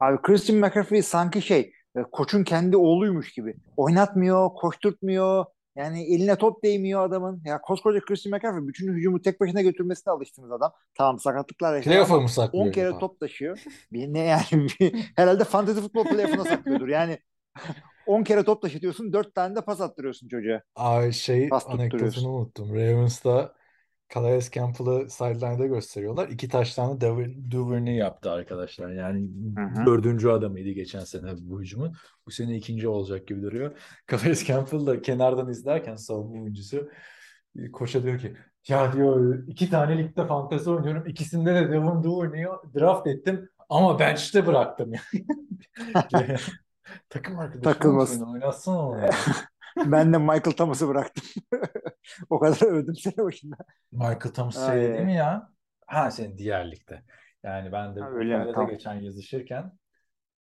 Abi 0.00 0.22
Christian 0.22 0.58
McCaffrey 0.58 1.02
sanki 1.02 1.42
şey 1.42 1.72
e, 1.96 2.02
koçun 2.12 2.44
kendi 2.44 2.76
oğluymuş 2.76 3.32
gibi. 3.32 3.56
Oynatmıyor, 3.76 4.50
koşturtmuyor. 4.54 5.44
Yani 5.76 6.14
eline 6.14 6.36
top 6.36 6.64
değmiyor 6.64 7.04
adamın. 7.04 7.42
Ya 7.44 7.60
koskoca 7.60 8.00
Christian 8.00 8.30
McCaffrey 8.36 8.66
bütün 8.68 8.94
hücumu 8.94 9.22
tek 9.22 9.40
başına 9.40 9.62
götürmesine 9.62 10.12
alıştığımız 10.12 10.52
adam. 10.52 10.72
Tamam 10.94 11.18
sakatlıklar 11.18 11.76
yaşadı 11.76 11.94
Playoff'a 11.94 12.20
mı 12.20 12.28
saklıyor? 12.28 12.66
10 12.66 12.70
kere 12.72 12.98
top 12.98 13.20
taşıyor. 13.20 13.58
Bir 13.92 14.06
ne 14.12 14.18
yani 14.18 14.44
bir- 14.52 15.12
herhalde 15.16 15.44
fantasy 15.44 15.80
futbol 15.80 16.04
playoff'una 16.04 16.44
saklıyordur. 16.44 16.88
Yani 16.88 17.18
10 18.06 18.24
kere 18.24 18.44
top 18.44 18.62
taşıtıyorsun 18.62 19.12
4 19.12 19.34
tane 19.34 19.56
de 19.56 19.60
pas 19.60 19.80
attırıyorsun 19.80 20.28
çocuğa. 20.28 20.62
Ay 20.76 21.12
şey 21.12 21.48
Pas 21.48 21.66
anekdotunu 21.66 22.28
unuttum. 22.32 22.74
Ravens'ta 22.74 23.54
Calais 24.14 24.50
Campbell'ı 24.50 25.10
sideline'da 25.10 25.66
gösteriyorlar. 25.66 26.28
İki 26.28 26.48
Duver- 26.48 27.50
Duvernay 27.50 27.94
yaptı 27.94 28.30
arkadaşlar. 28.30 28.90
Yani 28.90 29.30
Hı 29.56 29.62
hı. 29.62 29.86
dördüncü 29.86 30.28
adamıydı 30.28 30.70
geçen 30.70 31.04
sene 31.04 31.32
bu 31.40 31.60
hücumun. 31.60 31.92
Bu 32.26 32.30
sene 32.30 32.56
ikinci 32.56 32.88
olacak 32.88 33.26
gibi 33.28 33.42
duruyor. 33.42 33.78
Calais 34.10 34.46
Campbell 34.46 34.86
da 34.86 35.02
kenardan 35.02 35.48
izlerken 35.50 35.96
savunma 35.96 36.42
oyuncusu 36.42 36.90
e, 37.58 37.70
koça 37.70 38.02
diyor 38.02 38.18
ki 38.18 38.36
ya 38.68 38.92
diyor 38.92 39.44
iki 39.46 39.70
tane 39.70 39.98
ligde 39.98 40.26
fantezi 40.26 40.70
oynuyorum. 40.70 41.06
İkisinde 41.06 41.54
de 41.54 41.68
Devin 41.68 42.02
Duvernay'ı 42.02 42.48
draft 42.74 43.06
ettim 43.06 43.48
ama 43.68 43.98
bench'te 43.98 44.46
bıraktım. 44.46 44.92
Takım 47.08 47.38
arkadaşı 47.38 47.62
Takılmasın. 47.62 48.32
oynatsana 48.32 48.88
onu. 48.88 49.00
Ben 49.86 50.12
de 50.12 50.18
Michael 50.18 50.40
Thomas'ı 50.56 50.88
bıraktım. 50.88 51.24
o 52.30 52.38
kadar 52.38 52.66
övdüm 52.66 52.96
sene 52.96 53.16
başında. 53.16 53.56
Michael 53.92 54.20
Thomas 54.20 54.66
şey 54.66 54.80
değil 54.94 55.04
mi 55.04 55.14
ya? 55.14 55.50
Ha 55.86 56.10
senin 56.10 56.38
diğer 56.38 56.70
ligde. 56.70 57.02
Yani 57.44 57.72
ben 57.72 57.96
de 57.96 58.00
Ha, 58.00 58.10
öyle 58.10 58.32
hikayede 58.34 58.52
Tamam. 58.52 58.70
geçen 58.70 58.94
yazışırken 58.94 59.72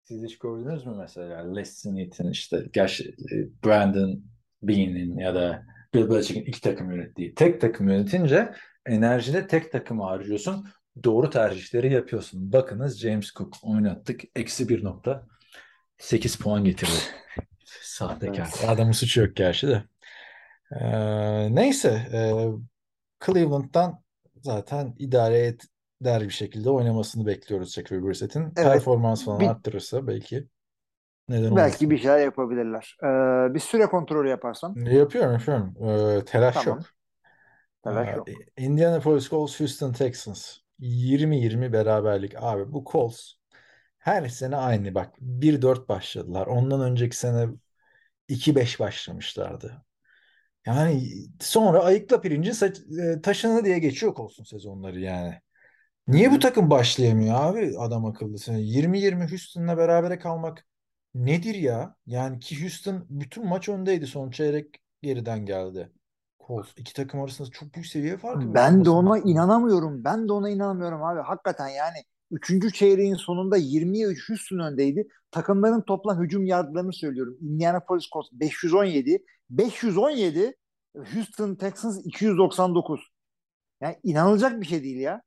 siz 0.04 0.24
hiç 0.24 0.38
gördünüz 0.40 0.86
mü 0.86 0.96
mesela 0.98 1.54
Les 1.54 1.78
Smith'in 1.82 2.30
işte 2.30 2.66
gerçi 2.74 3.10
e, 3.10 3.36
Brandon 3.66 4.24
Beane'in 4.62 5.18
ya 5.18 5.36
da 5.36 5.64
Bill 5.94 6.10
Belichick'in 6.10 6.46
ilk 6.46 6.62
takım 6.62 6.92
yönettiği 6.92 7.36
tek 7.36 7.62
takım 7.62 7.90
yönetince 7.90 8.54
enerjide 8.86 9.48
tek 9.48 9.72
takımı 9.72 10.04
harcıyorsun. 10.04 10.68
Doğru 11.04 11.30
tercihleri 11.30 11.94
yapıyorsun. 11.94 12.52
Bakınız 12.54 13.00
James 13.00 13.34
Cook 13.34 13.54
oynattık. 13.64 14.22
Eksi 14.36 14.70
1.8 16.02 16.38
puan 16.44 16.64
getirdi. 16.64 16.92
Sahtekar. 17.82 18.50
Evet. 18.60 18.70
Adamın 18.70 18.92
suçu 18.92 19.22
yok 19.22 19.36
gerçi 19.36 19.68
de. 19.68 19.84
Ee, 20.82 21.56
neyse. 21.56 21.90
e, 22.14 22.20
Cleveland'dan 23.26 24.04
zaten 24.42 24.96
idare 25.00 25.56
eder 26.02 26.22
bir 26.22 26.30
şekilde 26.30 26.70
oynamasını 26.70 27.26
bekliyoruz 27.26 27.74
Jacoby 27.74 28.08
Brissett'in. 28.08 28.42
Evet. 28.42 28.56
Performans 28.56 29.26
falan 29.26 29.40
Bir- 29.40 29.48
arttırırsa 29.48 30.08
belki 30.08 30.48
neden 31.30 31.44
Belki 31.56 31.62
olmasın. 31.76 31.90
bir 31.90 31.98
şeyler 31.98 32.20
yapabilirler. 32.20 32.98
Ee, 33.04 33.54
bir 33.54 33.60
süre 33.60 33.86
kontrolü 33.86 34.30
yaparsan. 34.30 34.76
Yapıyorum 34.76 35.32
yapıyorum. 35.34 35.76
Ee, 35.82 36.26
telaş 36.26 36.54
Tamam. 36.56 36.78
yok. 36.78 36.88
Telaş 37.84 38.08
Ee, 38.08 38.12
yok. 38.12 38.28
Indianapolis 38.58 39.30
Colts, 39.30 39.60
Houston 39.60 39.94
Texans. 39.94 40.58
20-20 40.80 41.74
beraberlik. 41.74 42.34
Abi 42.44 42.74
bu 42.74 42.84
Colts 42.92 43.34
her 44.02 44.30
sene 44.30 44.56
aynı 44.56 44.96
bak. 44.96 45.16
1-4 45.22 45.90
başladılar. 45.90 46.48
Ondan 46.48 46.82
önceki 46.82 47.18
sene 47.18 47.48
2-5 48.28 48.80
başlamışlardı. 48.80 49.86
Yani 50.66 51.10
sonra 51.42 51.84
ayıkla 51.84 52.22
pirinci 52.22 52.54
saç- 52.54 52.82
e, 53.18 53.22
taşını 53.22 53.66
diye 53.66 53.80
geçiyor 53.80 54.16
Colts'un 54.16 54.44
sezonları 54.44 55.00
yani. 55.00 55.42
Niye 56.08 56.32
bu 56.32 56.40
takım 56.40 56.70
başlayamıyor 56.70 57.36
abi 57.36 57.76
adam 57.80 58.06
akıllı? 58.06 58.40
Sen 58.40 58.58
20-20 58.58 59.30
Houston'la 59.30 59.78
berabere 59.78 60.20
kalmak 60.20 60.68
nedir 61.16 61.56
ya? 61.56 61.96
Yani 62.08 62.40
ki 62.40 62.62
Houston 62.62 63.06
bütün 63.10 63.48
maç 63.48 63.70
öndeydi. 63.70 64.08
Son 64.08 64.32
çeyrek 64.32 64.82
geriden 65.02 65.46
geldi. 65.46 65.92
Colts 66.48 66.70
iki 66.78 66.94
takım 66.94 67.22
arasında 67.22 67.52
çok 67.52 67.74
büyük 67.74 67.88
seviye 67.88 68.18
farkı 68.18 68.54
var 68.54 68.56
Ben 68.56 68.86
de 68.86 68.90
ona 68.90 69.18
inanamıyorum. 69.20 70.04
Ben 70.04 70.28
de 70.28 70.34
ona 70.34 70.50
inanamıyorum 70.50 71.04
abi. 71.04 71.22
Hakikaten 71.22 71.68
yani 71.68 71.98
3. 72.32 72.74
çeyreğin 72.74 73.16
sonunda 73.16 73.58
20'ye 73.58 74.08
3 74.08 74.30
Houston 74.30 74.60
öndeydi. 74.60 75.08
Takımların 75.32 75.82
toplam 75.82 76.24
hücum 76.24 76.46
yardlarını 76.46 76.94
söylüyorum. 76.94 77.38
Indianapolis 77.42 78.10
Colts 78.10 78.30
517, 78.32 79.26
517, 79.50 80.56
Houston 80.96 81.56
Texans 81.56 82.06
299. 82.06 83.02
Yani 83.82 84.00
inanılacak 84.04 84.62
bir 84.62 84.66
şey 84.66 84.84
değil 84.84 84.98
ya. 84.98 85.22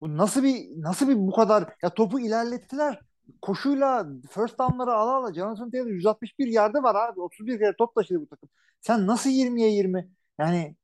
Bu 0.00 0.16
nasıl 0.16 0.42
bir 0.42 0.66
nasıl 0.76 1.08
bir 1.08 1.16
bu 1.16 1.32
kadar 1.32 1.74
ya 1.82 1.94
topu 1.94 2.20
ilerlettiler. 2.20 3.00
Koşuyla 3.42 4.06
first 4.30 4.58
down'ları 4.58 4.92
ala 4.92 5.16
ala 5.16 5.34
Jonathan 5.34 5.70
Taylor 5.70 5.86
161 5.86 6.46
yardı 6.46 6.82
var 6.82 6.94
abi. 6.94 7.20
31 7.20 7.58
kere 7.58 7.74
top 7.78 7.94
taşıdı 7.94 8.20
bu 8.20 8.26
takım. 8.26 8.48
Sen 8.80 9.06
nasıl 9.06 9.30
20'ye 9.30 9.70
20? 9.70 10.10
Yani 10.38 10.76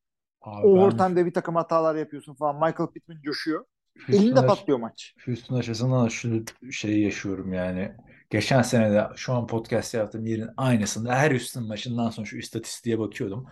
Abi 0.42 0.64
ben 0.64 0.68
overtime'de 0.68 1.26
bir 1.26 1.34
takım 1.34 1.56
hatalar 1.56 1.94
yapıyorsun 1.94 2.34
falan. 2.34 2.54
Michael 2.54 2.88
Pittman 2.90 3.22
coşuyor. 3.22 3.64
Houston 3.98 4.12
Elinde 4.24 4.46
patlıyor 4.46 4.78
maç. 4.78 5.14
Houston 5.24 5.56
açısından 5.56 6.08
şu 6.08 6.44
şeyi 6.70 7.04
yaşıyorum 7.04 7.52
yani. 7.52 7.92
Geçen 8.30 8.62
sene 8.62 8.92
de 8.92 9.06
şu 9.16 9.32
an 9.32 9.46
podcast 9.46 9.94
yaptığım 9.94 10.26
yerin 10.26 10.48
aynısında 10.56 11.14
her 11.14 11.30
Houston 11.30 11.66
maçından 11.66 12.10
sonra 12.10 12.26
şu 12.26 12.36
istatistiğe 12.36 12.98
bakıyordum. 12.98 13.46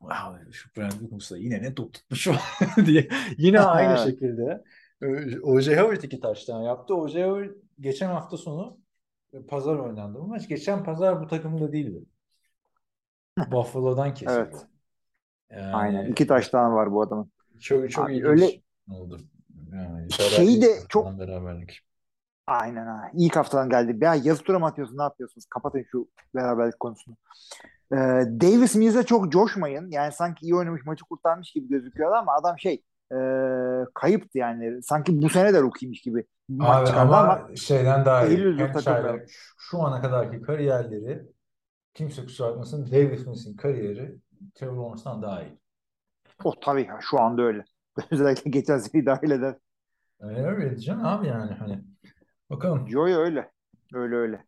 Wow, 0.00 0.52
şu 0.52 0.68
Brandon 0.76 1.08
Cooks'a 1.08 1.36
yine 1.38 1.62
ne 1.62 1.74
top 1.74 1.94
tutmuş 1.94 2.28
diye. 2.86 3.08
Yine 3.38 3.60
aynı 3.60 3.98
şekilde. 4.10 4.64
Ee, 5.02 5.40
O.J. 5.40 5.76
Howard 5.80 6.02
iki 6.02 6.20
taştan 6.20 6.62
yaptı. 6.62 6.94
O.J. 6.94 7.24
Howard 7.24 7.50
geçen 7.80 8.06
hafta 8.08 8.36
sonu 8.36 8.78
e, 9.32 9.42
pazar 9.42 9.76
oynandı 9.76 10.18
bu 10.18 10.26
maç. 10.26 10.48
Geçen 10.48 10.84
pazar 10.84 11.20
bu 11.22 11.26
takımda 11.26 11.72
değildi. 11.72 12.04
Buffalo'dan 13.50 14.14
kesildi. 14.14 14.38
Evet. 14.38 14.66
Yani 15.50 15.74
Aynen. 15.74 16.06
İki 16.10 16.26
taştan 16.26 16.72
var 16.74 16.92
bu 16.92 17.02
adamın. 17.02 17.30
çok 17.60 17.90
çok 17.90 18.04
Abi 18.04 18.12
ilginç 18.12 18.26
öyle- 18.28 18.60
oldu. 18.90 19.20
Yani 19.74 20.12
Şeyi 20.12 20.62
de 20.62 20.68
çok- 20.88 21.18
beraberlik. 21.18 21.80
Aynen 22.46 22.86
ha. 22.86 23.10
İlk 23.14 23.36
haftadan 23.36 23.68
geldi. 23.70 23.98
Ya 24.00 24.14
yazı 24.14 24.42
tura 24.42 24.58
mı 24.58 24.66
atıyorsun? 24.66 24.98
Ne 24.98 25.02
yapıyorsunuz? 25.02 25.46
Kapatın 25.50 25.84
şu 25.92 26.08
beraberlik 26.34 26.80
konusunu. 26.80 27.16
Ee, 27.92 27.96
Davis 28.40 28.74
Mills'e 28.74 29.02
çok 29.02 29.32
coşmayın. 29.32 29.90
Yani 29.90 30.12
sanki 30.12 30.46
iyi 30.46 30.54
oynamış 30.54 30.84
maçı 30.84 31.04
kurtarmış 31.04 31.52
gibi 31.52 31.68
gözüküyor 31.68 32.12
ama 32.12 32.32
adam 32.32 32.58
şey 32.58 32.82
e, 33.12 33.18
kayıptı 33.94 34.38
yani. 34.38 34.82
Sanki 34.82 35.22
bu 35.22 35.28
sene 35.28 35.54
de 35.54 35.60
rookie'miş 35.60 36.02
gibi 36.02 36.26
maç 36.48 36.90
Abi 36.90 36.98
ama, 36.98 37.18
ama 37.18 37.56
şeyden 37.56 38.04
daha 38.04 38.26
iyi. 38.26 38.58
Çaylak, 38.84 39.28
şu, 39.58 39.82
ana 39.82 40.02
kadarki 40.02 40.42
kariyerleri 40.42 41.22
kimse 41.94 42.24
kusura 42.24 42.48
bakmasın 42.50 42.86
Davis 42.92 43.26
Mills'in 43.26 43.56
kariyeri 43.56 44.18
Trevor 44.54 44.76
Lawrence'dan 44.76 45.22
daha 45.22 45.42
iyi. 45.42 45.58
o 46.44 46.60
tabii 46.60 46.82
ya, 46.82 46.98
şu 47.00 47.20
anda 47.20 47.42
öyle. 47.42 47.64
Özellikle 48.10 48.50
geçen 48.50 48.78
seneyi 48.78 49.06
dahil 49.06 49.30
eder. 49.30 49.54
Öyle 50.28 50.70
diyeceğim 50.70 51.04
abi 51.04 51.26
yani 51.26 51.52
hani. 51.52 51.84
Bakalım. 52.50 52.86
Yo 52.88 53.08
yo 53.08 53.18
öyle. 53.18 53.50
Öyle 53.94 54.16
öyle. 54.16 54.44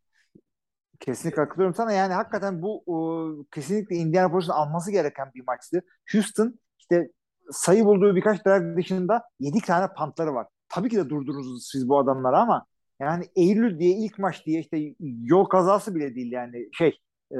Kesinlikle 1.01 1.37
katılıyorum 1.37 1.75
sana. 1.75 1.93
Yani 1.93 2.15
hakikaten 2.15 2.63
bu 2.63 2.83
o, 2.87 3.29
kesinlikle 3.53 3.97
Indianapolis'in 3.97 4.53
alması 4.53 4.91
gereken 4.91 5.31
bir 5.35 5.45
maçtı. 5.47 5.83
Houston 6.13 6.59
işte 6.79 7.11
sayı 7.51 7.85
bulduğu 7.85 8.17
birkaç 8.17 8.47
drive 8.47 8.77
dışında 8.77 9.23
7 9.41 9.61
tane 9.61 9.89
pantları 9.97 10.35
var. 10.35 10.47
Tabii 10.69 10.89
ki 10.89 10.97
de 10.97 11.09
durdurursunuz 11.09 11.69
siz 11.73 11.89
bu 11.89 11.99
adamları 11.99 12.37
ama 12.37 12.67
yani 13.01 13.25
Eylül 13.37 13.79
diye 13.79 13.91
ilk 13.97 14.19
maç 14.19 14.47
diye 14.47 14.61
işte 14.61 14.95
yol 15.01 15.45
kazası 15.45 15.95
bile 15.95 16.15
değil 16.15 16.33
yani 16.33 16.69
şey 16.73 16.99
e, 17.33 17.37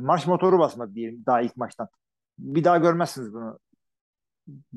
marş 0.00 0.26
motoru 0.26 0.58
basmadı 0.58 0.94
diyelim 0.94 1.22
daha 1.26 1.40
ilk 1.40 1.56
maçtan. 1.56 1.88
Bir 2.38 2.64
daha 2.64 2.78
görmezsiniz 2.78 3.32
bunu 3.34 3.58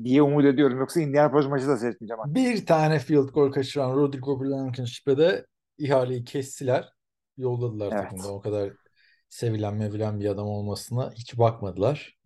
diye 0.04 0.22
umut 0.22 0.44
ediyorum. 0.44 0.78
Yoksa 0.78 1.00
Indianapolis 1.00 1.46
maçı 1.46 1.68
da 1.68 1.76
seyretmeyeceğim. 1.76 2.20
artık. 2.20 2.34
Bir 2.34 2.66
tane 2.66 2.98
field 2.98 3.28
goal 3.28 3.52
kaçıran 3.52 3.92
Rodrigo 3.96 4.40
Blankenship'e 4.40 5.18
de 5.18 5.46
ihaleyi 5.78 6.24
kestiler. 6.24 6.88
Yolladılar 7.36 7.92
Evet. 7.92 8.02
takımda. 8.02 8.28
O 8.32 8.40
kadar 8.40 8.72
sevilen 9.28 9.74
mevilen 9.74 10.20
bir 10.20 10.26
adam 10.28 10.46
olmasına 10.46 11.12
hiç 11.12 11.38
bakmadılar. 11.38 12.18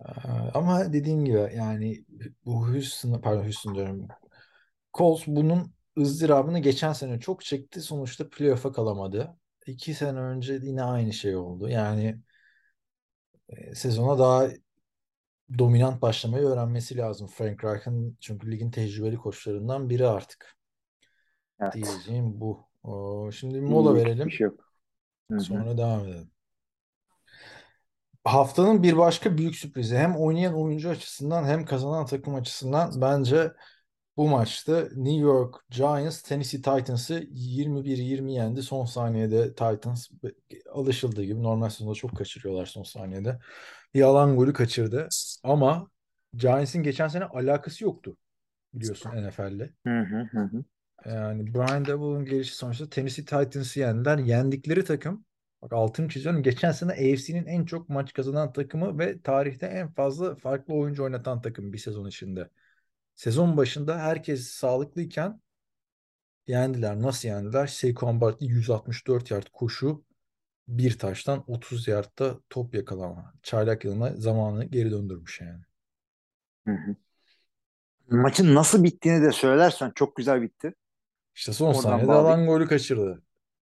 Ee, 0.00 0.04
Ama 0.54 0.92
dediğim 0.92 1.24
gibi 1.24 1.50
yani 1.56 2.04
bu 2.44 2.68
Houston, 2.68 3.20
pardon 3.20 3.44
Houston 3.44 3.74
diyorum. 3.74 4.08
Colts 4.94 5.22
bunun 5.26 5.72
ızdırabını 5.98 6.58
geçen 6.58 6.92
sene 6.92 7.20
çok 7.20 7.44
çekti. 7.44 7.80
Sonuçta 7.80 8.28
playoff'a 8.28 8.72
kalamadı. 8.72 9.36
İki 9.66 9.94
sene 9.94 10.18
önce 10.18 10.54
yine 10.62 10.82
aynı 10.82 11.12
şey 11.12 11.36
oldu. 11.36 11.68
Yani 11.68 12.18
e, 13.48 13.74
sezona 13.74 14.18
daha 14.18 14.48
dominant 15.58 16.02
başlamayı 16.02 16.44
öğrenmesi 16.44 16.96
lazım 16.96 17.26
Frank 17.26 17.64
Reich'ın 17.64 18.16
çünkü 18.20 18.50
ligin 18.50 18.70
tecrübeli 18.70 19.16
koçlarından 19.16 19.90
biri 19.90 20.06
artık. 20.06 20.56
Evet. 21.60 21.74
Diyeceğim 21.74 22.40
bu. 22.40 22.66
O, 22.82 23.30
şimdi 23.32 23.60
mola 23.60 23.94
Diyecek 23.94 24.10
verelim. 24.10 24.30
Şey 24.30 24.44
yok. 24.44 24.72
Hı 25.30 25.36
hı. 25.36 25.40
Sonra 25.40 25.78
devam 25.78 26.06
edelim. 26.06 26.30
Haftanın 28.24 28.82
bir 28.82 28.96
başka 28.96 29.38
büyük 29.38 29.56
sürprizi 29.56 29.96
hem 29.96 30.16
oynayan 30.16 30.54
oyuncu 30.54 30.90
açısından 30.90 31.44
hem 31.44 31.64
kazanan 31.64 32.06
takım 32.06 32.34
açısından 32.34 33.00
bence 33.00 33.52
bu 34.16 34.28
maçta 34.28 34.80
New 34.80 35.20
York 35.20 35.54
Giants 35.70 36.22
Tennessee 36.22 36.62
Titans'ı 36.62 37.14
21-20 37.30 38.32
yendi. 38.32 38.62
Son 38.62 38.84
saniyede 38.84 39.48
Titans 39.48 40.08
alışıldığı 40.72 41.24
gibi 41.24 41.42
normal 41.42 41.68
sezonda 41.68 41.94
çok 41.94 42.16
kaçırıyorlar 42.16 42.66
son 42.66 42.82
saniyede. 42.82 43.38
Bir 43.94 44.02
alan 44.02 44.36
golü 44.36 44.52
kaçırdı. 44.52 45.08
Ama 45.42 45.90
Giants'in 46.34 46.82
geçen 46.82 47.08
sene 47.08 47.24
alakası 47.24 47.84
yoktu 47.84 48.16
biliyorsun 48.74 49.10
NFL'le. 49.10 49.70
Hı 49.86 50.00
hı 50.00 50.28
hı 50.32 50.40
hı. 50.40 50.64
Yani 51.06 51.54
Brian 51.54 51.84
Daboll'un 51.84 52.24
gelişi 52.24 52.54
sonuçta 52.54 52.88
Tennessee 52.88 53.24
Titans'ı 53.24 53.80
yendiler. 53.80 54.18
Yendikleri 54.18 54.84
takım 54.84 55.24
bak 55.62 55.72
altını 55.72 56.08
çiziyorum. 56.08 56.42
Geçen 56.42 56.72
sene 56.72 56.92
AFC'nin 56.92 57.46
en 57.46 57.64
çok 57.64 57.88
maç 57.88 58.12
kazanan 58.12 58.52
takımı 58.52 58.98
ve 58.98 59.20
tarihte 59.22 59.66
en 59.66 59.92
fazla 59.92 60.34
farklı 60.34 60.74
oyuncu 60.74 61.04
oynatan 61.04 61.42
takım 61.42 61.72
bir 61.72 61.78
sezon 61.78 62.08
içinde. 62.08 62.48
Sezon 63.14 63.56
başında 63.56 63.98
herkes 63.98 64.48
sağlıklıyken 64.48 65.40
yendiler. 66.46 67.02
Nasıl 67.02 67.28
yendiler? 67.28 67.66
Saquon 67.66 68.20
Barkley 68.20 68.48
164 68.48 69.30
yard 69.30 69.46
koşu, 69.52 70.04
bir 70.68 70.98
taştan 70.98 71.44
30 71.46 71.88
yardta 71.88 72.40
top 72.50 72.74
yakalama. 72.74 73.34
Çaylak 73.42 73.84
yılına 73.84 74.16
zamanı 74.16 74.64
geri 74.64 74.90
döndürmüş 74.90 75.40
yani. 75.40 75.62
Hı 76.66 76.72
hı. 76.72 76.96
Maçın 78.10 78.54
nasıl 78.54 78.84
bittiğini 78.84 79.22
de 79.24 79.32
söylersen 79.32 79.92
çok 79.94 80.16
güzel 80.16 80.42
bitti. 80.42 80.74
İşte 81.34 81.52
son 81.52 81.66
Oradan 81.66 81.80
saniyede 81.80 82.08
bağlayayım. 82.08 82.26
alan 82.26 82.46
golü 82.46 82.66
kaçırdı 82.68 83.22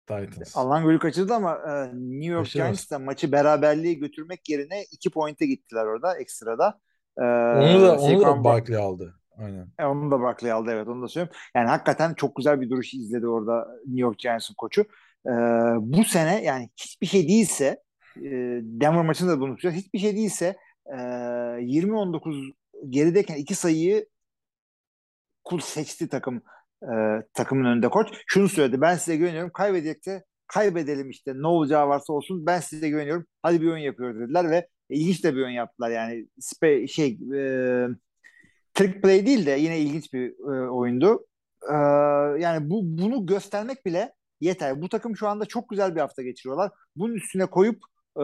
Titans. 0.07 0.57
Alan 0.57 0.83
golü 0.83 0.99
kaçırdı 0.99 1.33
ama 1.33 1.55
e, 1.55 1.85
New 1.93 2.25
York. 2.33 2.51
Giants 2.51 2.91
maçı 2.91 3.31
beraberliğe 3.31 3.93
götürmek 3.93 4.49
yerine 4.49 4.83
iki 4.91 5.09
pointe 5.09 5.45
gittiler 5.45 5.85
orada 5.85 6.17
ekstrada. 6.17 6.79
E, 7.17 7.21
Onu 7.21 7.81
da 7.81 7.97
onu 7.97 8.21
da 8.21 8.25
Bar- 8.27 8.43
Barkley 8.43 8.77
aldı. 8.77 9.15
Aynen. 9.37 9.67
E, 9.79 9.85
onu 9.85 10.11
da 10.11 10.21
Barkley 10.21 10.51
aldı 10.51 10.71
evet 10.73 10.87
onu 10.87 11.03
da 11.03 11.07
söyleyeyim. 11.07 11.35
Yani 11.55 11.67
hakikaten 11.69 12.13
çok 12.13 12.35
güzel 12.35 12.61
bir 12.61 12.69
duruş 12.69 12.93
izledi 12.93 13.27
orada 13.27 13.67
New 13.85 14.01
York 14.01 14.19
Giants'ın 14.19 14.53
koçu. 14.53 14.85
E, 15.27 15.31
bu 15.79 16.03
sene 16.03 16.43
yani 16.43 16.69
hiçbir 16.77 17.07
şey 17.07 17.27
değilse 17.27 17.65
e, 18.17 18.29
Denver 18.63 19.05
maçında 19.05 19.31
da 19.31 19.39
bunu 19.39 19.55
tutuyor. 19.55 19.73
Hiçbir 19.73 19.99
şey 19.99 20.15
değilse 20.15 20.57
e, 20.85 20.95
20-19 20.95 22.53
gerideyken 22.89 23.35
iki 23.35 23.55
sayıyı 23.55 24.05
kul 25.43 25.59
seçti 25.59 26.09
takım 26.09 26.41
e, 26.83 26.91
takımın 27.33 27.65
önünde 27.65 27.89
koç. 27.89 28.07
Şunu 28.27 28.49
söyledi 28.49 28.81
ben 28.81 28.95
size 28.95 29.17
güveniyorum 29.17 29.51
kaybedecekse 29.53 30.23
kaybedelim 30.47 31.09
işte 31.09 31.33
ne 31.35 31.47
olacağı 31.47 31.87
varsa 31.87 32.13
olsun 32.13 32.45
ben 32.45 32.59
size 32.59 32.89
güveniyorum 32.89 33.25
hadi 33.41 33.61
bir 33.61 33.67
oyun 33.67 33.83
yapıyoruz 33.83 34.19
dediler 34.21 34.49
ve 34.51 34.67
ilginç 34.89 35.23
de 35.23 35.35
bir 35.35 35.41
oyun 35.41 35.53
yaptılar 35.53 35.89
yani 35.89 36.27
spe, 36.39 36.87
şey 36.87 37.19
e, 37.35 37.41
trick 38.73 39.01
play 39.01 39.25
değil 39.25 39.45
de 39.45 39.51
yine 39.51 39.79
ilginç 39.79 40.13
bir 40.13 40.29
e, 40.29 40.69
oyundu. 40.69 41.25
E, 41.69 41.75
yani 42.41 42.69
bu 42.69 42.81
bunu 42.83 43.25
göstermek 43.25 43.85
bile 43.85 44.13
yeter. 44.41 44.81
Bu 44.81 44.89
takım 44.89 45.17
şu 45.17 45.27
anda 45.27 45.45
çok 45.45 45.69
güzel 45.69 45.95
bir 45.95 45.99
hafta 46.01 46.23
geçiriyorlar. 46.23 46.71
Bunun 46.95 47.13
üstüne 47.13 47.45
koyup 47.45 47.83
e, 48.17 48.23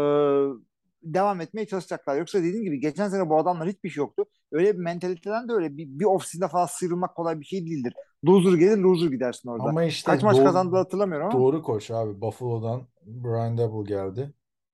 devam 1.04 1.42
etmeye 1.42 1.66
çalışacaklar. 1.68 2.18
Yoksa 2.18 2.40
dediğim 2.40 2.64
gibi 2.64 2.80
geçen 2.80 3.10
sene 3.10 3.30
bu 3.30 3.38
adamlar 3.38 3.68
hiçbir 3.68 3.90
şey 3.90 4.02
yoktu. 4.02 4.26
Öyle 4.52 4.74
bir 4.74 4.84
mentaliteden 4.84 5.50
de 5.50 5.54
öyle 5.54 5.78
bir, 5.78 5.88
bir 5.88 6.06
off-season'da 6.06 6.48
falan 6.48 6.66
sıyrılmak 6.66 7.16
kolay 7.16 7.40
bir 7.40 7.46
şey 7.46 7.66
değildir. 7.66 7.94
Loser 8.26 8.58
gelir 8.58 8.78
loser 8.78 9.08
gidersin 9.08 9.50
orada. 9.50 9.70
Ama 9.70 9.84
işte 9.84 10.12
Kaç 10.12 10.24
maç 10.24 10.38
kazandı 10.38 10.76
hatırlamıyorum 10.76 11.28
ama. 11.28 11.40
Doğru 11.40 11.62
koç 11.62 11.92
abi. 11.92 12.22
Buffalo'dan 12.22 12.88
Brian 13.06 13.58
Daboll 13.58 13.86
geldi. 13.86 14.34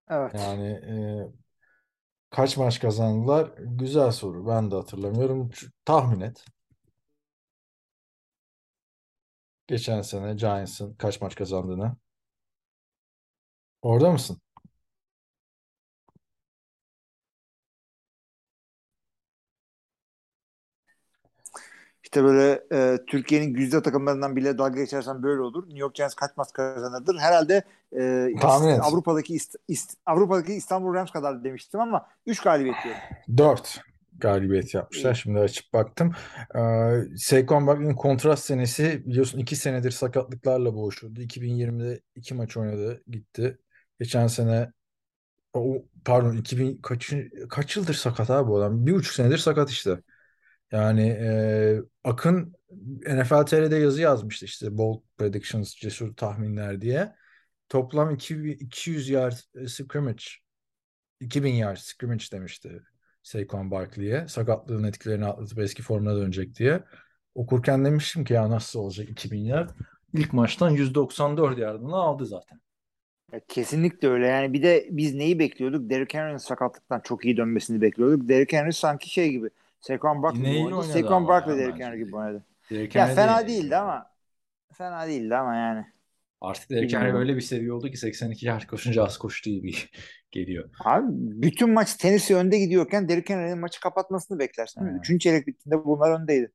Evet. 0.09 0.31
Yani 0.35 0.67
e, 0.67 0.95
kaç 2.29 2.57
maç 2.57 2.79
kazandılar? 2.79 3.51
Güzel 3.59 4.11
soru. 4.11 4.47
Ben 4.47 4.71
de 4.71 4.75
hatırlamıyorum. 4.75 5.49
Tahmin 5.85 6.21
et. 6.21 6.45
Geçen 9.71 10.01
sene 10.01 10.33
Giants'ın 10.33 10.93
kaç 10.93 11.21
maç 11.21 11.35
kazandığını. 11.35 11.95
Orada 13.81 14.11
mısın? 14.11 14.41
İşte 22.03 22.23
böyle 22.23 22.63
e, 22.71 22.97
Türkiye'nin 23.07 23.53
güzide 23.53 23.81
takımlarından 23.81 24.35
bile 24.35 24.57
dalga 24.57 24.79
geçersen 24.79 25.23
böyle 25.23 25.41
olur. 25.41 25.63
New 25.63 25.79
York 25.79 25.95
Giants 25.95 26.13
kaç 26.15 26.37
maç 26.37 26.53
kazanırdır? 26.53 27.17
Herhalde 27.17 27.63
e, 27.99 28.29
Tahmin. 28.41 28.79
Avrupa'daki 28.79 29.33
İst- 29.35 29.59
İst- 29.67 29.97
Avrupa'daki 30.05 30.53
İstanbul 30.53 30.93
Rams 30.93 31.11
kadar 31.11 31.43
demiştim 31.43 31.79
ama 31.79 32.07
3 32.25 32.41
galibiyet 32.41 32.77
diyorum. 32.83 33.01
4 33.37 33.81
galibiyet 34.21 34.73
yapmışlar. 34.73 35.13
Şimdi 35.13 35.39
açıp 35.39 35.73
baktım. 35.73 36.13
Ee, 36.55 37.17
Saquon 37.17 37.67
Barkley'in 37.67 37.95
kontrast 37.95 38.45
senesi 38.45 39.03
biliyorsun 39.05 39.39
2 39.39 39.55
senedir 39.55 39.91
sakatlıklarla 39.91 40.73
boğuşuyordu. 40.75 41.21
2020'de 41.21 42.01
2 42.15 42.33
maç 42.33 42.57
oynadı, 42.57 43.03
gitti. 43.07 43.57
Geçen 43.99 44.27
sene 44.27 44.71
o, 45.53 45.85
pardon 46.05 46.37
2000 46.37 46.77
kaç, 46.77 47.13
kaç 47.49 47.77
yıldır 47.77 47.93
sakat 47.93 48.29
abi 48.29 48.49
bu 48.49 48.57
adam? 48.57 48.85
Bir 48.85 48.93
buçuk 48.93 49.13
senedir 49.13 49.37
sakat 49.37 49.69
işte. 49.69 50.01
Yani 50.71 51.07
e, 51.09 51.81
Akın 52.03 52.53
NFL 53.07 53.45
TR'de 53.45 53.75
yazı 53.75 54.01
yazmıştı 54.01 54.45
işte 54.45 54.77
bold 54.77 55.01
predictions, 55.17 55.75
cesur 55.75 56.15
tahminler 56.15 56.81
diye. 56.81 57.15
Toplam 57.69 58.11
200 58.15 58.61
200 58.61 59.09
yard 59.09 59.33
e, 59.55 59.67
scrimmage 59.67 60.23
2000 61.19 61.53
yard 61.53 61.77
scrimmage 61.77 62.25
demişti 62.31 62.81
Saquon 63.23 63.71
Barkley'e. 63.71 64.27
Sakatlığın 64.27 64.83
etkilerini 64.83 65.25
atlatıp 65.25 65.59
eski 65.59 65.83
formuna 65.83 66.15
dönecek 66.15 66.55
diye. 66.55 66.83
Okurken 67.35 67.85
demiştim 67.85 68.23
ki 68.23 68.33
ya 68.33 68.49
nasıl 68.49 68.79
olacak 68.79 69.09
2000 69.09 69.39
yard? 69.39 69.69
İlk 70.13 70.33
maçtan 70.33 70.69
194 70.69 71.57
yardını 71.57 71.95
aldı 71.95 72.25
zaten. 72.25 72.61
Ya 73.33 73.39
kesinlikle 73.47 74.07
öyle. 74.07 74.27
Yani 74.27 74.53
bir 74.53 74.63
de 74.63 74.87
biz 74.91 75.15
neyi 75.15 75.39
bekliyorduk? 75.39 75.89
Derrick 75.89 76.17
Henry'nin 76.17 76.37
sakatlıktan 76.37 76.99
çok 76.99 77.25
iyi 77.25 77.37
dönmesini 77.37 77.81
bekliyorduk. 77.81 78.29
Derrick 78.29 78.57
Henry 78.57 78.73
sanki 78.73 79.09
şey 79.09 79.29
gibi. 79.31 79.49
Saquon 79.81 80.23
Barkley 80.23 80.65
oynadı. 80.65 80.83
Saquon 80.83 81.27
Barkley 81.27 81.57
Derrick. 81.57 81.83
Henry 81.83 81.97
gibi 82.05 82.15
oynadı. 82.15 82.43
Derrick 82.71 82.99
Ya 82.99 83.05
fena 83.07 83.43
de- 83.43 83.47
değildi 83.47 83.77
ama 83.77 84.11
fena 84.73 85.07
değildi 85.07 85.35
ama 85.35 85.55
yani. 85.55 85.85
Artık 86.41 86.69
Henry 86.71 86.87
Bilmiyorum. 86.87 87.19
öyle 87.19 87.35
bir 87.35 87.41
seviye 87.41 87.73
oldu 87.73 87.89
ki 87.91 87.97
82 87.97 88.45
yard 88.45 88.63
koşunca 88.65 89.03
az 89.03 89.17
koştuğu 89.17 89.49
gibi 89.49 89.73
geliyor. 90.31 90.69
Abi 90.85 91.05
bütün 91.11 91.73
maç 91.73 91.93
Tennessee 91.95 92.37
önde 92.37 92.59
gidiyorken 92.59 93.09
Derrick 93.09 93.33
Henry'nin 93.33 93.59
maçı 93.59 93.79
kapatmasını 93.81 94.39
beklersin. 94.39 94.81
Evet. 94.83 94.99
Üçüncü 94.99 95.19
çeyrek 95.19 95.47
bittiğinde 95.47 95.85
bunlar 95.85 96.19
öndeydi. 96.21 96.51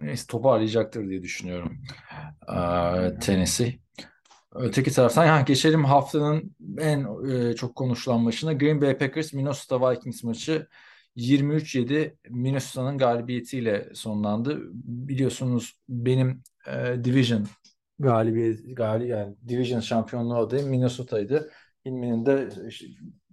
Neyse 0.00 0.26
toparlayacaktır 0.26 1.08
diye 1.08 1.22
düşünüyorum. 1.22 1.78
Ee, 2.48 3.18
Tennessee. 3.20 3.78
Öteki 4.54 4.92
taraftan 4.92 5.26
ha, 5.26 5.40
geçelim 5.40 5.84
haftanın 5.84 6.56
en 6.78 7.06
e, 7.30 7.54
çok 7.54 7.74
konuşulan 7.74 8.20
maçına. 8.20 8.52
Green 8.52 8.80
Bay 8.80 8.98
Packers 8.98 9.32
Minnesota 9.32 9.90
Vikings 9.90 10.22
maçı 10.22 10.66
23-7 11.16 12.16
Minnesota'nın 12.30 12.98
galibiyetiyle 12.98 13.88
sonlandı. 13.94 14.60
Biliyorsunuz 14.84 15.80
benim 15.88 16.42
e, 16.66 17.04
division 17.04 17.46
galibiyet 17.98 18.76
gali 18.76 19.08
yani 19.08 19.36
division 19.48 19.80
şampiyonluğu 19.80 20.36
adayım 20.36 20.68
Minnesota'ydı. 20.68 21.50
Hilmi'nin 21.86 22.26
de 22.26 22.48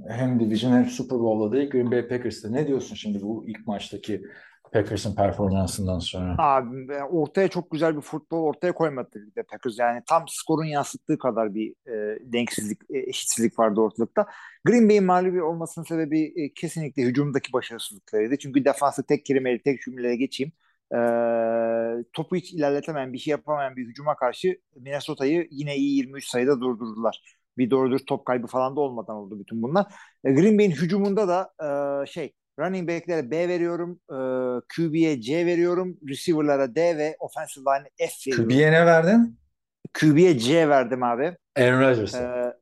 hem 0.07 0.39
division 0.39 0.71
hem 0.71 0.85
Super 0.85 1.19
Bowl 1.19 1.49
adayı 1.49 1.69
Green 1.69 1.91
Bay 1.91 2.07
Packers'ta. 2.07 2.49
Ne 2.49 2.67
diyorsun 2.67 2.95
şimdi 2.95 3.21
bu 3.21 3.47
ilk 3.47 3.67
maçtaki 3.67 4.21
Packers'ın 4.73 5.15
performansından 5.15 5.99
sonra? 5.99 6.35
Abi 6.37 6.93
e, 6.93 7.03
ortaya 7.03 7.47
çok 7.47 7.71
güzel 7.71 7.95
bir 7.95 8.01
futbol 8.01 8.43
ortaya 8.43 8.73
koymadı 8.73 9.09
bir 9.13 9.35
de 9.35 9.43
Packers. 9.43 9.79
Yani 9.79 10.01
tam 10.07 10.25
skorun 10.27 10.65
yansıttığı 10.65 11.17
kadar 11.17 11.55
bir 11.55 11.71
e, 11.87 12.19
denksizlik, 12.33 12.81
e, 12.89 12.99
eşitsizlik 12.99 13.59
vardı 13.59 13.81
ortalıkta. 13.81 14.25
Green 14.65 14.89
Bay'in 14.89 15.03
mağlubi 15.03 15.43
olmasının 15.43 15.85
sebebi 15.85 16.33
e, 16.35 16.53
kesinlikle 16.53 17.03
hücumdaki 17.03 17.53
başarısızlıklarıydı. 17.53 18.37
Çünkü 18.37 18.65
defansı 18.65 19.03
tek 19.03 19.25
kelimeyle 19.25 19.61
tek 19.61 19.81
cümleye 19.81 20.15
geçeyim. 20.15 20.51
E, 20.93 20.99
topu 22.13 22.35
hiç 22.35 22.53
ilerletemeyen, 22.53 23.13
bir 23.13 23.17
şey 23.17 23.31
yapamayan 23.31 23.75
bir 23.75 23.87
hücuma 23.87 24.15
karşı 24.15 24.57
Minnesota'yı 24.75 25.47
yine 25.51 25.75
iyi 25.75 25.97
23 25.97 26.27
sayıda 26.27 26.61
durdurdular. 26.61 27.21
Bir 27.57 27.71
doğru 27.71 27.89
dürüst 27.89 28.07
top 28.07 28.25
kaybı 28.25 28.47
falan 28.47 28.75
da 28.75 28.79
olmadan 28.79 29.15
oldu 29.15 29.39
bütün 29.39 29.61
bunlar. 29.61 29.85
E, 30.23 30.31
Green 30.31 30.57
Bay'in 30.57 30.71
hücumunda 30.71 31.27
da 31.27 31.53
e, 31.61 32.05
şey 32.05 32.33
running 32.59 32.89
back'lere 32.89 33.31
B 33.31 33.47
veriyorum, 33.47 33.99
e, 34.09 34.17
QB'ye 34.75 35.21
C 35.21 35.45
veriyorum, 35.45 35.97
receiver'lara 36.09 36.75
D 36.75 36.97
ve 36.97 37.15
offensive 37.19 37.63
line'e 37.63 38.07
F 38.07 38.31
veriyorum. 38.31 38.49
QB'ye 38.49 38.71
ne 38.71 38.85
verdin? 38.85 39.39
QB'ye 39.93 40.37
C 40.37 40.69
verdim 40.69 41.03
abi. 41.03 41.37
Aaron 41.55 41.81
Rodgers'a. 41.81 42.19
E, 42.19 42.53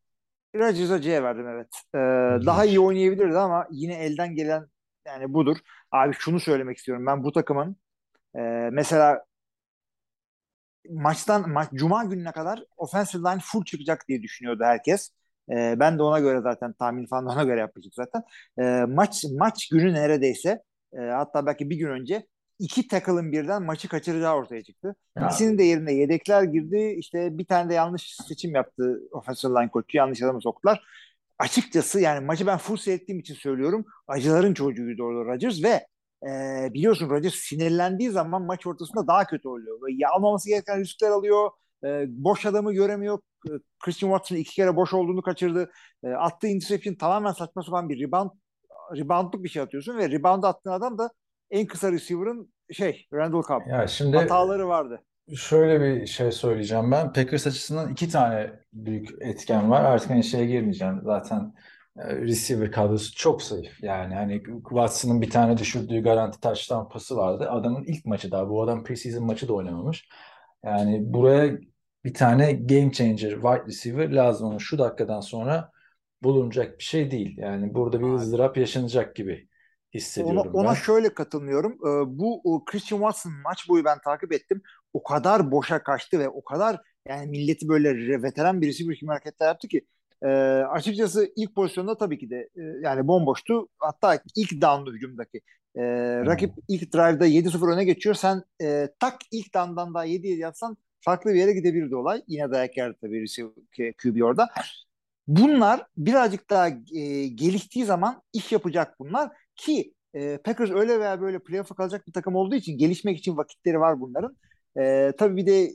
Rodgers 0.56 1.02
C'ye 1.02 1.24
verdim 1.24 1.48
evet. 1.48 1.68
Ee, 1.96 2.46
daha 2.46 2.66
iyi 2.66 2.80
oynayabilirdi 2.80 3.38
ama 3.38 3.68
yine 3.72 3.94
elden 3.94 4.36
gelen 4.36 4.66
yani 5.06 5.34
budur. 5.34 5.58
Abi 5.92 6.14
şunu 6.20 6.40
söylemek 6.40 6.78
istiyorum. 6.78 7.06
Ben 7.06 7.24
bu 7.24 7.32
takımın 7.32 7.78
e, 8.36 8.40
mesela 8.72 9.26
maçtan 10.90 11.50
maç 11.50 11.70
cuma 11.74 12.04
gününe 12.04 12.32
kadar 12.32 12.64
offensive 12.78 13.22
line 13.22 13.42
full 13.44 13.66
çıkacak 13.66 14.08
diye 14.08 14.22
düşünüyordu 14.24 14.64
herkes. 14.64 15.10
E, 15.50 15.76
ben 15.80 16.00
de 16.00 16.04
ona 16.04 16.20
göre 16.20 16.42
zaten 16.42 16.74
tahmin 16.74 17.06
falan 17.06 17.26
ona 17.26 17.44
göre 17.44 17.60
yapmıştık 17.60 17.94
zaten. 17.94 18.24
E, 18.60 18.86
maç 18.86 19.26
maç 19.40 19.70
günü 19.70 19.94
neredeyse 19.94 20.64
e, 20.94 20.98
hatta 21.02 21.46
belki 21.46 21.70
bir 21.70 21.76
gün 21.76 21.88
önce 21.88 22.28
iki 22.60 22.88
tackle'ın 22.88 23.32
birden 23.32 23.64
maçı 23.64 23.88
kaçıracağı 23.90 24.36
ortaya 24.36 24.64
çıktı. 24.64 24.96
Ya. 25.18 25.26
İkisinin 25.26 25.58
de 25.58 25.64
yerine 25.64 25.94
yedekler 25.94 26.44
girdi. 26.44 26.96
İşte 26.98 27.38
bir 27.38 27.46
tane 27.46 27.70
de 27.70 27.74
yanlış 27.74 28.16
seçim 28.28 28.56
yaptı 28.56 29.02
offensive 29.12 29.52
line 29.52 29.70
koçu. 29.70 29.98
Yanlış 29.98 30.22
adamı 30.22 30.42
soktular. 30.42 30.84
Açıkçası 31.40 32.00
yani 32.02 32.26
maçı 32.26 32.48
ben 32.48 32.58
full 32.58 32.78
seyrettiğim 32.78 33.20
için 33.20 33.34
söylüyorum. 33.36 33.86
Acıların 34.08 34.54
çocuğuydu 34.54 35.04
orada 35.04 35.34
Rodgers 35.34 35.64
ve 35.64 35.88
e, 36.30 36.30
biliyorsun 36.74 37.10
Rodgers 37.10 37.36
sinirlendiği 37.36 38.10
zaman 38.10 38.42
maç 38.42 38.68
ortasında 38.68 39.08
daha 39.08 39.26
kötü 39.26 39.48
oluyor. 39.48 39.82
Böyle 39.82 39.96
ya 40.00 40.10
almaması 40.10 40.50
gereken 40.50 40.80
riskler 40.80 41.10
alıyor. 41.10 41.50
E, 41.84 42.06
boş 42.08 42.46
adamı 42.46 42.74
göremiyor. 42.74 43.20
Christian 43.80 44.10
Watson 44.10 44.36
iki 44.36 44.56
kere 44.56 44.76
boş 44.76 44.94
olduğunu 44.94 45.22
kaçırdı. 45.22 45.72
E, 46.04 46.10
attığı 46.10 46.48
interception 46.48 46.96
tamamen 46.96 47.32
saçma 47.32 47.64
sapan 47.64 47.90
bir 47.90 48.00
rebound 48.08 48.30
reboundluk 48.96 49.44
bir 49.44 49.50
şey 49.50 49.62
atıyorsun 49.62 49.98
ve 49.98 50.10
rebound 50.10 50.44
attığın 50.44 50.72
adam 50.72 50.98
da 50.98 51.10
en 51.52 51.68
kısa 51.68 51.92
receiver'ın 51.92 52.54
şey 52.72 53.08
Randall 53.14 53.44
Cobb. 53.44 53.68
Ya 53.68 53.88
şimdi 53.88 54.18
Hataları 54.18 54.68
vardı. 54.68 55.04
şöyle 55.36 55.82
bir 55.82 56.06
şey 56.08 56.32
söyleyeceğim 56.32 56.92
ben. 56.92 57.14
Packers 57.14 57.48
açısından 57.48 57.90
iki 57.92 58.10
tane 58.10 58.52
büyük 58.74 59.10
etken 59.22 59.72
var. 59.72 59.84
Artık 59.84 60.10
hani 60.10 60.24
şeye 60.24 60.46
girmeyeceğim. 60.46 61.02
Zaten 61.04 61.54
receiver 61.98 62.72
kadrosu 62.72 63.16
çok 63.16 63.44
zayıf. 63.44 63.84
Yani 63.84 64.16
hani 64.16 64.44
Watson'ın 64.70 65.22
bir 65.22 65.30
tane 65.30 65.58
düşürdüğü 65.58 66.04
garanti 66.04 66.40
touchdown 66.40 66.94
pası 66.94 67.18
vardı. 67.18 67.50
Adamın 67.50 67.84
ilk 67.84 68.06
maçı 68.06 68.32
daha. 68.32 68.50
Bu 68.50 68.64
adam 68.64 68.84
preseason 68.84 69.24
maçı 69.26 69.48
da 69.48 69.54
oynamamış. 69.54 70.10
Yani 70.64 71.14
buraya 71.14 71.58
bir 72.06 72.14
tane 72.14 72.54
game 72.54 72.92
changer 72.92 73.32
wide 73.32 73.66
receiver 73.68 74.12
lazım 74.12 74.48
ama 74.48 74.60
şu 74.60 74.78
dakikadan 74.78 75.22
sonra 75.22 75.72
bulunacak 76.24 76.80
bir 76.80 76.84
şey 76.84 77.12
değil. 77.12 77.38
Yani 77.38 77.74
burada 77.74 78.00
bir 78.00 78.06
ızdırap 78.14 78.58
yaşanacak 78.58 79.16
gibi 79.16 79.32
Ona, 79.34 80.00
hissediyorum 80.00 80.52
ona 80.54 80.70
ben. 80.70 80.74
şöyle 80.74 81.14
katılmıyorum. 81.14 81.74
Ee, 81.74 82.18
bu 82.20 82.64
Christian 82.66 83.00
Watson 83.00 83.34
maç 83.44 83.70
boyu 83.70 83.86
ben 83.86 84.00
takip 84.04 84.34
ettim. 84.34 84.62
O 84.94 85.04
kadar 85.04 85.52
boşa 85.52 85.84
kaçtı 85.84 86.20
ve 86.20 86.30
o 86.30 86.44
kadar 86.44 86.82
yani 87.08 87.28
milleti 87.28 87.68
böyle 87.68 88.24
veteran 88.24 88.62
birisi 88.62 88.90
bir 88.90 89.08
hareketler 89.08 89.48
yaptı 89.48 89.68
ki 89.68 89.86
e, 90.24 90.28
açıkçası 90.72 91.32
ilk 91.36 91.56
pozisyonda 91.56 91.98
tabii 91.98 92.20
ki 92.20 92.30
de 92.30 92.50
e, 92.56 92.62
yani 92.82 93.08
bomboştu. 93.08 93.68
Hatta 93.78 94.20
ilk 94.36 94.62
down'lu 94.62 94.94
hücumdaki. 94.94 95.42
E, 95.76 95.84
rakip 96.26 96.54
ilk 96.68 96.94
drive'da 96.94 97.28
7-0 97.28 97.74
öne 97.74 97.84
geçiyor. 97.84 98.16
Sen 98.16 98.44
e, 98.62 98.90
tak 99.00 99.20
ilk 99.32 99.54
down'dan 99.54 99.94
daha 99.94 100.06
7-7 100.06 100.38
yapsan 100.38 100.78
farklı 101.00 101.34
bir 101.34 101.40
yere 101.40 101.54
gidebilirdi 101.54 101.96
olay. 101.96 102.22
Yine 102.28 102.52
dayak 102.52 102.78
yerdi 102.78 102.98
tabii 103.02 103.26
QB 104.04 104.22
orada. 104.24 104.50
Bunlar 105.28 105.88
birazcık 105.98 106.50
daha 106.50 106.68
e, 106.68 107.28
geliştiği 107.28 107.86
zaman 107.86 108.22
iş 108.34 108.52
yapacak 108.52 109.00
bunlar 109.00 109.32
ki 109.56 109.94
e, 110.14 110.38
Packers 110.38 110.72
öyle 110.72 111.00
veya 111.00 111.22
böyle 111.22 111.40
playoff'a 111.40 111.76
kalacak 111.76 112.08
bir 112.08 112.14
takım 112.14 112.36
olduğu 112.36 112.56
için 112.56 112.78
gelişmek 112.78 113.18
için 113.18 113.38
vakitleri 113.38 113.80
var 113.80 114.00
bunların. 114.00 114.38
E, 114.80 115.12
tabii 115.18 115.36
bir 115.36 115.46
de 115.46 115.72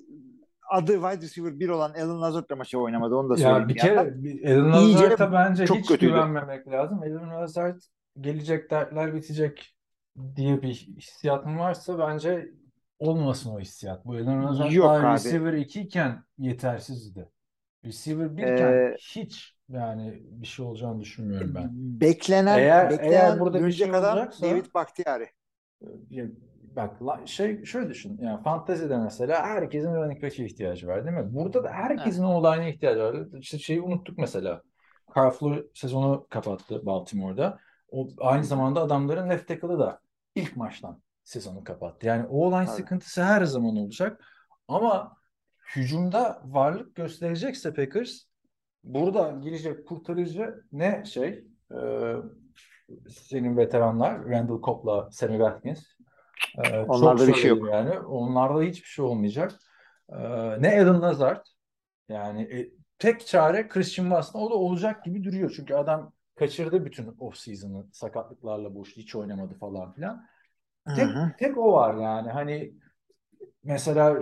adı 0.71 0.93
wide 0.93 1.23
receiver 1.23 1.61
1 1.61 1.69
olan 1.69 1.95
Alan 1.95 2.23
Lazard 2.23 2.51
da 2.51 2.57
maçı 2.57 2.79
oynamadı 2.81 3.15
onu 3.15 3.29
da 3.31 3.33
Ya 3.33 3.39
söyleyeyim. 3.49 3.69
bir 3.69 3.75
bir 3.75 3.81
kere 3.81 3.99
Alan 4.55 4.73
Lazard'a 4.95 5.33
bence 5.33 5.67
çok 5.67 5.77
hiç 5.77 5.89
kötüydü. 5.89 6.13
güvenmemek 6.13 6.69
lazım. 6.69 6.99
Alan 7.03 7.31
Lazard 7.31 7.81
gelecek 8.21 8.71
dertler 8.71 9.15
bitecek 9.15 9.77
diye 10.37 10.63
bir 10.63 10.75
hissiyatın 10.75 11.59
varsa 11.59 11.99
bence 11.99 12.49
olmasın 12.99 13.51
o 13.51 13.61
hissiyat. 13.61 14.05
Bu 14.07 14.13
Alan 14.13 14.45
Lazard 14.45 14.71
Yok 14.73 14.87
daha 14.87 14.97
abi. 15.09 15.15
receiver 15.15 15.53
2 15.53 15.81
iken 15.81 16.25
yetersizdi. 16.39 17.29
Receiver 17.85 18.37
1 18.37 18.43
iken 18.43 18.73
Ee, 18.73 18.95
hiç 18.99 19.57
yani 19.69 20.23
bir 20.23 20.47
şey 20.47 20.67
olacağını 20.67 21.01
düşünmüyorum 21.01 21.55
ben. 21.55 21.71
Beklenen 21.73 22.59
Eğer- 22.59 22.91
beklenen 22.91 23.13
eğer 23.13 23.41
burada 23.41 23.67
bir 23.67 23.73
şey 23.73 23.91
adam 23.91 24.19
olacaksa- 24.19 24.47
David 24.51 24.67
Bakhtiari. 24.75 25.27
Ya, 26.11 26.25
Bak 26.77 27.29
şey 27.29 27.65
şöyle 27.65 27.89
düşün. 27.89 28.19
Yani 28.21 28.43
fantezide 28.43 28.97
mesela 28.97 29.43
herkesin 29.43 29.95
running 29.95 30.23
back'e 30.23 30.45
ihtiyacı 30.45 30.87
var 30.87 31.05
değil 31.05 31.17
mi? 31.17 31.35
Burada 31.35 31.65
da 31.65 31.71
herkesin 31.71 32.25
o 32.25 32.45
line'e 32.45 32.71
ihtiyacı 32.71 33.01
var. 33.01 33.39
İşte 33.39 33.59
şeyi 33.59 33.81
unuttuk 33.83 34.19
mesela. 34.19 34.63
Carflo 35.17 35.57
sezonu 35.75 36.27
kapattı 36.31 36.87
Baltimore'da. 36.87 37.59
O 37.91 38.09
aynı 38.19 38.45
zamanda 38.45 38.81
adamların 38.81 39.31
left 39.31 39.49
tackle'ı 39.49 39.79
da 39.79 40.01
ilk 40.35 40.57
maçtan 40.57 41.03
sezonu 41.25 41.65
kapattı. 41.65 42.07
Yani 42.07 42.27
o 42.27 42.53
line 42.53 42.67
Tabii. 42.67 42.77
sıkıntısı 42.77 43.25
her 43.25 43.45
zaman 43.45 43.77
olacak. 43.77 44.25
Ama 44.69 45.17
hücumda 45.77 46.43
varlık 46.45 46.95
gösterecekse 46.95 47.75
Packers 47.75 48.23
burada 48.85 49.39
gelecek 49.41 49.87
kurtarıcı 49.87 50.65
ne 50.73 51.05
şey? 51.05 51.45
Ee, 51.73 52.15
senin 53.09 53.57
veteranlar 53.57 54.29
Randall 54.29 54.61
Cobb'la 54.61 55.11
Sammy 55.11 55.39
Watkins. 55.39 55.96
Ee, 56.65 56.79
Onlarda 56.79 57.19
çok 57.19 57.29
bir 57.29 57.35
şey 57.35 57.51
söyledim 57.51 57.67
Yani. 57.67 57.99
Onlarda 57.99 58.63
hiçbir 58.63 58.89
şey 58.89 59.05
olmayacak. 59.05 59.53
Ee, 60.13 60.63
ne 60.63 60.83
Alan 60.83 61.03
Lazard. 61.03 61.47
Yani 62.09 62.43
e, 62.43 62.71
tek 62.99 63.27
çare 63.27 63.69
Christian 63.69 64.05
Watson. 64.05 64.41
O 64.41 64.51
da 64.51 64.55
olacak 64.55 65.05
gibi 65.05 65.25
duruyor. 65.25 65.53
Çünkü 65.57 65.75
adam 65.75 66.13
kaçırdı 66.35 66.85
bütün 66.85 67.07
off-season'ı. 67.07 67.87
Sakatlıklarla 67.93 68.75
boş. 68.75 68.97
Hiç 68.97 69.15
oynamadı 69.15 69.55
falan 69.55 69.93
filan. 69.93 70.27
Tek, 70.97 70.99
Hı 70.99 71.11
hı. 71.11 71.33
tek 71.39 71.59
o 71.59 71.73
var 71.73 71.95
yani. 71.95 72.31
Hani 72.31 72.75
mesela 73.65 74.19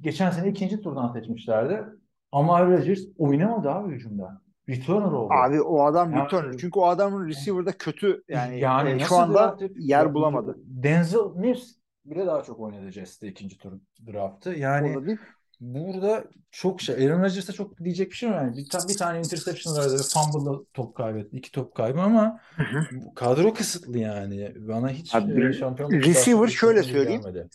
geçen 0.00 0.30
sene 0.30 0.48
ikinci 0.48 0.80
turdan 0.80 1.12
seçmişlerdi. 1.12 1.84
Ama 2.32 2.66
Rodgers 2.66 3.00
oynamadı 3.18 3.70
abi 3.70 3.94
hücumda. 3.94 4.42
Returner 4.68 5.12
oldu. 5.12 5.32
Abi 5.32 5.60
o 5.62 5.82
adam 5.84 6.12
Yani- 6.12 6.24
returner. 6.24 6.56
Çünkü 6.58 6.78
o 6.78 6.86
adamın 6.86 7.28
receiver'da 7.28 7.72
kötü 7.72 8.22
yani, 8.28 8.56
e, 8.56 8.98
nasıl 8.98 9.08
şu 9.08 9.16
anda 9.16 9.34
draft 9.38 9.62
edip- 9.62 9.76
yer 9.80 10.14
bulamadı. 10.14 10.56
Denzel 10.64 11.18
Mims 11.36 11.72
bile 12.04 12.26
daha 12.26 12.42
çok 12.42 12.60
oynadı 12.60 12.90
Jets'te 12.90 13.28
ikinci 13.28 13.58
tur 13.58 13.72
draftı. 14.12 14.50
Yani 14.50 15.16
burada 15.60 16.24
çok 16.50 16.80
şey. 16.80 17.06
Aaron 17.06 17.22
Rodgers'a 17.22 17.52
çok 17.52 17.78
diyecek 17.84 18.10
bir 18.10 18.16
şey 18.16 18.28
yok. 18.28 18.38
Yani 18.38 18.56
bir, 18.56 18.68
ta- 18.68 18.88
bir 18.88 18.96
tane 18.96 19.18
interception 19.18 19.76
vardı. 19.76 20.02
Fumble'da 20.14 20.58
top 20.74 20.94
kaybetti. 20.94 21.36
iki 21.36 21.52
top 21.52 21.74
kaybı 21.74 22.00
ama 22.00 22.40
kadro 23.14 23.54
kısıtlı 23.54 23.98
yani. 23.98 24.52
Bana 24.68 24.88
hiç 24.90 25.14
Abi, 25.14 25.48
e, 25.48 25.52
şampiyonluk 25.52 26.06
receiver 26.06 26.46
şöyle 26.48 26.82
söyleyeyim. 26.82 27.22
gelmedi. 27.22 27.48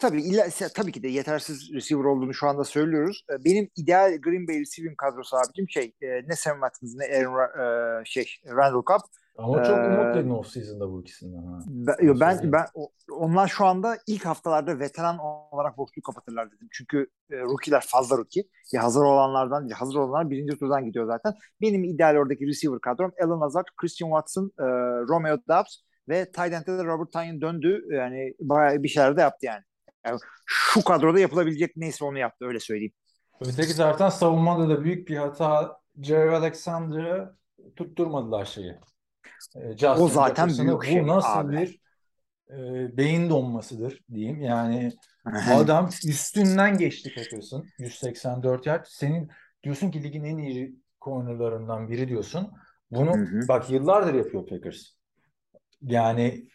Tabii 0.00 0.22
illa, 0.22 0.46
tabii 0.74 0.92
ki 0.92 1.02
de 1.02 1.08
yetersiz 1.08 1.72
receiver 1.74 2.04
olduğunu 2.04 2.34
şu 2.34 2.48
anda 2.48 2.64
söylüyoruz. 2.64 3.24
Benim 3.44 3.68
ideal 3.76 4.16
Green 4.22 4.48
Bay 4.48 4.60
receiving 4.60 4.96
kadrosu 4.96 5.36
abicim 5.36 5.68
şey 5.68 5.92
ne 6.00 6.36
Sam 6.36 6.54
Watkins 6.54 6.94
ne 6.96 7.04
Aaron 7.04 8.04
şey 8.04 8.26
Randall 8.46 8.82
Cobb. 8.82 9.00
Ama 9.38 9.64
çok 9.64 9.78
Ee, 9.78 9.80
umutluydun 9.80 10.30
off-season'da 10.30 10.92
bu 10.92 11.00
ikisinden. 11.00 11.42
Ha. 11.42 11.58
Ben, 11.66 12.20
ben, 12.20 12.52
ben 12.52 12.64
onlar 13.10 13.48
şu 13.48 13.64
anda 13.64 13.98
ilk 14.06 14.26
haftalarda 14.26 14.78
veteran 14.78 15.18
olarak 15.52 15.78
boşluğu 15.78 16.02
kapatırlar 16.02 16.46
dedim. 16.52 16.68
Çünkü 16.70 17.06
e, 17.30 17.40
rookie'ler 17.40 17.84
fazla 17.86 18.16
rookie. 18.16 18.44
Ya 18.72 18.82
hazır 18.82 19.02
olanlardan 19.02 19.66
ya 19.68 19.80
hazır 19.80 19.94
olanlar 19.94 20.30
birinci 20.30 20.58
turdan 20.58 20.84
gidiyor 20.84 21.06
zaten. 21.06 21.34
Benim 21.60 21.84
ideal 21.84 22.16
oradaki 22.16 22.46
receiver 22.46 22.80
kadrom 22.80 23.12
Alan 23.24 23.40
Lazard, 23.40 23.66
Christian 23.76 24.08
Watson, 24.08 24.52
e, 24.58 24.64
Romeo 25.08 25.38
Doubs 25.48 25.76
ve 26.08 26.24
tight 26.24 26.52
end'de 26.52 26.78
de 26.78 26.84
Robert 26.84 27.12
Tonyan 27.12 27.40
döndü. 27.40 27.84
Yani 27.90 28.34
bayağı 28.40 28.82
bir 28.82 28.88
şeyler 28.88 29.16
de 29.16 29.20
yaptı 29.20 29.46
yani. 29.46 29.62
Yani. 30.06 30.18
Şu 30.46 30.84
kadroda 30.84 31.20
yapılabilecek 31.20 31.76
neyse 31.76 32.04
onu 32.04 32.18
yaptı 32.18 32.44
öyle 32.44 32.60
söyleyeyim. 32.60 32.92
Öteki 33.40 33.72
zaten 33.72 34.08
savunmada 34.08 34.68
da 34.68 34.84
büyük 34.84 35.08
bir 35.08 35.16
hata. 35.16 35.80
Jerry 36.02 36.30
Alexander'ı 36.30 37.36
tutturmadılar 37.76 38.44
şeyi. 38.44 38.74
Ee, 39.56 39.70
Justin 39.70 40.02
O 40.02 40.08
zaten 40.08 40.48
büyük 40.48 40.72
Bu 40.72 40.84
şey 40.84 41.06
nasıl 41.06 41.38
abi. 41.38 41.56
bir 41.56 41.80
e, 42.50 42.96
beyin 42.96 43.30
donmasıdır 43.30 44.04
diyeyim. 44.14 44.40
Yani 44.40 44.92
adam 45.54 45.90
üstünden 46.06 46.78
geçti 46.78 47.12
Packers'ın. 47.16 47.64
184 47.78 48.66
yard. 48.66 48.84
Senin 48.88 49.30
diyorsun 49.62 49.90
ki 49.90 50.02
ligin 50.02 50.24
en 50.24 50.38
iyi 50.38 50.76
cornerlarından 51.04 51.88
biri 51.88 52.08
diyorsun. 52.08 52.52
Bunu 52.90 53.14
Hı 53.14 53.20
hı. 53.20 53.48
bak 53.48 53.70
yıllardır 53.70 54.14
yapıyor 54.14 54.46
Packers. 54.46 54.86
Yani 55.82 56.48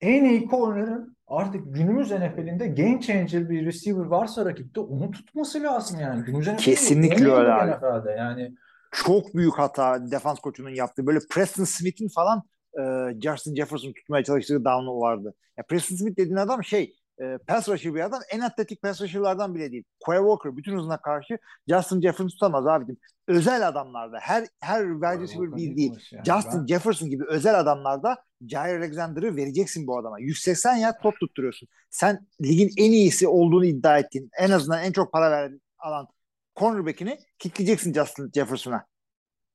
en 0.00 0.24
iyi 0.24 0.48
corner'ın 0.48 1.13
artık 1.26 1.74
günümüz 1.74 2.10
NFL'inde 2.10 2.66
game 2.66 3.00
changer 3.00 3.50
bir 3.50 3.66
receiver 3.66 4.04
varsa 4.04 4.44
rakipte 4.44 4.80
onu 4.80 5.10
tutması 5.10 5.62
lazım 5.62 6.00
yani. 6.00 6.24
Günümüz 6.24 6.46
NFL'inde 6.46 6.62
Kesinlikle 6.62 7.32
öyle 7.32 7.52
abi. 7.52 7.70
NFL'de 7.70 8.10
yani. 8.10 8.54
çok 8.92 9.34
büyük 9.34 9.54
hata 9.54 10.10
defans 10.10 10.38
koçunun 10.40 10.74
yaptığı. 10.74 11.06
Böyle 11.06 11.18
Preston 11.30 11.64
Smith'in 11.64 12.08
falan 12.08 12.42
e, 12.80 12.82
Justin 13.20 13.54
Jefferson 13.54 13.92
tutmaya 13.92 14.24
çalıştığı 14.24 14.64
down'u 14.64 15.00
vardı. 15.00 15.34
Ya 15.56 15.64
Preston 15.68 15.96
Smith 15.96 16.16
dediğin 16.16 16.36
adam 16.36 16.64
şey 16.64 16.94
e, 17.20 17.38
pass 17.46 17.68
rusher 17.68 17.94
bir 17.94 18.00
adam. 18.00 18.20
En 18.30 18.40
atletik 18.40 18.82
pass 18.82 19.00
rusher'lardan 19.00 19.54
bile 19.54 19.72
değil. 19.72 19.84
Quay 20.00 20.18
Walker 20.18 20.56
bütün 20.56 20.78
hızına 20.78 20.96
karşı 20.96 21.38
Justin 21.68 22.00
Jefferson 22.00 22.28
tutamaz 22.28 22.66
abicim. 22.66 22.96
Özel 23.28 23.68
adamlarda 23.68 24.18
her 24.20 24.46
her 24.60 24.82
wide 24.82 25.20
receiver 25.20 25.56
bir 25.56 25.76
değil. 25.76 25.92
Yani 26.12 26.24
Justin 26.24 26.60
ben- 26.60 26.66
Jefferson 26.66 27.10
gibi 27.10 27.24
özel 27.28 27.60
adamlarda 27.60 28.16
Jair 28.48 28.78
Alexander'ı 28.78 29.36
vereceksin 29.36 29.86
bu 29.86 29.98
adama. 29.98 30.20
180 30.20 30.76
yard 30.76 31.02
top 31.02 31.20
tutturuyorsun. 31.20 31.68
Sen 31.90 32.26
ligin 32.42 32.70
en 32.76 32.90
iyisi 32.92 33.28
olduğunu 33.28 33.64
iddia 33.64 33.98
ettiğin, 33.98 34.30
en 34.38 34.50
azından 34.50 34.82
en 34.82 34.92
çok 34.92 35.12
para 35.12 35.30
veren 35.30 35.60
alan 35.78 36.08
cornerback'ini 36.56 37.18
kitleyeceksin 37.38 37.92
Justin 37.92 38.30
Jefferson'a. 38.34 38.86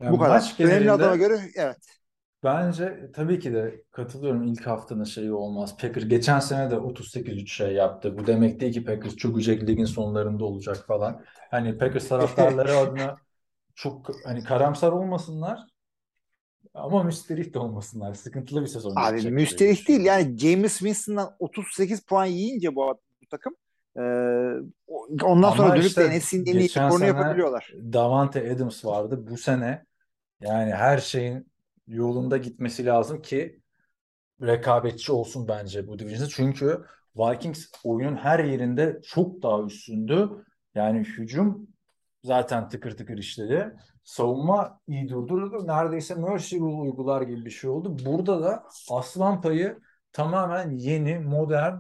yani 0.02 0.12
bu 0.12 0.20
kadar. 0.20 0.56
Önemli 0.60 0.92
adama 0.92 1.16
göre 1.16 1.40
evet. 1.56 1.78
Bence 2.44 3.12
tabii 3.14 3.40
ki 3.40 3.54
de 3.54 3.84
katılıyorum 3.92 4.44
ilk 4.44 4.68
haftanın 4.68 5.04
şeyi 5.04 5.32
olmaz. 5.34 5.78
Packers 5.78 6.08
geçen 6.08 6.40
sene 6.40 6.72
de 6.72 6.76
38-3 6.76 7.48
şey 7.48 7.74
yaptı. 7.74 8.18
Bu 8.18 8.28
demek 8.28 8.60
değil 8.60 8.74
ki 8.74 8.84
Packers 8.84 9.16
çökecek 9.16 9.68
ligin 9.68 9.86
sonlarında 9.86 10.46
olacak 10.46 10.86
falan. 10.88 11.22
Hani 11.52 11.78
Packers 11.78 12.08
taraftarları 12.08 12.78
adına 12.78 13.18
çok 13.76 14.12
hani 14.26 14.44
karamsar 14.44 14.92
olmasınlar 14.92 15.60
ama 16.74 17.04
müsterih 17.04 17.54
de 17.54 17.60
olmasınlar. 17.60 18.14
Sıkıntılı 18.14 18.62
bir 18.62 18.68
sezon 18.68 18.94
Abi 18.96 19.32
müsterih 19.32 19.88
değil. 19.88 20.02
Yani 20.02 20.38
James 20.38 20.78
Winston'dan 20.78 21.36
38 21.40 22.02
puan 22.02 22.26
yiyince 22.26 22.76
bu, 22.76 23.00
bu 23.22 23.28
takım 23.32 23.56
e, 23.98 24.02
ondan 25.24 25.48
Ama 25.48 25.52
sonra 25.52 25.76
dönüp 25.76 25.86
işte 25.86 26.12
de 26.12 26.20
NFC'nin 26.20 26.46
en 26.46 26.60
iyi 26.60 27.08
yapabiliyorlar. 27.08 27.74
Davante 27.94 28.52
Adams 28.52 28.86
vardı. 28.86 29.28
Bu 29.32 29.38
sene 29.38 29.86
yani 30.42 30.72
her 30.72 30.98
şeyin 30.98 31.49
yolunda 31.90 32.38
gitmesi 32.38 32.86
lazım 32.86 33.22
ki 33.22 33.62
rekabetçi 34.42 35.12
olsun 35.12 35.48
bence 35.48 35.88
bu 35.88 36.00
division'da. 36.00 36.28
Çünkü 36.30 36.86
Vikings 37.16 37.66
oyunun 37.84 38.16
her 38.16 38.40
yerinde 38.40 39.02
çok 39.04 39.42
daha 39.42 39.62
üstündü. 39.62 40.30
Yani 40.76 41.00
hücum 41.00 41.68
zaten 42.24 42.70
tıkır 42.70 42.98
tıkır 42.98 43.18
işledi. 43.18 43.76
Savunma 44.04 44.80
iyi 44.88 45.10
durdurdu. 45.10 45.68
Neredeyse 45.68 46.16
mercy 46.16 46.58
rule 46.58 46.76
uygular 46.76 47.22
gibi 47.22 47.46
bir 47.46 47.50
şey 47.52 47.70
oldu. 47.70 47.98
Burada 48.06 48.42
da 48.44 48.64
aslan 48.92 49.42
payı 49.42 49.80
tamamen 50.14 50.72
yeni, 50.72 51.20
modern 51.20 51.76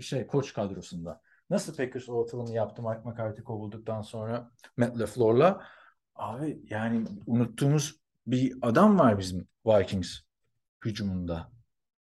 şey 0.00 0.26
koç 0.26 0.54
kadrosunda. 0.54 1.20
Nasıl 1.50 1.76
Packers 1.76 2.08
o 2.08 2.22
atılımı 2.22 2.52
yaptı 2.52 2.82
Mike 2.82 3.00
McCarthy 3.04 3.44
kovulduktan 3.44 4.02
sonra 4.02 4.50
Matt 4.76 5.00
LaFleur'la? 5.00 5.62
Abi 6.14 6.62
yani 6.70 7.04
unuttuğumuz 7.26 7.99
bir 8.30 8.54
adam 8.62 8.98
var 8.98 9.18
bizim 9.18 9.48
Vikings 9.66 10.18
hücumunda. 10.84 11.50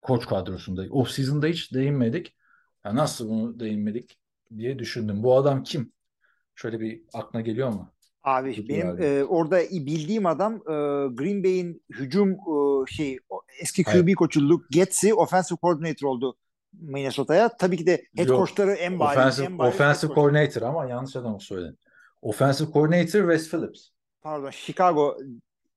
Koç 0.02 0.26
kadrosunda. 0.26 0.82
Off 0.90 1.10
season'da 1.10 1.46
hiç 1.46 1.72
değinmedik. 1.74 2.36
Ya 2.84 2.94
nasıl 2.94 3.28
bunu 3.28 3.60
değinmedik 3.60 4.18
diye 4.56 4.78
düşündüm. 4.78 5.22
Bu 5.22 5.36
adam 5.36 5.62
kim? 5.62 5.92
Şöyle 6.54 6.80
bir 6.80 7.02
aklına 7.12 7.42
geliyor 7.42 7.68
mu? 7.68 7.92
Abi 8.22 8.54
Kötü 8.54 8.68
benim 8.68 9.02
e, 9.02 9.24
orada 9.24 9.60
bildiğim 9.60 10.26
adam 10.26 10.54
e, 10.54 10.74
Green 11.14 11.44
Bay'in 11.44 11.82
hücum 11.90 12.30
e, 12.30 12.86
şey 12.92 13.18
eski 13.60 13.84
QB 13.84 13.92
Hayır. 13.92 14.14
koçu 14.14 14.48
Luke 14.48 14.64
Getzi 14.70 15.14
offensive 15.14 15.58
coordinator 15.62 16.08
oldu 16.08 16.36
Minnesota'ya. 16.72 17.56
Tabii 17.56 17.76
ki 17.76 17.86
de 17.86 18.02
head 18.16 18.28
Yok. 18.28 18.38
coachları 18.38 18.72
en 18.72 18.98
bariz 18.98 19.18
Offensive, 19.18 19.46
en 19.46 19.58
head 19.58 19.68
offensive 19.68 20.14
coordinator 20.14 20.62
ama 20.62 20.86
yanlış 20.86 21.16
adamı 21.16 21.40
söyledin. 21.40 21.78
Offensive 22.22 22.72
coordinator 22.72 23.20
Wes 23.20 23.50
Phillips. 23.50 23.88
Pardon 24.22 24.50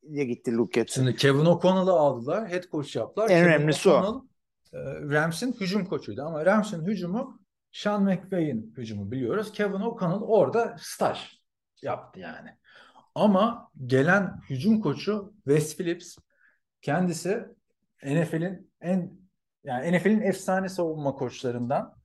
Chicago'ya 0.10 0.24
gitti 0.24 0.52
Getzi. 0.74 0.94
Şimdi 0.94 1.16
Kevin 1.16 1.46
O'Connell'ı 1.46 1.92
aldılar. 1.92 2.50
Head 2.50 2.64
coach 2.72 2.96
yaptılar. 2.96 3.30
En 3.30 3.44
Kevin 3.44 3.46
önemlisi 3.46 3.90
o. 3.90 4.26
E, 4.74 4.78
Rams'in 5.02 5.54
hücum 5.54 5.86
koçuydu. 5.86 6.22
Ama 6.22 6.46
Rams'in 6.46 6.86
hücumu 6.86 7.42
Sean 7.72 8.04
McVay'in 8.04 8.74
hücumu 8.78 9.12
biliyoruz. 9.12 9.52
Kevin 9.52 9.82
O'Connell 9.82 10.22
orada 10.22 10.76
staj 10.80 11.18
yaptı 11.82 12.20
yani. 12.20 12.50
Ama 13.16 13.72
gelen 13.86 14.40
hücum 14.50 14.82
koçu 14.82 15.34
Wes 15.48 15.78
Phillips 15.78 16.18
kendisi 16.82 17.46
NFL'in 18.04 18.72
en 18.82 19.20
yani 19.64 19.98
NFL'in 19.98 20.22
efsane 20.22 20.70
savunma 20.70 21.16
koçlarından 21.16 21.96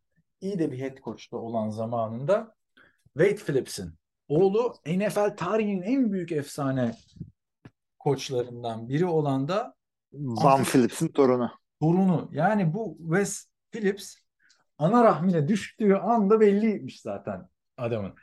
iyi 0.41 0.59
de 0.59 0.73
bir 0.73 0.79
head 0.79 0.99
coach'ta 0.99 1.37
olan 1.37 1.71
zamanında 1.71 2.55
Wade 3.19 3.37
Phillips'in 3.37 3.95
oğlu 4.29 4.75
NFL 4.87 5.37
tarihinin 5.37 5.83
en 5.83 6.13
büyük 6.13 6.33
efsane 6.33 6.95
koçlarından 8.05 8.89
biri 8.89 9.07
olan 9.07 9.49
da 9.49 9.75
Van 10.13 10.65
Phillips'in 10.65 11.09
torunu. 11.09 11.51
torunu. 11.81 12.29
Yani 12.33 12.75
bu 12.75 12.99
Wes 13.01 13.49
Phillips 13.71 14.17
ana 14.79 15.05
rahmine 15.05 15.49
düştüğü 15.49 15.95
anda 15.95 16.41
belliymiş 16.41 17.01
zaten 17.01 17.49
adamın. 17.77 18.15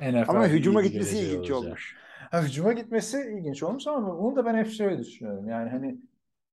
NFL 0.00 0.24
Ama 0.28 0.46
hücuma 0.46 0.82
gitmesi 0.82 1.18
ilginç 1.18 1.50
olacağı. 1.50 1.58
olmuş. 1.58 1.96
Ha, 2.30 2.42
hücuma 2.42 2.72
gitmesi 2.72 3.18
ilginç 3.38 3.62
olmuş 3.62 3.86
ama 3.86 4.16
onu 4.16 4.36
da 4.36 4.44
ben 4.44 4.54
hep 4.54 4.70
şöyle 4.70 4.98
düşünüyorum. 4.98 5.48
Yani 5.48 5.70
hani 5.70 5.96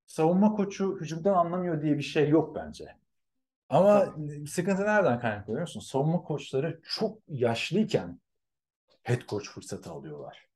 savunma 0.05 0.53
koçu 0.53 0.97
hücumdan 1.01 1.33
anlamıyor 1.33 1.81
diye 1.81 1.97
bir 1.97 2.03
şey 2.03 2.29
yok 2.29 2.55
bence. 2.55 2.95
Ama 3.69 4.05
sıkıntı 4.47 4.83
nereden 4.83 5.19
kaynaklı 5.19 5.47
biliyor 5.47 5.61
musun? 5.61 5.79
Savunma 5.79 6.21
koçları 6.23 6.81
çok 6.83 7.19
yaşlıyken 7.27 8.19
head 9.03 9.21
coach 9.27 9.45
fırsatı 9.45 9.91
alıyorlar. 9.91 10.47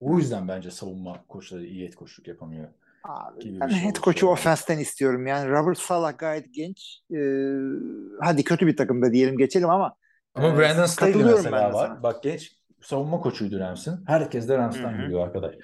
O 0.00 0.18
yüzden 0.18 0.48
bence 0.48 0.70
savunma 0.70 1.24
koçları 1.28 1.64
iyi 1.64 1.86
head 1.86 1.92
coachluk 1.92 2.28
yapamıyor. 2.28 2.68
Abi, 3.04 3.60
ben 3.60 3.68
şey 3.68 3.78
head 3.78 3.96
yani. 4.22 4.30
offense'ten 4.30 4.78
istiyorum. 4.78 5.26
Yani 5.26 5.50
Robert 5.50 5.78
Sala 5.78 6.10
gayet 6.10 6.54
genç. 6.54 7.00
Ee, 7.14 7.16
hadi 8.20 8.44
kötü 8.44 8.66
bir 8.66 8.76
takımda 8.76 9.12
diyelim 9.12 9.38
geçelim 9.38 9.70
ama 9.70 9.94
Ama 10.34 10.48
Evet, 10.48 10.58
Brandon 10.58 10.86
Staley 10.86 11.24
mesela 11.24 11.72
var. 11.74 11.86
sana. 11.86 12.02
Bak 12.02 12.22
genç 12.22 12.58
savunma 12.82 13.20
koçuydu 13.20 13.58
Rams'in. 13.58 13.96
Herkes 14.06 14.48
de 14.48 14.58
Rams'tan 14.58 14.96
geliyor 14.96 15.26
arkadaş. 15.26 15.54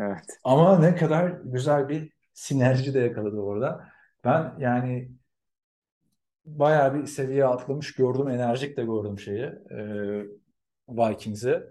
evet. 0.00 0.38
Ama 0.44 0.78
ne 0.78 0.94
kadar 0.96 1.28
güzel 1.44 1.88
bir 1.88 2.12
sinerji 2.32 2.94
de 2.94 3.00
yakaladı 3.00 3.36
orada. 3.36 3.88
Ben 4.24 4.54
yani 4.58 5.10
bayağı 6.44 6.94
bir 6.94 7.06
seviye 7.06 7.44
atlamış 7.44 7.94
gördüm. 7.94 8.28
Enerjik 8.28 8.76
de 8.76 8.84
gördüm 8.84 9.18
şeyi. 9.18 9.42
E, 9.70 9.78
Vikings'i. 10.88 11.62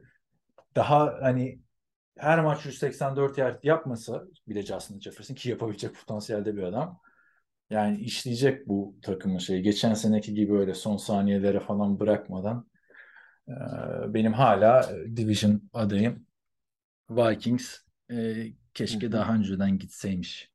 Daha 0.76 1.18
hani 1.22 1.63
her 2.18 2.44
maç 2.44 2.66
184 2.66 3.38
yard 3.38 3.64
yapmasa 3.64 4.24
bile 4.48 4.62
Justin 4.62 5.00
Jefferson 5.00 5.36
ki 5.36 5.50
yapabilecek 5.50 5.96
potansiyelde 5.96 6.56
bir 6.58 6.64
adam. 6.64 7.00
Yani 7.70 8.02
işleyecek 8.02 8.68
bu 8.68 8.96
takımın 9.02 9.38
şeyi. 9.38 9.62
Geçen 9.62 9.94
seneki 9.94 10.34
gibi 10.34 10.54
öyle 10.54 10.74
son 10.74 10.98
saniyelere 10.98 11.60
falan 11.60 12.00
bırakmadan 12.00 12.68
e, 13.48 13.54
benim 14.14 14.34
hala 14.34 14.92
e, 14.94 15.18
division 15.18 15.62
adayım 15.74 16.26
Vikings. 17.10 17.78
E, 18.12 18.48
keşke 18.74 19.06
Hı 19.06 19.08
hı. 19.08 19.12
daha 19.12 19.36
önceden 19.36 19.78
gitseymiş. 19.78 20.52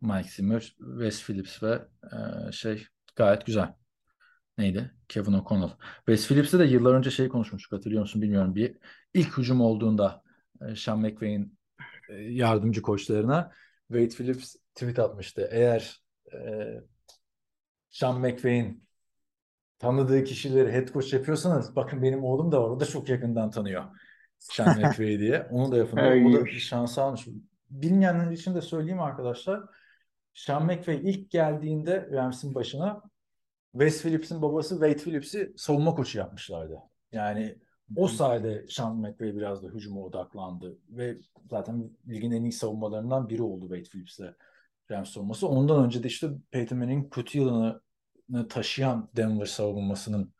Mike 0.00 0.28
Zimmer, 0.28 0.60
Wes 0.78 1.26
Phillips 1.26 1.62
ve 1.62 1.82
e, 2.12 2.52
şey 2.52 2.86
gayet 3.16 3.46
güzel. 3.46 3.74
Neydi? 4.58 4.90
Kevin 5.08 5.32
O'Connell. 5.32 5.70
Wes 5.96 6.28
Phillips'e 6.28 6.58
de 6.58 6.64
yıllar 6.64 6.94
önce 6.94 7.10
şey 7.10 7.28
konuşmuştuk 7.28 7.72
hatırlıyor 7.72 8.02
musun 8.02 8.22
bilmiyorum. 8.22 8.54
Bir 8.54 8.76
ilk 9.14 9.38
hücum 9.38 9.60
olduğunda 9.60 10.21
Sean 10.76 11.00
McVay'in 11.00 11.58
e, 12.08 12.14
yardımcı 12.14 12.82
koçlarına 12.82 13.52
Wade 13.88 14.08
Phillips 14.08 14.56
tweet 14.74 14.98
atmıştı. 14.98 15.48
Eğer 15.52 16.02
e, 16.32 16.38
Sean 17.90 18.20
McVay'in 18.20 18.88
tanıdığı 19.78 20.24
kişileri 20.24 20.72
head 20.72 20.88
coach 20.88 21.12
yapıyorsanız 21.12 21.76
bakın 21.76 22.02
benim 22.02 22.24
oğlum 22.24 22.52
da 22.52 22.62
var. 22.62 22.68
O 22.68 22.80
da 22.80 22.86
çok 22.86 23.08
yakından 23.08 23.50
tanıyor 23.50 23.84
Sean 24.38 24.76
McVay 24.80 25.18
diye. 25.18 25.46
Onu 25.50 25.72
da 25.72 25.76
yapın. 25.76 25.96
O 25.96 26.00
da 26.00 26.14
iyiymiş. 26.14 26.68
şans 26.68 26.98
almış. 26.98 27.28
Bilmeyenler 27.70 28.30
için 28.30 28.54
de 28.54 28.60
söyleyeyim 28.60 29.00
arkadaşlar. 29.00 29.60
Sean 30.34 30.64
McVay 30.64 31.00
ilk 31.10 31.30
geldiğinde 31.30 32.08
Rams'in 32.12 32.54
başına 32.54 33.02
Wes 33.72 34.02
Phillips'in 34.02 34.42
babası 34.42 34.74
Wade 34.74 34.96
Phillips'i 34.96 35.52
savunma 35.56 35.94
koçu 35.94 36.18
yapmışlardı. 36.18 36.78
Yani 37.12 37.58
o 37.96 38.08
sayede 38.08 38.66
Sean 38.68 38.96
McVay 38.96 39.36
biraz 39.36 39.62
da 39.62 39.68
hücuma 39.68 40.00
odaklandı 40.00 40.78
ve 40.88 41.18
zaten 41.50 41.90
ligin 42.08 42.30
en 42.30 42.42
iyi 42.42 42.52
savunmalarından 42.52 43.28
biri 43.28 43.42
oldu 43.42 43.68
Wade 43.68 43.90
Phillips'le 43.90 44.34
Rams 44.90 45.10
savunması. 45.10 45.48
Ondan 45.48 45.84
önce 45.84 46.02
de 46.02 46.08
işte 46.08 46.28
Peyton 46.50 46.78
Manning'in 46.78 47.10
kötü 47.10 47.38
yılını 47.38 47.82
taşıyan 48.48 49.10
Denver 49.16 49.46
savunmasının 49.46 50.34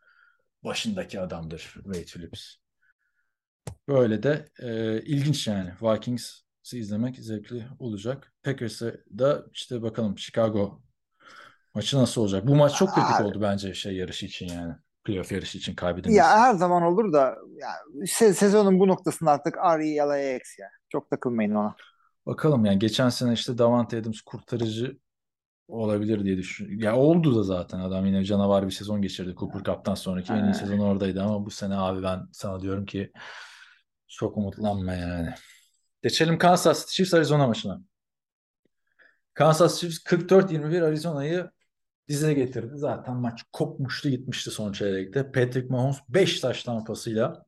başındaki 0.65 1.21
adamdır 1.21 1.61
Wade 1.75 2.05
Phillips. 2.05 2.55
Böyle 3.89 4.23
de 4.23 4.49
e, 4.59 5.01
ilginç 5.03 5.47
yani. 5.47 5.73
Vikings'i 5.83 6.79
izlemek 6.79 7.17
zevkli 7.17 7.67
olacak. 7.79 8.33
Packers'e 8.43 9.01
da 9.19 9.47
işte 9.53 9.83
bakalım 9.83 10.19
Chicago 10.19 10.83
maçı 11.75 11.99
nasıl 11.99 12.21
olacak? 12.21 12.47
Bu 12.47 12.55
maç 12.55 12.77
çok 12.77 12.95
kritik 12.95 13.21
Abi. 13.21 13.25
oldu 13.25 13.43
bence 13.43 13.75
şey 13.75 13.97
yarışı 13.97 14.27
için 14.27 14.49
yani. 14.49 14.75
Playoff 15.05 15.33
yarışı 15.33 15.59
için 15.59 15.75
kaybedilmesi. 15.75 16.19
Ya 16.19 16.39
her 16.41 16.55
zaman 16.55 16.83
olur 16.83 17.13
da 17.13 17.37
ya, 17.61 17.69
se- 18.01 18.33
sezonun 18.33 18.81
bu 18.81 18.89
noktasında 18.89 19.31
artık 19.31 19.57
R-E-L-A-X 19.57 20.59
ya. 20.59 20.69
Çok 20.89 21.11
takılmayın 21.11 21.55
ona. 21.55 21.77
Bakalım 22.27 22.65
yani 22.65 22.79
geçen 22.79 23.09
sene 23.09 23.33
işte 23.33 23.59
Davante 23.59 23.99
Adams 23.99 24.21
kurtarıcı 24.21 24.99
olabilir 25.69 26.25
diye 26.25 26.37
düşünüyorum. 26.37 26.81
Ya 26.81 26.97
oldu 26.97 27.37
da 27.39 27.43
zaten 27.43 27.79
adam 27.79 28.07
yine 28.07 28.25
canavar 28.25 28.67
bir 28.67 28.71
sezon 28.71 29.03
geçirdi. 29.03 29.35
Cooper 29.39 29.63
Cup'tan 29.63 29.95
sonraki 29.95 30.33
en 30.33 30.45
iyi 30.45 30.55
sezon 30.55 30.79
oradaydı 30.79 31.23
ama 31.23 31.47
bu 31.47 31.51
sene 31.51 31.77
abi 31.77 32.03
ben 32.03 32.21
sana 32.33 32.61
diyorum 32.61 32.87
ki 32.87 33.13
çok 34.09 34.37
umutlanma 34.37 34.93
yani. 34.93 35.35
Geçelim 36.03 36.39
Kansas 36.39 36.81
City 36.81 36.93
Chiefs 36.93 37.15
Arizona 37.15 37.47
maçına. 37.47 37.81
Kansas 39.35 39.81
Chiefs 39.81 39.99
44-21 39.99 40.83
Arizona'yı 40.83 41.51
dize 42.13 42.35
getirdi. 42.35 42.73
Zaten 42.75 43.17
maç 43.17 43.43
kopmuştu 43.53 44.09
gitmişti 44.09 44.51
son 44.51 44.73
çeyrekte. 44.73 45.33
Patrick 45.33 45.69
Mahomes 45.69 45.99
5 46.09 46.41
taş 46.41 46.63
tampasıyla 46.63 47.45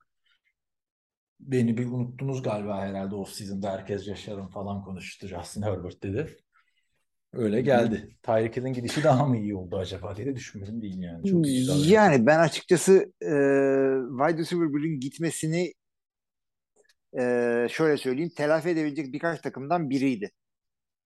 beni 1.41 1.77
bir 1.77 1.87
unuttunuz 1.87 2.43
galiba 2.43 2.81
herhalde 2.81 3.15
off 3.15 3.31
season'da 3.31 3.73
herkes 3.73 4.09
yaşarım 4.09 4.49
falan 4.49 4.83
konuştu. 4.83 5.27
Justin 5.27 5.63
Herbert 5.63 6.03
dedi. 6.03 6.37
Öyle 7.33 7.61
geldi. 7.61 8.17
Tyreek 8.23 8.57
Hill'in 8.57 8.73
gidişi 8.73 9.05
daha 9.05 9.27
mı 9.27 9.37
iyi 9.37 9.55
oldu 9.57 9.77
acaba 9.77 10.17
diye 10.17 10.27
de 10.27 10.37
düşünmedim 10.37 10.83
değil 10.83 10.99
yani. 10.99 11.31
Çok 11.31 11.47
iyi. 11.47 11.91
Yani 11.91 12.27
ben 12.27 12.39
açıkçası 12.39 12.93
e, 13.23 13.33
wide 14.19 14.39
receiver 14.39 14.75
birinin 14.75 15.01
gitmesini 15.01 15.73
e, 17.19 17.23
şöyle 17.71 17.97
söyleyeyim 17.97 18.31
telafi 18.37 18.69
edebilecek 18.69 19.13
birkaç 19.13 19.41
takımdan 19.41 19.91
biriydi. 19.91 20.31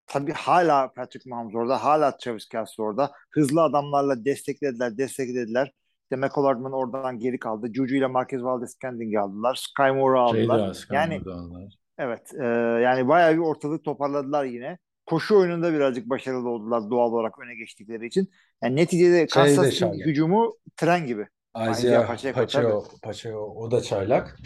Tabii 0.09 0.33
hala 0.33 0.93
Patrick 0.93 1.31
Mahomes 1.31 1.55
orada, 1.55 1.85
hala 1.85 2.17
Travis 2.17 2.49
Kelce 2.49 2.83
orada. 2.83 3.13
Hızlı 3.31 3.63
adamlarla 3.63 4.25
desteklediler, 4.25 4.99
desteklediler. 4.99 5.73
İşte 6.03 6.17
McCollardman 6.17 6.73
oradan 6.73 7.19
geri 7.19 7.39
kaldı. 7.39 7.67
Juju 7.75 7.97
ile 7.97 8.07
Marquez 8.07 8.41
Valdez-Scantling 8.41 9.19
aldılar. 9.19 9.55
Sky 9.55 9.91
Moore'u 9.99 10.21
aldılar. 10.21 10.69
aslında 10.69 11.01
yani 11.01 11.17
aldılar. 11.17 11.75
evet, 11.99 12.35
e, 12.41 12.45
yani 12.83 13.09
bayağı 13.09 13.33
bir 13.33 13.39
ortalığı 13.39 13.83
toparladılar 13.83 14.45
yine. 14.45 14.79
Koşu 15.07 15.39
oyununda 15.39 15.73
birazcık 15.73 16.09
başarılı 16.09 16.49
oldular 16.49 16.91
doğal 16.91 17.13
olarak 17.13 17.39
öne 17.39 17.55
geçtikleri 17.55 18.07
için. 18.07 18.31
Yani 18.63 18.77
neticede 18.77 19.17
Şey 19.17 19.27
Kansas 19.27 19.81
hücumu 19.81 20.57
tren 20.77 21.07
gibi. 21.07 21.27
Isaiah 21.71 22.07
Pacheco, 22.07 22.41
Pacheco, 22.41 22.85
Pacheco 23.03 23.39
o 23.39 23.71
da 23.71 23.81
çaylak. 23.81 24.37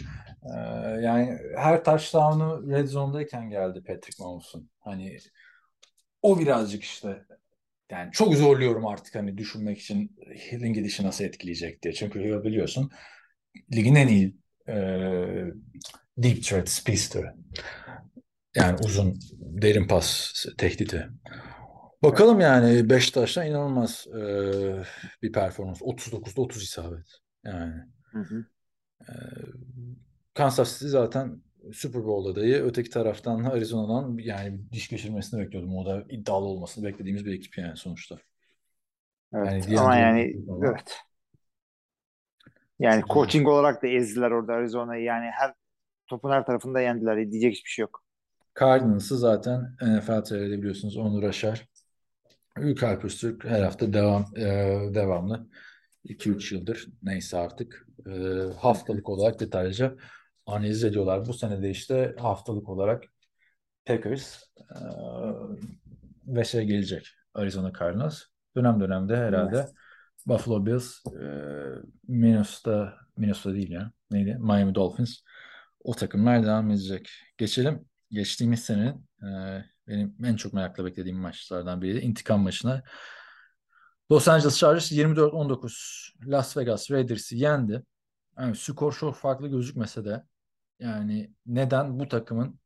Ee, 0.43 0.59
yani 1.01 1.37
her 1.57 1.83
touchdown'u 1.83 2.71
red 2.71 2.87
zone'dayken 2.87 3.49
geldi 3.49 3.83
Patrick 3.87 4.23
Mahomes'un. 4.23 4.69
Hani 4.79 5.17
o 6.23 6.39
birazcık 6.39 6.83
işte 6.83 7.25
yani 7.91 8.11
çok 8.11 8.35
zorluyorum 8.35 8.87
artık 8.87 9.15
hani 9.15 9.37
düşünmek 9.37 9.79
için 9.79 10.15
Hill'in 10.35 10.73
gidişi 10.73 11.03
nasıl 11.03 11.23
etkileyecek 11.23 11.83
diye. 11.83 11.93
Çünkü 11.93 12.43
biliyorsun 12.43 12.91
ligin 13.75 13.95
en 13.95 14.07
iyi 14.07 14.35
e, 14.67 14.75
deep 16.17 16.43
threat 16.43 16.69
speedster'ı. 16.69 17.33
Yani 18.55 18.79
uzun 18.85 19.19
derin 19.39 19.87
pas 19.87 20.33
tehdidi. 20.57 21.09
Bakalım 22.03 22.39
yani 22.39 22.89
Beşiktaş'ta 22.89 23.45
inanılmaz 23.45 24.07
e, 24.07 24.21
bir 25.21 25.31
performans. 25.31 25.81
39'da 25.81 26.41
30 26.41 26.63
isabet. 26.63 27.05
Yani 27.45 27.73
Hı 28.11 28.19
hı. 28.19 28.45
e, 29.01 29.13
Kansas 30.33 30.73
City 30.73 30.87
zaten 30.87 31.41
Super 31.73 32.03
Bowl 32.05 32.29
adayı. 32.29 32.63
Öteki 32.63 32.89
taraftan 32.89 33.43
Arizona'dan 33.43 34.17
yani 34.17 34.59
diş 34.71 34.87
geçirmesini 34.89 35.39
bekliyordum. 35.45 35.77
O 35.77 35.85
da 35.85 36.03
iddialı 36.09 36.45
olmasını 36.45 36.85
beklediğimiz 36.85 37.25
bir 37.25 37.33
ekip 37.33 37.57
yani 37.57 37.77
sonuçta. 37.77 38.17
Evet. 39.33 39.65
Yani 39.69 39.79
Ama 39.79 39.95
yani 39.95 40.35
ama- 40.49 40.67
evet. 40.67 40.97
Yani 42.79 43.01
Güzel. 43.01 43.13
coaching 43.13 43.47
olarak 43.47 43.83
da 43.83 43.87
ezdiler 43.87 44.31
orada 44.31 44.53
Arizona'yı. 44.53 45.03
Yani 45.03 45.25
her 45.31 45.53
topun 46.07 46.31
her 46.31 46.45
tarafında 46.45 46.81
yendiler. 46.81 47.31
Diyecek 47.31 47.53
hiçbir 47.53 47.69
şey 47.69 47.83
yok. 47.83 48.03
Cardinals'ı 48.59 49.17
zaten 49.17 49.75
NFL 49.81 50.23
TV'de 50.23 50.57
biliyorsunuz 50.57 50.97
Onur 50.97 51.23
Aşar. 51.23 51.67
Ülke 52.57 52.87
Alpüstürk 52.87 53.45
her 53.45 53.63
hafta 53.63 53.93
devam 53.93 54.25
e, 54.37 54.43
devamlı 54.93 55.47
2-3 56.05 56.55
yıldır 56.55 56.87
neyse 57.03 57.37
artık 57.37 57.87
e, 58.07 58.11
haftalık 58.59 59.09
olarak 59.09 59.39
detaylıca 59.39 59.95
analiz 60.45 60.83
ediyorlar. 60.83 61.25
Bu 61.25 61.33
sene 61.33 61.61
de 61.61 61.69
işte 61.69 62.15
haftalık 62.19 62.69
olarak 62.69 63.03
Packers 63.85 64.43
e, 64.57 64.75
ve 66.27 66.43
şey 66.43 66.65
gelecek 66.65 67.07
Arizona 67.33 67.73
Cardinals. 67.79 68.21
Dönem 68.55 68.79
dönemde 68.79 69.17
herhalde 69.17 69.67
Buffalo 70.25 70.65
Bills, 70.65 71.05
e, 71.05 71.25
Minnesota, 72.07 72.93
Minnesota 73.17 73.55
değil 73.55 73.71
ya. 73.71 73.91
Neydi? 74.11 74.37
Miami 74.39 74.75
Dolphins. 74.75 75.19
O 75.83 75.93
takımlar 75.93 76.43
devam 76.43 76.71
edecek. 76.71 77.09
Geçelim. 77.37 77.85
Geçtiğimiz 78.11 78.63
senenin 78.63 79.07
e, 79.23 79.63
benim 79.87 80.15
en 80.25 80.35
çok 80.35 80.53
merakla 80.53 80.85
beklediğim 80.85 81.17
maçlardan 81.17 81.81
biriydi. 81.81 81.99
İntikam 81.99 82.41
maçına. 82.41 82.83
Los 84.11 84.27
Angeles 84.27 84.57
Chargers 84.57 84.91
24-19 84.91 86.27
Las 86.27 86.57
Vegas 86.57 86.91
Raiders'ı 86.91 87.35
yendi. 87.35 87.83
Yani 88.39 88.55
skor 88.55 88.93
çok 88.93 89.15
farklı 89.15 89.47
gözükmese 89.47 90.05
de 90.05 90.23
yani 90.83 91.31
neden 91.45 91.99
bu 91.99 92.07
takımın 92.07 92.59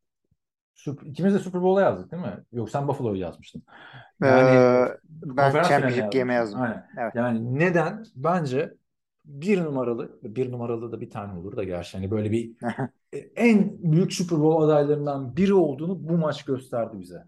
ikimiz 1.06 1.34
de 1.34 1.40
Super 1.40 1.62
Bowl'a 1.62 1.82
yazdık 1.82 2.12
değil 2.12 2.24
mi? 2.24 2.44
Yok 2.52 2.70
sen 2.70 2.88
Buffalo'yu 2.88 3.22
yazmıştın. 3.22 3.64
Yani 4.22 4.50
Ee, 4.50 4.98
ben 5.12 5.52
Championship 5.64 6.12
Game'e 6.12 6.34
yazdım. 6.34 6.62
Aynen. 6.62 6.88
Evet. 6.98 7.16
Yani 7.16 7.60
neden? 7.60 8.04
Bence 8.16 8.74
bir 9.26 9.64
numaralı, 9.64 10.20
bir 10.24 10.52
numaralı 10.52 10.92
da 10.92 11.02
bir 11.02 11.10
tane 11.10 11.40
olur 11.40 11.58
da 11.58 11.64
gerçi 11.64 11.98
hani 11.98 12.12
böyle 12.12 12.32
bir 12.32 12.52
en 13.36 13.84
büyük 13.92 14.14
Super 14.14 14.40
Bowl 14.40 14.64
adaylarından 14.64 15.36
biri 15.36 15.54
olduğunu 15.54 16.10
bu 16.10 16.18
maç 16.18 16.46
gösterdi 16.46 17.00
bize. 17.00 17.24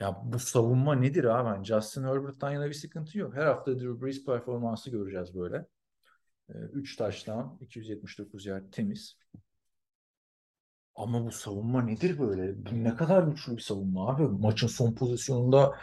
Ya 0.00 0.20
bu 0.24 0.38
savunma 0.38 0.94
nedir 0.94 1.24
abi? 1.24 1.48
Yani 1.48 1.64
Justin 1.64 2.04
Herbert'tan 2.04 2.50
yana 2.50 2.66
bir 2.66 2.72
sıkıntı 2.74 3.18
yok. 3.18 3.34
Her 3.34 3.46
hafta 3.46 3.78
Drew 3.78 4.02
Brees 4.02 4.24
performansı 4.24 4.90
göreceğiz 4.90 5.34
böyle. 5.34 5.66
3 6.72 6.96
taştan 6.96 7.58
279 7.60 8.46
yer 8.46 8.62
temiz. 8.72 9.18
Ama 10.94 11.24
bu 11.24 11.30
savunma 11.32 11.82
nedir 11.82 12.18
böyle? 12.18 12.66
Bu 12.66 12.84
ne 12.84 12.96
kadar 12.96 13.22
güçlü 13.22 13.56
bir 13.56 13.62
savunma 13.62 14.08
abi. 14.10 14.22
Maçın 14.22 14.66
son 14.66 14.94
pozisyonunda 14.94 15.76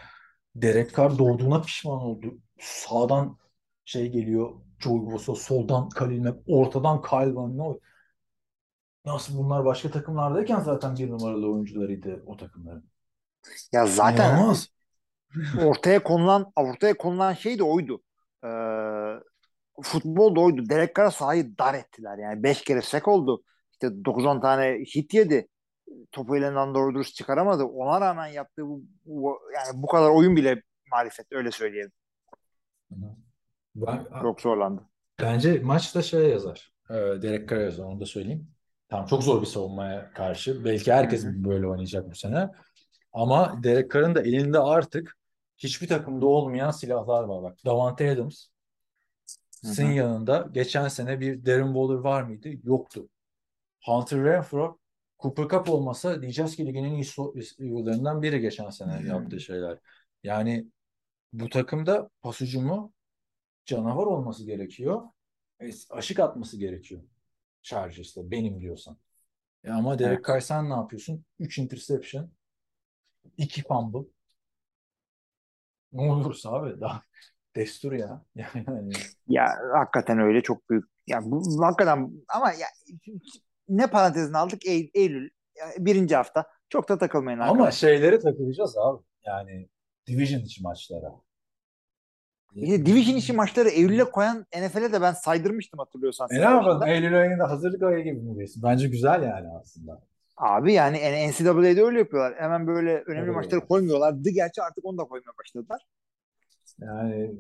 Derek 0.56 0.96
Carr 0.98 1.18
doğduğuna 1.18 1.62
pişman 1.62 1.98
oldu. 2.02 2.38
Sağdan 2.60 3.38
şey 3.86 4.12
geliyor. 4.12 4.52
Joey 4.80 5.00
Bosa 5.06 5.36
soldan 5.36 5.90
Khalil 5.90 6.22
Mack, 6.22 6.38
ortadan 6.48 7.02
Kyle 7.02 7.36
Van 7.36 7.58
Noy. 7.58 7.80
Nasıl 9.06 9.38
bunlar 9.38 9.66
başka 9.66 9.92
takımlardayken 9.92 10.60
zaten 10.60 10.96
bir 10.96 11.10
numaralı 11.10 11.52
oyuncularıydı 11.54 12.24
o 12.26 12.38
takımların. 12.38 12.92
Ya 13.74 13.86
zaten 13.86 14.30
İnanılmaz. 14.38 14.68
ortaya 15.66 16.04
konulan 16.04 16.52
ortaya 16.56 16.98
konulan 16.98 17.34
şey 17.34 17.60
de 17.60 17.64
oydu. 17.64 18.02
Ee, 18.44 18.48
futbol 19.84 20.36
da 20.36 20.40
oydu. 20.40 20.70
Derek 20.70 20.96
Carr'a 20.96 21.12
sahayı 21.12 21.58
dar 21.58 21.74
ettiler. 21.74 22.18
Yani 22.18 22.44
5 22.44 22.64
kere 22.64 22.82
sek 22.82 23.08
oldu. 23.08 23.44
İşte 23.84 23.96
9-10 24.06 24.42
tane 24.42 24.80
hit 24.96 25.14
yedi. 25.14 25.48
Topu 26.12 26.38
elinden 26.38 26.76
doğru 26.76 26.94
dürüst 26.96 27.16
çıkaramadı. 27.16 27.64
Ona 27.64 28.02
rağmen 28.02 28.28
yaptığı 28.28 28.66
bu, 28.68 28.82
bu- 29.06 29.40
yani 29.56 29.82
bu 29.84 29.88
kadar 29.88 30.10
oyun 30.10 30.36
bile 30.36 30.64
marifet 30.92 31.26
öyle 31.32 31.52
söyleyelim. 31.52 31.92
Ben, 33.76 34.06
Çok 34.22 34.42
zorlandı. 34.42 34.82
bence 35.22 35.60
maçta 35.60 36.02
şey 36.02 36.30
yazar. 36.30 36.74
Ee, 36.90 36.94
Derek 36.94 37.50
Carr 37.50 37.60
yazar 37.62 37.84
onu 37.84 38.00
da 38.00 38.06
söyleyeyim. 38.06 38.48
Tamam 38.90 39.06
çok 39.06 39.24
zor 39.24 39.42
bir 39.42 39.46
savunmaya 39.48 40.12
karşı. 40.14 40.66
Belki 40.66 40.94
herkes 40.94 41.26
böyle 41.26 41.68
oynayacak 41.68 42.12
bu 42.12 42.16
sene. 42.16 42.50
Ama 43.14 43.60
Derek 43.64 43.92
Carr'ın 43.94 44.16
da 44.16 44.22
elinde 44.22 44.60
artık 44.60 45.18
hiçbir 45.58 45.88
takımda 45.88 46.26
olmayan 46.26 46.72
silahlar 46.72 47.24
var. 47.24 47.44
Bak 47.44 47.58
Davante 47.66 48.12
Adams. 48.12 48.46
Sin 49.50 49.88
yanında 49.92 50.48
geçen 50.52 50.88
sene 50.88 51.20
bir 51.20 51.46
Darren 51.46 51.66
Waller 51.74 51.96
var 51.96 52.24
mıydı? 52.24 52.50
Yoktu. 52.64 53.08
Hunter 53.82 54.24
Renfro 54.24 54.80
Cooper 55.20 55.48
Cup 55.48 55.70
olmasa 55.70 56.22
diyeceğiz 56.22 56.56
ki 56.56 56.66
ligin 56.66 56.84
en 56.84 56.94
iyi 56.94 57.06
yıllarından 57.60 58.22
biri 58.22 58.42
geçen 58.42 58.70
sene 58.70 59.08
yaptığı 59.08 59.40
şeyler. 59.40 59.78
Yani 60.24 60.68
bu 61.34 61.50
takımda 61.50 62.10
pas 62.22 62.42
hücumu 62.42 62.94
canavar 63.66 64.06
olması 64.06 64.46
gerekiyor. 64.46 65.02
E, 65.60 65.70
aşık 65.90 66.20
atması 66.20 66.58
gerekiyor. 66.58 67.02
Chargers'ta 67.62 68.32
benim 68.32 68.62
diyorsan. 68.62 68.98
E 69.64 69.72
ama 69.72 70.00
Derek 70.00 70.18
Evet. 70.18 70.26
Carr 70.28 70.40
sen 70.40 70.70
ne 70.70 70.74
yapıyorsun? 70.74 71.26
3 71.40 71.58
interception, 71.58 72.32
2 73.38 73.64
fumble. 73.64 74.10
Ne 75.94 76.12
olursa 76.12 76.52
abi 76.52 76.82
daha 76.82 77.02
destur 77.56 77.92
ya. 77.92 78.26
Yani 78.36 78.66
hani 78.66 78.94
Ya 79.28 79.46
hakikaten 79.74 80.20
öyle 80.20 80.42
çok 80.42 80.70
büyük. 80.70 80.86
Ya 81.08 81.20
bu 81.24 81.66
hakikaten 81.66 82.12
ama 82.28 82.52
ya 82.52 82.68
ne 83.70 83.88
parantezini 83.88 84.38
aldık 84.38 84.66
Eylül, 84.66 84.90
Eylül 84.94 85.30
ya 85.56 85.66
birinci 85.78 86.16
hafta. 86.16 86.46
Çok 86.70 86.90
da 86.90 86.98
takılmayın 86.98 87.40
ama 87.40 87.52
arkadaşlar. 87.52 87.90
şeylere 87.90 88.20
takılacağız 88.20 88.78
abi. 88.78 89.04
Yani 89.26 89.70
division 90.08 90.40
içi 90.40 90.64
maçlara. 90.64 91.12
Yine 92.56 92.86
division 92.86 93.16
işi 93.16 93.34
maçları 93.34 93.70
Eylül'e 93.70 94.04
koyan 94.04 94.46
NFL'e 94.58 94.94
de 94.94 95.02
ben 95.02 95.14
saydırmıştım 95.14 95.80
hatırlıyorsan. 95.80 96.28
E 96.32 96.36
ne 96.36 96.42
yapalım? 96.42 96.88
Eylül 96.88 97.22
ayında 97.22 97.50
hazırlık 97.50 97.84
ayı 97.84 98.04
gibi 98.04 98.20
mi 98.20 98.36
diyorsun? 98.36 98.64
Bence 98.64 98.88
güzel 98.88 99.24
yani 99.24 99.48
aslında. 99.62 100.02
Abi 100.38 100.74
yani 100.74 100.98
NCAA'de 101.30 101.84
öyle 101.84 102.00
yapıyorlar. 102.00 102.34
Hemen 102.40 102.68
böyle 102.68 103.04
önemli 103.08 103.26
Evet. 103.26 103.36
maçları 103.36 103.62
koymuyorlardı. 103.68 104.30
Gerçi 104.30 104.62
artık 104.62 104.86
onu 104.86 104.98
da 104.98 105.04
koymaya 105.04 105.32
başladılar. 105.40 105.82
Yani 106.80 107.32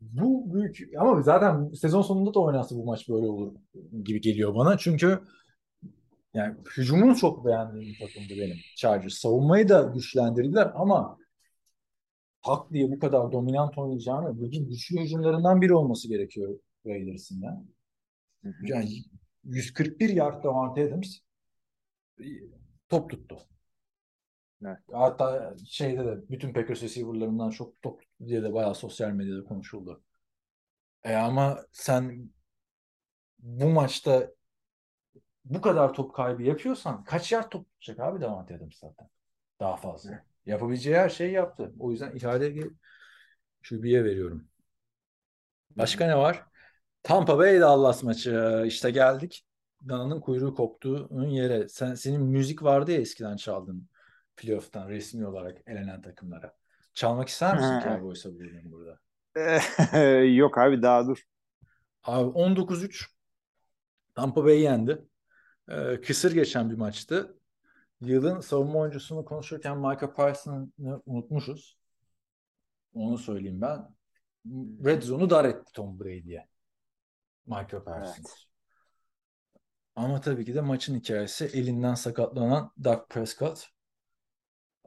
bu 0.00 0.54
büyük 0.54 0.78
ama 0.98 1.22
zaten 1.22 1.72
sezon 1.72 2.02
sonunda 2.02 2.34
da 2.34 2.40
oynarsa 2.40 2.76
bu 2.76 2.84
maç 2.84 3.08
böyle 3.08 3.26
olur 3.26 3.52
gibi 4.04 4.20
geliyor 4.20 4.54
bana. 4.54 4.78
Çünkü 4.78 5.18
yani 6.34 6.56
hücumunu 6.76 7.16
çok 7.16 7.46
beğendiğim 7.46 7.88
bir 7.88 7.98
takımdı 7.98 8.40
benim 8.40 8.56
Chargers. 8.76 9.14
Savunmayı 9.14 9.68
da 9.68 9.82
güçlendirdiler 9.82 10.72
ama 10.74 11.18
tak 12.42 12.72
diye 12.72 12.90
bu 12.90 12.98
kadar 12.98 13.32
dominant 13.32 13.78
oynayacağını 13.78 14.42
ligin 14.42 14.68
güçlü 14.68 15.00
hücumlarından 15.00 15.60
biri 15.62 15.74
olması 15.74 16.08
gerekiyor 16.08 16.58
Raiders'ın 16.86 17.42
ya. 17.42 17.62
Yani 18.62 18.90
141 19.44 20.08
yard 20.08 20.44
Davante 20.44 20.88
Adams 20.88 21.18
top 22.88 23.10
tuttu. 23.10 23.38
Evet. 24.64 24.78
Hatta 24.92 25.54
şeyde 25.66 26.04
de 26.04 26.28
bütün 26.30 26.52
Packers 26.52 26.82
receiver'larından 26.82 27.50
çok 27.50 27.82
top 27.82 28.00
tuttu 28.00 28.26
diye 28.26 28.42
de 28.42 28.54
bayağı 28.54 28.74
sosyal 28.74 29.10
medyada 29.10 29.44
konuşuldu. 29.44 30.02
E 31.04 31.14
ama 31.14 31.64
sen 31.72 32.30
bu 33.38 33.68
maçta 33.68 34.30
bu 35.50 35.60
kadar 35.60 35.94
top 35.94 36.14
kaybı 36.14 36.42
yapıyorsan 36.42 37.04
kaç 37.04 37.32
yard 37.32 37.50
top 37.50 37.66
tutacak 37.70 38.00
abi 38.00 38.20
Davante 38.20 38.56
Adams 38.56 38.78
zaten? 38.78 39.08
Daha 39.60 39.76
fazla. 39.76 40.24
Yapabileceği 40.46 40.96
her 40.96 41.08
şeyi 41.08 41.32
yaptı. 41.32 41.72
O 41.78 41.90
yüzden 41.90 42.16
ihale 42.16 42.54
QB'ye 43.68 44.04
veriyorum. 44.04 44.48
Başka 45.70 46.06
ne 46.06 46.16
var? 46.16 46.44
Tampa 47.02 47.38
Bay 47.38 47.60
Dallas 47.60 48.02
maçı. 48.02 48.64
İşte 48.66 48.90
geldik. 48.90 49.44
Dana'nın 49.88 50.20
kuyruğu 50.20 50.54
koptuğunun 50.54 51.28
yere. 51.28 51.68
Sen, 51.68 51.94
senin 51.94 52.22
müzik 52.22 52.62
vardı 52.62 52.92
ya 52.92 52.98
eskiden 53.00 53.36
çaldın 53.36 53.88
playoff'tan 54.36 54.88
resmi 54.88 55.26
olarak 55.26 55.58
elenen 55.66 56.02
takımlara. 56.02 56.54
Çalmak 56.94 57.28
ister 57.28 57.56
misin. 57.56 57.80
Cowboys'a 57.84 58.30
bugün 58.34 58.72
burada? 58.72 58.98
Yok 60.24 60.58
abi 60.58 60.82
daha 60.82 61.06
dur. 61.06 61.22
Abi 62.04 62.30
19-3 62.30 63.06
Tampa 64.14 64.44
Bay 64.44 64.60
yendi. 64.60 65.04
Ee, 65.68 66.00
kısır 66.00 66.32
geçen 66.32 66.70
bir 66.70 66.76
maçtı. 66.76 67.38
Yılın 68.00 68.40
savunma 68.40 68.78
oyuncusunu 68.78 69.24
konuşurken 69.24 69.78
Micah 69.78 70.14
Parsons'ı 70.14 71.02
unutmuşuz. 71.06 71.78
Onu 72.94 73.18
söyleyeyim 73.18 73.60
ben. 73.60 73.88
Red 74.84 75.02
Zone'u 75.02 75.30
dar 75.30 75.44
etti 75.44 75.72
Tom 75.72 76.00
Brady'ye. 76.00 76.48
Michael 77.46 77.84
Parsons. 77.84 78.18
Evet. 78.18 78.48
Ama 79.96 80.20
tabii 80.20 80.44
ki 80.44 80.54
de 80.54 80.60
maçın 80.60 80.94
hikayesi 80.94 81.44
elinden 81.44 81.94
sakatlanan 81.94 82.72
Dak 82.84 83.10
Prescott 83.10 83.66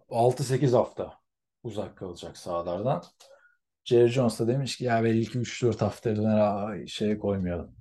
6-8 0.10 0.72
hafta 0.72 1.20
uzak 1.64 1.98
kalacak 1.98 2.38
sahalardan. 2.38 3.04
Jerry 3.84 4.08
Jones 4.08 4.40
da 4.40 4.48
demiş 4.48 4.78
ki 4.78 4.84
ya 4.84 5.04
belki 5.04 5.40
3-4 5.40 5.80
hafta 5.80 6.16
döner 6.16 6.88
şeye 6.88 7.20
koymayalım. 7.20 7.81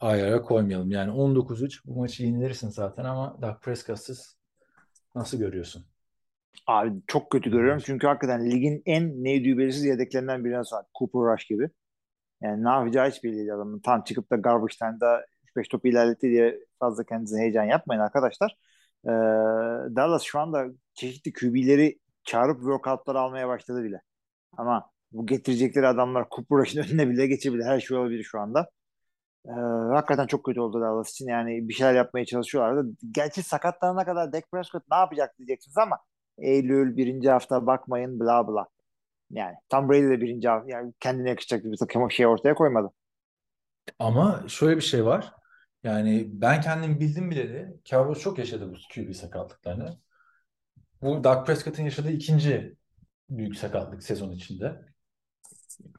Ayara 0.00 0.42
koymayalım. 0.42 0.90
Yani 0.90 1.10
19-3 1.10 1.86
bu 1.86 1.98
maçı 2.00 2.24
yenilirsin 2.24 2.68
zaten 2.68 3.04
ama 3.04 3.38
Dak 3.42 3.62
Prescott'sız 3.62 4.38
nasıl 5.14 5.38
görüyorsun? 5.38 5.86
Abi 6.66 6.92
çok 7.06 7.30
kötü 7.30 7.50
görüyorum 7.50 7.82
çünkü 7.86 8.06
hakikaten 8.06 8.50
ligin 8.50 8.82
en 8.86 9.24
neydi 9.24 9.58
belirsiz 9.58 9.84
yedeklerinden 9.84 10.44
birine 10.44 10.64
sahip. 10.64 10.86
Cooper 10.98 11.32
Rush 11.34 11.44
gibi. 11.46 11.70
Yani 12.42 12.64
ne 12.64 12.68
yapacağı 12.68 13.10
hiç 13.10 13.24
belli 13.24 13.36
değil 13.36 13.54
adamın. 13.54 13.80
Tam 13.80 14.02
çıkıp 14.04 14.30
da 14.32 14.36
garbage 14.36 14.74
time'da 14.78 15.26
3-5 15.56 15.68
topu 15.68 15.88
ilerletti 15.88 16.30
diye 16.30 16.60
fazla 16.78 17.04
kendinize 17.04 17.38
heyecan 17.38 17.64
yapmayın 17.64 18.00
arkadaşlar. 18.00 18.56
Ee, 19.04 19.10
Dallas 19.96 20.22
şu 20.22 20.40
anda 20.40 20.66
çeşitli 20.94 21.32
QB'leri 21.32 21.98
çağırıp 22.24 22.56
workoutlar 22.58 23.14
almaya 23.14 23.48
başladı 23.48 23.84
bile. 23.84 24.02
Ama 24.56 24.90
bu 25.12 25.26
getirecekleri 25.26 25.86
adamlar 25.86 26.26
Cooper 26.30 26.58
Rush'ın 26.58 26.82
önüne 26.88 27.08
bile 27.10 27.26
geçebilir. 27.26 27.64
Her 27.64 27.80
şey 27.80 27.96
olabilir 27.96 28.24
şu 28.24 28.40
anda. 28.40 28.70
Ee, 29.46 29.50
hakikaten 29.94 30.26
çok 30.26 30.44
kötü 30.44 30.60
oldu 30.60 30.80
Dallas 30.80 31.10
için. 31.10 31.28
Yani 31.28 31.68
bir 31.68 31.74
şeyler 31.74 31.94
yapmaya 31.94 32.24
çalışıyorlardı. 32.26 32.90
Gerçi 33.12 33.42
sakatlanana 33.42 34.04
kadar 34.04 34.32
Dak 34.32 34.52
Prescott 34.52 34.84
ne 34.90 34.96
yapacak 34.96 35.38
diyeceksiniz 35.38 35.78
ama 35.78 35.98
Eylül 36.38 36.96
birinci 36.96 37.30
hafta 37.30 37.66
bakmayın 37.66 38.20
bla 38.20 38.48
bla. 38.48 38.66
Yani 39.30 39.54
Tom 39.68 39.88
Brady 39.88 40.08
de 40.10 40.20
birinci 40.20 40.48
hafta 40.48 40.70
yani 40.70 40.92
kendine 41.00 41.28
yakışacak 41.28 41.64
bir 41.64 41.76
takım 41.76 42.10
şey 42.10 42.26
ortaya 42.26 42.54
koymadı. 42.54 42.92
Ama 43.98 44.44
şöyle 44.48 44.76
bir 44.76 44.82
şey 44.82 45.04
var. 45.04 45.32
Yani 45.82 46.28
ben 46.32 46.60
kendim 46.60 47.00
bildim 47.00 47.30
bile 47.30 47.48
de 47.48 47.76
Cowboys 47.84 48.20
çok 48.20 48.38
yaşadı 48.38 48.72
bu 48.72 48.76
QB 48.94 49.14
sakatlıklarını. 49.14 49.98
Bu 51.02 51.24
Dak 51.24 51.46
Prescott'ın 51.46 51.84
yaşadığı 51.84 52.10
ikinci 52.10 52.76
büyük 53.30 53.56
sakatlık 53.56 54.02
sezon 54.02 54.32
içinde. 54.32 54.80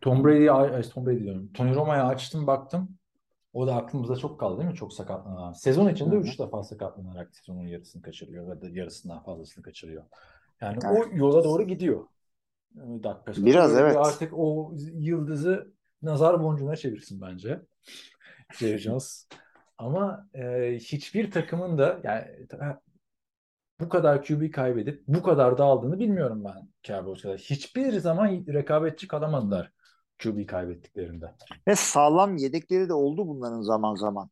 Tom 0.01 0.23
Brady'yi, 0.23 0.89
Tom 0.89 1.05
Brady 1.05 1.23
diyorum. 1.23 1.53
Tony 1.53 1.75
Romo'ya 1.75 2.07
açtım 2.07 2.47
baktım. 2.47 2.98
O 3.53 3.67
da 3.67 3.75
aklımızda 3.75 4.15
çok 4.15 4.39
kaldı 4.39 4.57
değil 4.57 4.69
mi? 4.69 4.75
Çok 4.75 4.93
sakatlanan. 4.93 5.51
Sezon 5.51 5.89
içinde 5.89 6.15
Hı 6.15 6.19
hı. 6.19 6.23
3 6.23 6.39
defa 6.39 6.63
sakatlanarak 6.63 7.35
sezonun 7.35 7.67
yarısını 7.67 8.01
kaçırıyor 8.01 8.47
ya 8.47 8.61
da 8.61 8.69
yarısından 8.69 9.23
fazlasını 9.23 9.63
kaçırıyor. 9.63 10.03
Yani 10.61 10.77
Evet. 10.85 11.07
o 11.13 11.17
yola 11.17 11.43
doğru 11.43 11.63
gidiyor. 11.63 12.05
Ee, 12.75 13.03
Dak 13.03 13.25
Prescott. 13.25 13.45
Biraz, 13.45 13.71
Böyle 13.71 13.81
evet. 13.81 13.97
Artık 13.97 14.33
o 14.35 14.73
yıldızı 14.93 15.73
nazar 16.01 16.43
boncuğuna 16.43 16.75
çevirsin 16.75 17.21
bence. 17.21 17.61
Jones. 18.77 19.27
Ama 19.77 20.29
e, 20.33 20.75
hiçbir 20.79 21.31
takımın 21.31 21.77
da 21.77 21.99
yani 22.03 22.25
bu 23.79 23.89
kadar 23.89 24.23
QB 24.23 24.51
kaybedip 24.51 25.03
bu 25.07 25.23
kadar 25.23 25.57
da 25.57 25.63
aldığını 25.63 25.99
bilmiyorum 25.99 26.43
ben 26.45 26.69
Cowboys'ta. 26.83 27.35
Hiçbir 27.35 27.99
zaman 27.99 28.27
rekabetçi 28.47 29.07
kalamadılar 29.07 29.71
QB 30.23 30.45
kaybettiklerinde. 30.47 31.25
Ve 31.67 31.75
sağlam 31.75 32.37
yedekleri 32.37 32.89
de 32.89 32.93
oldu 32.93 33.27
bunların 33.27 33.61
zaman 33.61 33.95
zaman. 33.95 34.29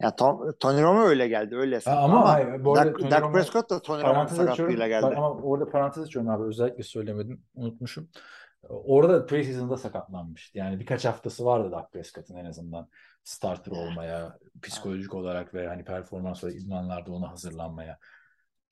Ya 0.00 0.16
Tom, 0.16 0.52
Tony 0.60 0.82
Romo 0.82 1.00
öyle 1.00 1.28
geldi 1.28 1.56
öyle 1.56 1.80
Ha, 1.84 1.96
ama, 1.96 2.18
ama 2.18 2.28
hayır, 2.28 2.64
bu 2.64 2.78
arada 2.78 2.92
Dak, 2.92 3.10
Dak 3.10 3.22
Romo- 3.22 3.32
Prescott 3.32 3.70
da 3.70 3.82
Tony 3.82 4.00
açıyorum. 4.00 4.28
sakatlığıyla 4.28 4.88
geldi. 4.88 5.06
ama 5.06 5.30
orada 5.30 5.70
parantez 5.70 6.04
açıyorum 6.04 6.30
abi. 6.30 6.44
Özellikle 6.44 6.82
söylemedim. 6.82 7.42
Unutmuşum. 7.54 8.08
Orada 8.68 9.26
preseason'da 9.26 9.76
sakatlanmıştı. 9.76 10.58
Yani 10.58 10.80
birkaç 10.80 11.04
haftası 11.04 11.44
vardı 11.44 11.70
Dak 11.72 11.92
Prescott'ın 11.92 12.36
en 12.36 12.44
azından 12.44 12.88
starter 13.24 13.72
olmaya, 13.72 14.38
psikolojik 14.62 15.14
olarak 15.14 15.54
ve 15.54 15.68
hani 15.68 15.84
performans 15.84 16.44
olarak 16.44 16.60
idmanlarda 16.60 17.12
ona 17.12 17.30
hazırlanmaya. 17.30 17.98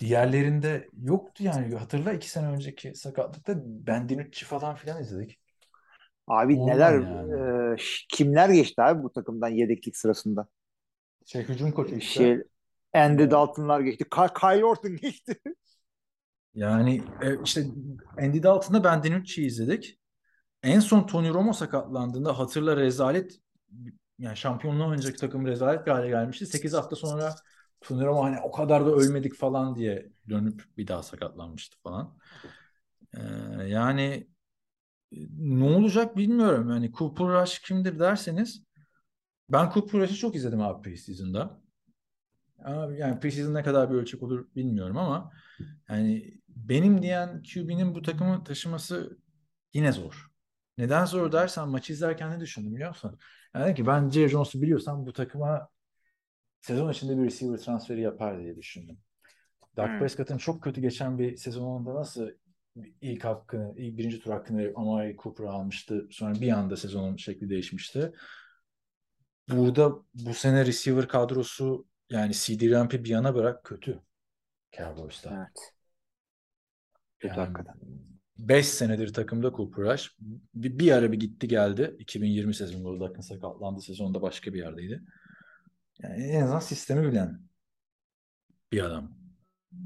Diğerlerinde 0.01 0.89
yoktu 1.03 1.45
yani. 1.45 1.75
Hatırla 1.75 2.13
iki 2.13 2.31
sene 2.31 2.47
önceki 2.47 2.95
sakatlıkta 2.95 3.55
Bendinucci 3.65 4.45
falan 4.45 4.75
filan 4.75 5.03
izledik. 5.03 5.41
Abi 6.29 6.55
Ondan 6.55 6.67
neler 6.67 6.93
yani. 7.01 7.45
e, 7.73 7.77
kimler 8.09 8.49
geçti 8.51 8.83
abi 8.83 9.03
bu 9.03 9.13
takımdan 9.13 9.49
yedeklik 9.49 9.97
sırasında? 9.97 10.49
Şey 11.27 11.43
hücum 11.49 11.73
koçu 11.73 11.97
işte. 11.97 12.11
Şey, 12.11 12.43
Andy 12.95 13.31
Dalton'lar 13.31 13.81
geçti. 13.81 14.05
Ky- 14.05 14.41
Kyle 14.41 14.65
Orton 14.65 14.97
geçti. 14.97 15.41
Yani 16.55 17.03
e, 17.23 17.43
işte 17.45 17.67
Andy 18.19 18.43
Dalton'da 18.43 18.85
Bendinucci'yi 18.85 19.47
izledik. 19.49 19.99
En 20.63 20.81
son 20.81 21.07
Tony 21.07 21.29
Romo 21.31 21.53
sakatlandığında 21.53 22.39
hatırla 22.39 22.77
rezalet 22.77 23.41
yani 24.19 24.37
şampiyonluğa 24.37 24.87
oynayacak 24.89 25.19
takım 25.19 25.47
rezalet 25.47 25.87
bir 25.87 25.91
hale 25.91 26.09
gelmişti. 26.09 26.47
8 26.47 26.75
hafta 26.75 26.97
sonra 26.97 27.37
Tony 27.81 28.05
Romo 28.07 28.25
hani 28.25 28.41
o 28.41 28.53
kadar 28.53 28.87
da 28.87 28.91
ölmedik 28.91 29.35
falan 29.35 29.77
diye 29.77 30.09
dönüp 30.29 30.65
bir 30.77 30.87
daha 30.87 31.03
sakatlanmıştı 31.03 31.79
falan. 31.83 32.19
Ee, 33.15 33.21
yani 33.69 34.29
ne 35.39 35.65
olacak 35.65 36.17
bilmiyorum. 36.17 36.71
Yani 36.71 36.93
Cooper 36.93 37.27
Rush 37.27 37.59
kimdir 37.59 37.99
derseniz 37.99 38.65
ben 39.51 39.71
Cooper 39.75 40.01
Rush'ı 40.01 40.17
çok 40.17 40.37
izledim 40.37 40.63
abi 40.63 40.83
preseason'da. 40.83 41.61
Yani 42.99 43.21
preseason 43.21 43.55
ne 43.55 43.63
kadar 43.63 43.91
bir 43.91 43.95
ölçek 43.95 44.23
olur 44.23 44.47
bilmiyorum 44.57 44.97
ama 44.97 45.33
yani 45.89 46.35
benim 46.49 47.03
diyen 47.03 47.43
QB'nin 47.55 47.95
bu 47.95 48.03
takımı 48.03 48.45
taşıması 48.45 49.19
yine 49.75 49.93
zor. 49.93 50.29
Neden 50.79 51.05
zor 51.05 51.33
dersen 51.33 51.69
maçı 51.69 51.93
izlerken 51.93 52.31
ne 52.31 52.41
düşündüm 52.41 52.75
biliyor 52.75 52.89
musun? 52.89 53.19
Yani 53.55 53.75
ki 53.75 53.87
ben 53.87 54.11
Jerry 54.11 54.29
Jones'u 54.29 54.63
biliyorsam 54.63 55.07
bu 55.07 55.13
takıma 55.13 55.69
sezon 56.61 56.93
içinde 56.93 57.19
bir 57.19 57.25
receiver 57.25 57.59
transferi 57.59 58.01
yapar 58.01 58.41
diye 58.41 58.57
düşündüm. 58.57 58.99
Dak 59.77 59.89
Hmm. 59.89 59.99
Prescott'ın 59.99 60.39
çok 60.39 60.63
kötü 60.63 60.81
geçen 60.81 61.19
bir 61.19 61.37
sezonunda 61.37 61.95
nasıl 61.95 62.29
ilk 63.01 63.25
hakkını, 63.25 63.75
ilk 63.77 63.99
birinci 63.99 64.21
tur 64.21 64.31
hakkını 64.31 64.73
Amari 64.77 65.17
Cooper'a 65.17 65.51
almıştı. 65.51 66.09
Sonra 66.11 66.41
bir 66.41 66.53
anda 66.53 66.77
sezonun 66.77 67.17
şekli 67.17 67.51
değişmişti. 67.51 68.13
Burada 69.51 69.93
bu 70.15 70.35
sene 70.35 70.67
receiver 70.67 71.09
kadrosu 71.09 71.87
yani 72.11 72.33
CD 72.35 72.71
Lamp'i 72.71 73.05
bir 73.05 73.09
yana 73.09 73.35
bırak 73.35 73.65
kötü 73.65 74.01
Cowboys'ta. 74.77 75.37
Evet. 75.37 75.75
Kötü 77.19 77.35
Yani 77.35 77.47
hakikaten. 77.47 77.75
5 78.39 78.69
senedir 78.69 79.13
takımda 79.13 79.53
Cooper 79.53 79.85
Rush. 79.85 80.11
Bir, 80.55 80.79
bir 80.79 80.93
ara 80.93 81.13
bir 81.13 81.21
gitti 81.21 81.49
geldi. 81.49 81.97
2020 81.99 82.55
sezonunda 82.55 82.89
Goldak'ın 82.89 83.21
sakatlandı. 83.21 83.81
Sezonda 83.81 84.23
başka 84.23 84.53
bir 84.53 84.59
yerdeydi. 84.59 85.03
Yani 86.03 86.23
en 86.23 86.43
azından 86.43 86.61
sistemi 86.61 87.13
bilen 87.13 87.41
bir 88.73 88.85
adam. 88.85 89.18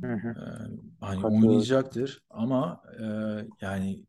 Hı 0.03 0.12
hı. 0.12 0.28
Ee, 0.37 0.43
hani 1.01 1.22
Katılıyorum. 1.22 1.49
oynayacaktır 1.49 2.22
ama 2.30 2.83
e, 3.01 3.05
yani 3.61 4.05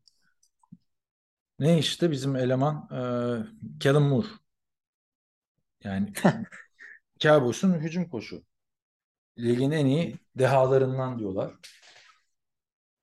Ne 1.58 1.78
işte 1.78 2.10
bizim 2.10 2.36
eleman 2.36 2.88
e, 2.92 2.98
Callum 3.80 4.02
Moore. 4.08 4.26
Yani 5.84 6.12
Cowboys'un 7.20 7.72
hücum 7.80 8.08
koçu. 8.08 8.42
Ligin 9.38 9.70
en 9.70 9.86
iyi 9.86 10.18
dehalarından 10.38 11.18
diyorlar. 11.18 11.54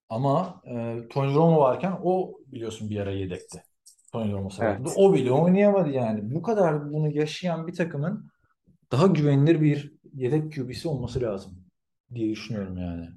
Ama 0.10 0.62
e, 0.66 1.08
Tony 1.10 1.34
Romo 1.36 1.60
varken 1.60 1.98
o 2.04 2.34
biliyorsun 2.48 2.90
bir 2.90 3.00
ara 3.00 3.12
yedekti. 3.12 3.64
Tony 4.12 4.32
Romo 4.32 4.50
sakatlandı. 4.50 4.88
Evet. 4.88 4.98
O 4.98 5.14
bile 5.14 5.32
oynayamadı 5.32 5.90
yani. 5.90 6.36
Bu 6.36 6.42
kadar 6.42 6.92
bunu 6.94 7.12
yaşayan 7.12 7.68
bir 7.68 7.74
takımın 7.74 8.32
daha 8.92 9.08
güvenilir 9.08 9.62
bir 9.62 9.94
yedek 10.14 10.56
QB'si 10.56 10.88
olması 10.88 11.22
lazım 11.22 11.61
diye 12.16 12.30
düşünüyorum 12.32 12.78
yani. 12.78 13.10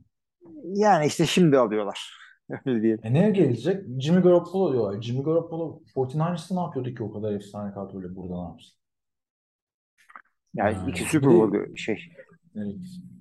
Yani 0.64 1.06
işte 1.06 1.26
şimdi 1.26 1.58
alıyorlar. 1.58 2.10
Öyle 2.66 2.82
diyelim. 2.82 3.00
E 3.02 3.14
ne 3.14 3.30
gelecek? 3.30 3.84
Jimmy 4.00 4.20
Garoppolo 4.22 4.72
diyorlar. 4.72 5.02
Jimmy 5.02 5.22
Garoppolo 5.24 5.82
49ers'ta 5.94 6.54
ne 6.54 6.60
yapıyordu 6.60 6.94
ki 6.94 7.02
o 7.02 7.12
kadar 7.12 7.32
efsane 7.32 7.74
kadroyla 7.74 8.16
burada 8.16 8.42
ne 8.42 8.48
yapsın? 8.48 8.74
Yani 10.54 10.76
Yani 10.78 10.90
iki 10.90 11.04
Super 11.04 11.30
Bowl 11.30 11.76
şey. 11.76 11.98
yani 12.54 12.76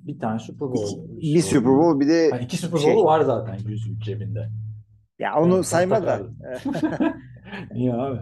bir 0.08 0.20
tane 0.20 0.40
Super 0.40 0.68
Bowl. 0.72 1.00
İki, 1.18 1.36
bir 1.36 1.42
Super 1.42 1.66
Bowl 1.72 2.00
bir 2.00 2.08
de 2.08 2.30
Ha, 2.32 2.40
iki 2.40 2.58
Super 2.58 2.78
şey. 2.78 2.94
Bowl 2.96 3.06
var 3.06 3.22
zaten 3.22 3.58
yüzü 3.68 4.00
cebinde. 4.00 4.50
Ya 5.20 5.36
onu 5.42 5.56
Evet, 5.56 5.66
sayma 5.66 6.04
da. 6.06 6.22
Niye 7.72 7.94
abi? 7.94 8.20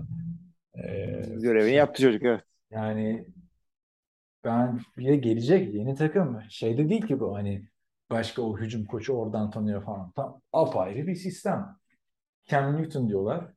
Ee, 0.76 1.22
görevini 1.41 1.76
yaptı 1.76 2.02
çocuk 2.04 2.24
evet. 2.24 2.41
yani 2.72 3.26
ben 4.43 4.81
bir 4.97 5.07
de 5.07 5.15
gelecek 5.15 5.73
yeni 5.75 5.95
takım. 5.95 6.41
Şeyde 6.49 6.89
değil 6.89 7.07
ki 7.07 7.19
bu 7.19 7.35
hani 7.35 7.67
başka 8.09 8.41
o 8.41 8.57
hücum 8.57 8.85
koçu 8.85 9.13
oradan 9.13 9.51
tanıyor 9.51 9.83
falan. 9.85 10.11
Tam 10.11 10.41
apayrı 10.53 11.07
bir 11.07 11.15
sistem. 11.15 11.77
Cam 12.45 12.77
Newton 12.77 13.09
diyorlar. 13.09 13.53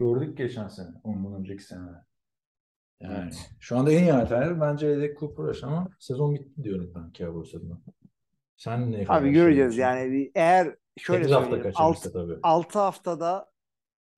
Gördük 0.00 0.38
geçen 0.38 0.68
sene. 0.68 0.88
Ondan 1.04 1.34
önceki 1.40 1.62
sene. 1.64 1.80
Yani 3.00 3.14
Evet. 3.24 3.50
şu 3.60 3.78
anda 3.78 3.92
en 3.92 4.02
iyi 4.02 4.12
alternatif 4.12 4.60
bence 4.60 4.88
Edek 4.88 5.18
Cooper 5.20 5.60
ama 5.62 5.88
sezon 5.98 6.34
bitti 6.34 6.64
diyorum 6.64 6.92
ben 6.94 7.12
Cowboys 7.12 7.54
adına. 7.54 7.78
Sen 8.56 8.92
ne 8.92 9.04
Abi 9.08 9.30
göreceğiz 9.32 9.76
yani 9.76 10.12
bir- 10.12 10.30
eğer 10.34 10.76
şöyle 10.98 11.24
8 11.24 11.32
hafta 11.32 11.44
söyleyeyim 11.50 11.62
kaçırmıştı 11.62 12.08
6, 12.08 12.12
tabii. 12.12 12.40
6 12.42 12.78
haftada 12.78 13.50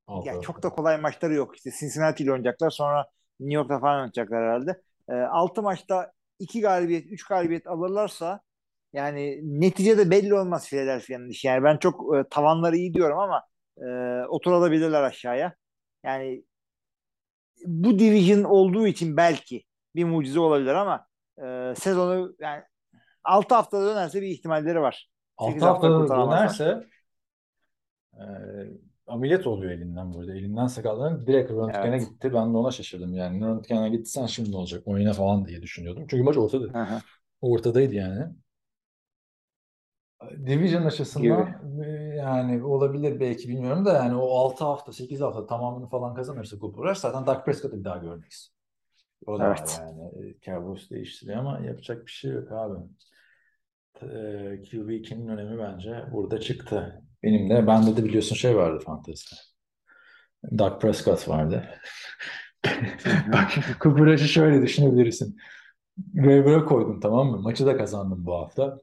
Altı 0.06 0.28
ya 0.28 0.34
hafta. 0.34 0.46
çok 0.46 0.62
da 0.62 0.68
kolay 0.70 1.00
maçları 1.00 1.34
yok. 1.34 1.56
İşte 1.56 1.70
Cincinnati 1.80 2.22
ile 2.24 2.32
oynayacaklar 2.32 2.70
sonra 2.70 3.06
New 3.40 3.54
York'ta 3.54 3.78
falan 3.80 3.96
oynayacaklar 3.96 4.42
herhalde. 4.44 4.82
E, 5.08 5.12
6 5.14 5.62
maçta 5.62 6.12
2 6.38 6.60
galibiyet 6.60 7.06
3 7.06 7.24
galibiyet 7.26 7.66
alırlarsa 7.66 8.40
yani 8.92 9.40
neticede 9.60 10.10
belli 10.10 10.34
olmaz 10.34 10.68
Philadelphia'nın 10.68 11.28
işi. 11.28 11.46
Yani 11.46 11.64
ben 11.64 11.76
çok 11.76 12.16
e, 12.16 12.24
tavanları 12.30 12.76
iyi 12.76 12.94
diyorum 12.94 13.18
ama 13.18 13.42
e, 13.78 13.86
oturabilirler 14.28 15.02
aşağıya. 15.02 15.54
Yani 16.04 16.44
bu 17.66 17.98
division 17.98 18.44
olduğu 18.44 18.86
için 18.86 19.16
belki 19.16 19.64
bir 19.96 20.04
mucize 20.04 20.40
olabilir 20.40 20.74
ama 20.74 21.06
e, 21.38 21.74
sezonu 21.76 22.34
yani 22.40 22.62
6 23.24 23.54
haftada 23.54 23.86
dönerse 23.86 24.22
bir 24.22 24.26
ihtimalleri 24.26 24.80
var. 24.80 25.10
6 25.36 25.50
Sekiz 25.50 25.62
hafta 25.62 25.88
haftada 25.88 25.98
kurtaramazlar. 25.98 26.38
dönerse 26.38 26.86
e, 28.14 28.22
ameliyat 29.06 29.46
oluyor 29.46 29.72
elinden 29.72 30.12
burada. 30.12 30.34
Elinden 30.34 30.66
sakatlanıp 30.66 31.26
direkt 31.26 31.50
röntgene 31.50 31.86
Evet. 31.86 32.10
gitti. 32.10 32.34
Ben 32.34 32.52
de 32.54 32.56
ona 32.56 32.70
şaşırdım 32.70 33.14
yani. 33.14 33.40
Röntgene 33.40 33.88
gitsen 33.88 34.26
şimdi 34.26 34.52
ne 34.52 34.56
olacak? 34.56 34.82
Oyuna 34.86 35.12
falan 35.12 35.46
diye 35.46 35.62
düşünüyordum. 35.62 36.06
Çünkü 36.10 36.22
maç 36.22 36.36
ortada. 36.36 36.98
Ortadaydı 37.40 37.94
yani. 37.94 38.24
Division 40.46 40.82
açısından 40.84 41.46
e, 41.84 41.88
yani 42.16 42.64
olabilir 42.64 43.20
belki 43.20 43.48
bilmiyorum 43.48 43.84
da 43.84 43.92
yani 43.92 44.14
o 44.14 44.28
6 44.38 44.64
hafta 44.64 44.92
8 44.92 45.20
hafta 45.20 45.46
tamamını 45.46 45.86
falan 45.88 46.14
kazanırsa 46.14 46.58
Cooper 46.58 46.94
zaten 46.94 47.26
Dak 47.26 47.46
Prescott'ı 47.46 47.78
bir 47.78 47.84
daha 47.84 47.96
görmeyiz. 47.96 48.52
O 49.26 49.38
da 49.38 49.46
Evet. 49.46 49.80
yani. 49.80 50.28
E, 50.28 50.40
Cowboys 50.40 50.90
değiştiriyor 50.90 51.38
ama 51.38 51.60
yapacak 51.60 52.06
bir 52.06 52.10
şey 52.10 52.30
yok 52.30 52.52
abi. 52.52 52.78
E, 54.02 54.06
QB2'nin 54.62 55.28
önemi 55.28 55.58
bence 55.58 56.04
burada 56.12 56.40
çıktı. 56.40 57.02
Benim 57.22 57.50
de 57.50 57.66
bende 57.66 57.96
de 57.96 58.04
biliyorsun 58.04 58.36
şey 58.36 58.56
vardı 58.56 58.84
fantezide. 58.84 59.40
Dak 60.58 60.80
Prescott 60.80 61.28
vardı. 61.28 61.68
Bak 63.32 63.86
Rush'ı 63.86 64.28
şöyle 64.28 64.62
düşünebilirsin. 64.62 65.36
Waiver'a 66.14 66.64
koydum 66.64 67.00
tamam 67.00 67.30
mı? 67.30 67.38
Maçı 67.38 67.66
da 67.66 67.76
kazandım 67.76 68.26
bu 68.26 68.34
hafta. 68.34 68.78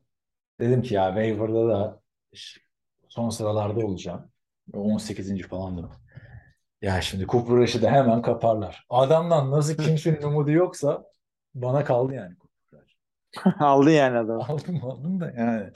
Dedim 0.60 0.82
ki 0.82 0.94
ya 0.96 1.08
waiver'da 1.08 1.70
da 1.70 2.02
son 3.10 3.30
sıralarda 3.30 3.86
olacağım. 3.86 4.32
18. 4.74 5.42
falandım. 5.48 5.92
Ya 6.82 7.02
şimdi 7.02 7.26
Cooper 7.28 7.56
Rush'ı 7.56 7.82
da 7.82 7.92
hemen 7.92 8.22
kaparlar. 8.22 8.86
Adamdan 8.90 9.52
nasıl 9.52 9.78
kimsenin 9.84 10.22
umudu 10.22 10.52
yoksa 10.52 11.04
bana 11.56 11.84
kaldı 11.84 12.14
yani 12.14 12.36
Cooper 12.38 12.82
Rush. 12.82 12.96
Aldı 13.62 13.92
yani 13.92 14.18
adam. 14.18 14.42
Aldım 14.42 14.86
aldım 14.86 15.20
da 15.20 15.34
yani. 15.38 15.72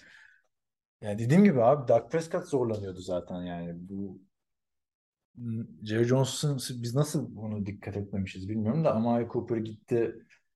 Ya 1.01 1.19
dediğim 1.19 1.43
gibi 1.43 1.63
abi 1.63 1.87
Dak 1.87 2.11
Prescott 2.11 2.47
zorlanıyordu 2.47 3.01
zaten 3.01 3.41
yani. 3.41 3.73
Bu 3.89 4.21
Jerry 5.83 6.03
Jones'un 6.03 6.57
biz 6.83 6.95
nasıl 6.95 7.35
bunu 7.35 7.65
dikkat 7.65 7.97
etmemişiz 7.97 8.49
bilmiyorum 8.49 8.85
da 8.85 8.95
Amari 8.95 9.27
Cooper 9.33 9.57
gitti 9.57 10.15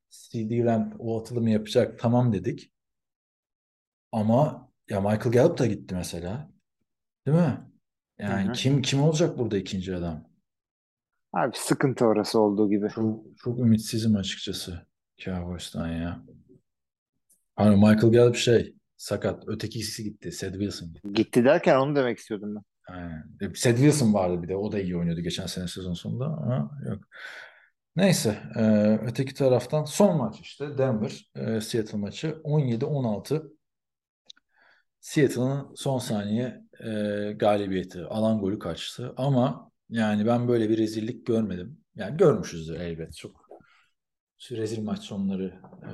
CD 0.10 0.66
Lamb 0.66 0.94
o 1.00 1.22
atılımı 1.22 1.50
yapacak 1.50 2.00
tamam 2.00 2.34
dedik. 2.34 2.72
Ama 4.12 4.70
ya 4.90 5.02
Michael 5.02 5.32
Gallup 5.32 5.58
da 5.58 5.66
gitti 5.66 5.96
mesela. 5.96 6.52
Değil 7.28 7.38
mi? 7.38 7.58
Yani 8.20 8.46
Hı 8.46 8.50
hı. 8.50 8.54
kim 8.54 8.82
kim 8.82 9.02
olacak 9.02 9.38
burada 9.38 9.58
ikinci 9.58 9.96
adam? 9.96 10.24
Abi 11.34 11.58
sıkıntı 11.58 12.06
orası 12.06 12.40
olduğu 12.40 12.70
gibi. 12.70 12.90
Çok 12.90 13.38
çok 13.38 13.60
ümitsizim 13.60 14.16
açıkçası 14.16 14.88
Cowboys'tan 15.18 15.88
ya. 15.88 16.24
Hani 17.56 17.76
Michael 17.76 18.12
Gallup 18.12 18.36
şey 18.36 18.76
sakat. 19.02 19.44
Öteki 19.48 19.80
ikisi 19.80 20.04
gitti. 20.04 20.32
Seth 20.32 20.54
Wilson 20.54 20.94
gitti. 20.94 21.14
Gitti 21.14 21.46
derken 21.46 21.76
onu 21.76 21.96
demek 21.96 22.18
istiyordum 22.18 22.56
ben. 22.56 22.64
Aynen. 22.96 23.26
E, 23.42 23.54
Seth 23.56 23.78
Wilson 23.78 24.14
vardı 24.14 24.44
bir 24.44 24.48
de. 24.48 24.56
O 24.56 24.72
da 24.72 24.80
iyi 24.80 24.98
oynuyordu 24.98 25.22
geçen 25.22 25.46
sene 25.46 25.68
sezon 25.68 25.94
sonunda 25.94 26.26
ama 26.26 26.72
yok. 26.90 27.04
Neyse. 27.96 28.40
e, 28.56 28.64
öteki 29.04 29.34
taraftan 29.34 29.84
son 29.86 30.18
maç 30.18 30.40
işte. 30.40 30.78
Denver 30.78 31.32
e, 31.36 31.62
Seattle 31.62 31.98
maçı. 31.98 32.42
17-16 32.44 33.52
Seattle'ın 35.00 35.76
son 35.76 36.00
saniye 36.00 36.62
e, 36.84 36.90
galibiyeti. 37.32 38.02
Alan 38.06 38.40
golü 38.40 38.60
kaçtı. 38.60 39.14
Ama 39.18 39.72
yani 39.90 40.26
ben 40.26 40.48
böyle 40.48 40.70
bir 40.70 40.78
rezillik 40.78 41.26
görmedim. 41.28 41.78
Yani 41.96 42.18
görmüşüzdür 42.18 42.80
elbet. 42.80 43.18
Çok 43.18 43.42
rezil 44.52 44.84
maç 44.84 45.00
sonları 45.00 45.54
e, 45.84 45.94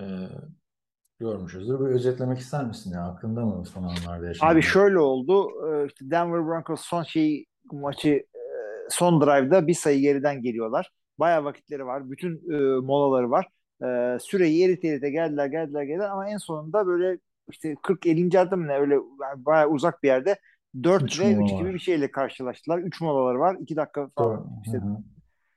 görmüşüzdür. 1.20 1.80
Bir 1.80 1.86
özetlemek 1.86 2.40
ister 2.40 2.66
misin 2.66 2.92
ya? 2.94 3.04
Aklında 3.04 3.46
mı 3.46 3.66
son 3.66 3.84
anlarda 3.84 4.28
yaşananlar? 4.28 4.56
Abi 4.56 4.62
şöyle 4.62 5.00
oldu. 5.00 5.50
e, 5.68 5.86
işte 5.88 6.12
Denver 6.12 6.46
Broncos 6.48 6.82
son 6.82 7.04
şey 7.04 7.46
maçı 7.72 8.10
e, 8.10 8.42
son 8.90 9.22
drive'da 9.22 9.68
bir 9.68 9.74
sayı 9.74 10.00
geriden 10.00 10.42
geliyorlar. 10.42 10.92
Bayağı 11.20 11.44
vakitleri 11.44 11.86
var. 11.86 12.12
Bütün 12.12 12.36
e, 12.54 12.80
molaları 12.82 13.32
var. 13.32 13.48
E, 13.84 14.18
süreyi 14.20 14.66
erite 14.66 14.88
erite 14.88 15.10
geldiler 15.10 15.46
geldiler 15.46 15.84
geldiler 15.84 16.10
ama 16.10 16.30
en 16.30 16.38
sonunda 16.38 16.88
böyle 16.88 17.20
işte 17.52 17.76
40-50. 17.84 18.36
yardım 18.36 18.60
mı 18.60 18.68
ne 18.68 18.78
öyle 18.78 18.94
yani 18.94 19.46
bayağı 19.46 19.70
uzak 19.70 20.04
bir 20.04 20.08
yerde 20.08 20.40
4 20.84 21.04
Üç 21.04 21.20
ve 21.20 21.36
mola 21.36 21.46
3 21.46 21.54
var. 21.54 21.60
gibi 21.60 21.74
bir 21.74 21.80
şeyle 21.80 22.12
karşılaştılar. 22.12 22.80
3 22.80 23.02
molaları 23.02 23.40
var. 23.40 23.58
2 23.60 23.76
dakika 23.76 24.10
falan 24.18 24.50
işte 24.66 24.78
Hı 24.78 24.82
hı. 24.82 24.98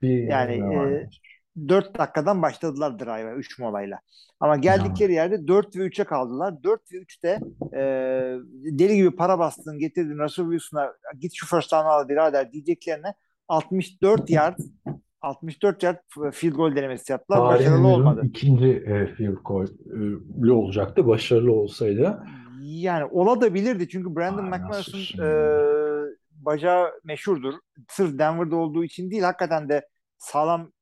Bir 0.02 0.22
yani 0.22 0.52
e? 0.52 1.10
4 1.68 1.98
dakikadan 1.98 2.42
başladılar 2.42 2.98
drive'a 2.98 3.34
3 3.34 3.58
molayla. 3.58 3.98
Ama 4.40 4.56
geldikleri 4.56 5.12
yerde 5.12 5.48
4 5.48 5.76
ve 5.76 5.86
3'e 5.86 6.04
kaldılar. 6.04 6.62
4 6.62 6.92
ve 6.92 6.96
3'te 6.96 7.40
e, 7.76 7.82
deli 8.78 8.96
gibi 8.96 9.16
para 9.16 9.38
bastın 9.38 9.78
getirdin 9.78 10.18
Russell 10.18 10.44
Wilson'a 10.44 10.92
git 11.20 11.32
şu 11.34 11.46
first 11.46 11.72
down'u 11.72 11.88
al 11.88 12.08
birader 12.08 12.52
diyeceklerine 12.52 13.14
64 13.48 14.30
yard 14.30 14.58
64 15.22 15.82
yard 15.82 15.98
field 16.32 16.54
goal 16.54 16.76
denemesi 16.76 17.12
yaptılar. 17.12 17.40
Başarılı 17.40 17.58
Tarihimizin 17.58 17.84
olmadı. 17.84 18.20
ikinci 18.24 18.66
e, 18.66 19.06
field 19.14 19.36
goal'ü 19.44 20.50
olacaktı. 20.52 21.06
Başarılı 21.06 21.52
olsaydı. 21.52 22.22
Yani 22.60 23.04
ola 23.04 23.40
da 23.40 23.54
bilirdi 23.54 23.88
çünkü 23.88 24.16
Brandon 24.16 24.44
McManus'un 24.44 25.24
e, 25.24 25.28
bacağı 26.32 26.90
meşhurdur. 27.04 27.54
Sırf 27.88 28.18
Denver'da 28.18 28.56
olduğu 28.56 28.84
için 28.84 29.10
değil 29.10 29.22
hakikaten 29.22 29.68
de 29.68 29.88
sağlam 30.18 30.72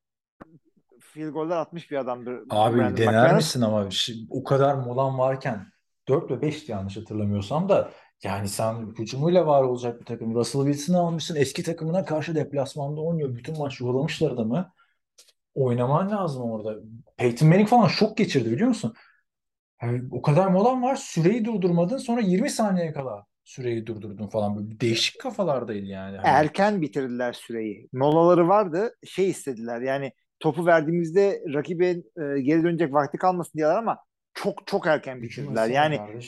field 1.09 1.33
goller 1.33 1.57
atmış 1.57 1.91
bir 1.91 1.97
adamdır 1.97 2.41
Abi 2.51 2.79
Brandon 2.79 2.97
dener 2.97 3.13
McManus. 3.25 3.35
misin 3.35 3.61
ama 3.61 3.81
şi- 3.83 4.27
o 4.31 4.45
kadar 4.45 4.75
molan 4.75 5.19
varken 5.19 5.67
4 6.09 6.31
ve 6.31 6.43
5'ti 6.43 6.73
yanlış 6.73 6.97
hatırlamıyorsam 6.97 7.69
da 7.69 7.91
yani 8.23 8.49
sen 8.49 8.95
hücumuyla 8.99 9.47
var 9.47 9.63
olacak 9.63 10.01
bir 10.01 10.05
takım. 10.05 10.35
Russell 10.35 10.63
Wilson'ı 10.65 10.99
almışsın. 10.99 11.37
Eski 11.37 11.63
takımına 11.63 12.05
karşı 12.05 12.35
deplasmanda 12.35 13.01
oynuyor. 13.01 13.35
Bütün 13.37 13.59
maç 13.59 13.81
yollamışlar 13.81 14.31
adamı. 14.31 14.73
Oynaman 15.55 16.11
lazım 16.11 16.43
orada. 16.51 16.77
Peyton 17.17 17.49
Manning 17.49 17.69
falan 17.69 17.89
şok 17.89 18.17
geçirdi 18.17 18.51
biliyor 18.51 18.69
musun? 18.69 18.95
Yani 19.83 20.03
o 20.11 20.23
kadar 20.23 20.47
molan 20.49 20.83
var. 20.83 20.97
Süreyi 20.97 21.45
durdurmadın. 21.45 21.99
Sonra 21.99 22.21
20 22.21 22.51
saniye 22.51 22.93
kala 22.93 23.25
süreyi 23.45 23.87
durdurdun 23.87 24.29
falan. 24.29 24.57
Böyle 24.57 24.81
değişik 24.81 25.21
kafalardaydı 25.21 25.87
yani. 25.87 26.17
Hani 26.17 26.27
Erken 26.29 26.83
bitirdiler 26.83 27.33
süreyi. 27.33 27.89
Molaları 27.93 28.49
vardı. 28.49 28.95
Şey 29.07 29.31
istediler 29.31 29.81
yani 29.81 30.13
topu 30.41 30.67
verdiğimizde 30.67 31.43
rakibin 31.55 31.99
e, 31.99 32.41
geri 32.41 32.63
dönecek 32.63 32.93
vakti 32.93 33.19
kalmasın 33.19 33.59
diyorlar 33.59 33.79
ama 33.79 33.99
çok 34.35 34.67
çok 34.67 34.87
erken 34.87 35.23
bitirdiler. 35.23 35.69
Yani 35.69 35.95
yani. 35.95 36.23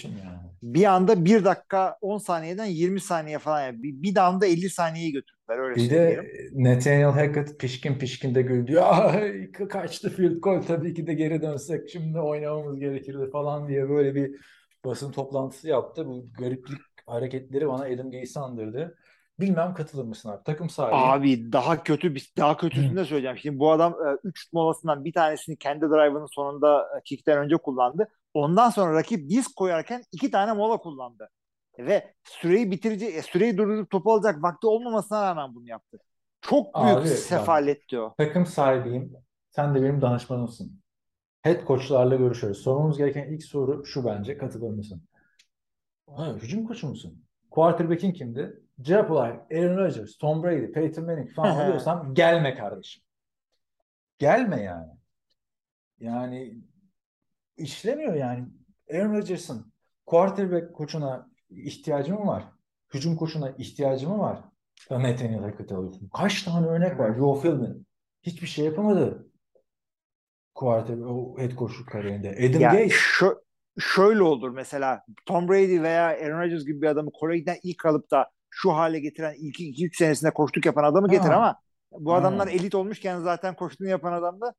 bir 0.62 0.84
anda 0.84 1.24
1 1.24 1.44
dakika 1.44 1.96
10 2.00 2.18
saniyeden 2.18 2.64
20 2.64 3.00
saniye 3.00 3.38
falan 3.38 3.62
yani 3.62 3.82
bir, 3.82 4.02
bir 4.02 4.16
anda 4.16 4.46
50 4.46 4.70
saniyeyi 4.70 5.12
götürdüler 5.12 5.58
öyle 5.58 5.76
Bir 5.76 5.90
de 5.90 6.26
Nathaniel 6.52 7.10
Hackett 7.10 7.60
pişkin 7.60 7.98
pişkin 7.98 8.34
de 8.34 8.42
güldü. 8.42 8.78
Ay, 8.80 9.52
kaçtı 9.52 10.10
field 10.10 10.36
goal 10.36 10.62
tabii 10.62 10.94
ki 10.94 11.06
de 11.06 11.14
geri 11.14 11.42
dönsek 11.42 11.88
şimdi 11.90 12.18
oynamamız 12.18 12.78
gerekirdi 12.78 13.30
falan 13.30 13.68
diye 13.68 13.88
böyle 13.88 14.14
bir 14.14 14.36
basın 14.84 15.12
toplantısı 15.12 15.68
yaptı. 15.68 16.06
Bu 16.06 16.26
gariplik 16.38 16.78
hareketleri 17.06 17.68
bana 17.68 17.84
Adam 17.84 18.10
Gaze'i 18.10 18.42
andırdı. 18.42 18.96
Bilmem 19.40 19.74
katılır 19.74 20.04
mısın 20.04 20.28
abi? 20.28 20.44
Takım 20.44 20.70
sahibi. 20.70 20.96
Abi 20.96 21.52
daha 21.52 21.82
kötü 21.82 22.14
bir 22.14 22.32
daha 22.38 22.56
kötüsünü 22.56 22.96
de 22.96 23.04
söyleyeceğim. 23.04 23.38
Şimdi 23.38 23.58
bu 23.58 23.72
adam 23.72 23.96
3 24.24 24.52
molasından 24.52 25.04
bir 25.04 25.12
tanesini 25.12 25.56
kendi 25.56 25.80
drive'ının 25.80 26.26
sonunda 26.26 26.82
e, 26.82 27.02
kickten 27.04 27.38
önce 27.38 27.56
kullandı. 27.56 28.08
Ondan 28.34 28.70
sonra 28.70 28.94
rakip 28.94 29.30
disk 29.30 29.56
koyarken 29.56 30.02
iki 30.12 30.30
tane 30.30 30.52
mola 30.52 30.76
kullandı. 30.76 31.30
Ve 31.78 32.14
süreyi 32.24 32.70
bitirici, 32.70 33.06
e, 33.06 33.22
süreyi 33.22 33.58
durdurup 33.58 33.90
topu 33.90 34.12
alacak 34.12 34.42
vakti 34.42 34.66
olmamasına 34.66 35.22
rağmen 35.22 35.54
bunu 35.54 35.68
yaptı. 35.68 35.98
Çok 36.40 36.74
büyük 36.74 36.96
Abi, 36.96 37.08
sefaletti 37.08 37.98
o. 37.98 38.14
Takım 38.18 38.46
sahibiyim. 38.46 39.12
Sen 39.50 39.74
de 39.74 39.82
benim 39.82 40.02
danışmanımsın. 40.02 40.80
Head 41.42 41.66
coachlarla 41.66 42.16
görüşüyoruz. 42.16 42.62
Sormamız 42.62 42.98
gereken 42.98 43.32
ilk 43.32 43.44
soru 43.44 43.86
şu 43.86 44.04
bence. 44.04 44.38
Katılır 44.38 44.70
mısın? 44.70 45.02
Ha, 46.16 46.34
hücum 46.34 46.66
koçu 46.66 46.88
musun? 46.88 47.24
Quarterback'in 47.50 48.12
kimdi? 48.12 48.60
Cevap 48.80 49.10
olarak 49.10 49.52
Aaron 49.52 49.76
Rodgers, 49.76 50.16
Tom 50.18 50.42
Brady, 50.42 50.72
Peyton 50.72 51.04
Manning 51.04 51.30
falan 51.34 51.64
oluyorsam 51.64 52.14
gelme 52.14 52.54
kardeşim. 52.54 53.02
Gelme 54.18 54.62
yani. 54.62 54.92
Yani 55.98 56.54
işlemiyor 57.56 58.14
yani. 58.14 58.46
Aaron 58.94 59.14
Rodgers'ın 59.14 59.72
quarterback 60.06 60.74
koçuna 60.74 61.30
ihtiyacı 61.50 62.14
mı 62.14 62.26
var? 62.26 62.44
Hücum 62.94 63.16
koçuna 63.16 63.50
ihtiyacı 63.58 64.08
mı 64.08 64.18
var? 64.18 64.40
Nathaniel 64.90 65.42
Hackett'i 65.42 65.74
alıyorsun. 65.74 66.10
Kaç 66.14 66.42
tane 66.42 66.66
örnek 66.66 66.98
var? 66.98 67.14
Joe 67.14 67.40
Philbin. 67.40 67.86
Hiçbir 68.22 68.46
şey 68.46 68.64
yapamadı. 68.64 69.26
Quarterback, 70.54 71.10
o 71.10 71.38
head 71.38 71.50
coachluk 71.50 71.88
kariyerinde. 71.88 72.30
Adam 72.30 72.60
Ya 72.60 72.72
Gase. 72.72 72.86
şö- 72.88 73.40
şöyle 73.78 74.22
olur 74.22 74.50
mesela 74.50 75.04
Tom 75.26 75.48
Brady 75.48 75.82
veya 75.82 76.04
Aaron 76.06 76.40
Rodgers 76.40 76.64
gibi 76.64 76.82
bir 76.82 76.86
adamı 76.86 77.10
Kore'den 77.12 77.56
ilk 77.62 77.86
alıp 77.86 78.10
da 78.10 78.30
şu 78.50 78.72
hale 78.72 79.00
getiren 79.00 79.34
ilk 79.38 79.60
2-3 79.60 79.96
senesinde 79.98 80.30
koştuk 80.30 80.66
yapan 80.66 80.84
adamı 80.84 81.08
getir 81.10 81.28
Ha. 81.28 81.34
ama 81.36 81.60
bu 81.92 82.14
Ha. 82.14 82.16
adamlar 82.16 82.48
elit 82.48 82.74
olmuşken 82.74 83.20
zaten 83.20 83.54
koştuğunu 83.56 83.88
yapan 83.88 84.12
adam 84.12 84.40
da 84.40 84.54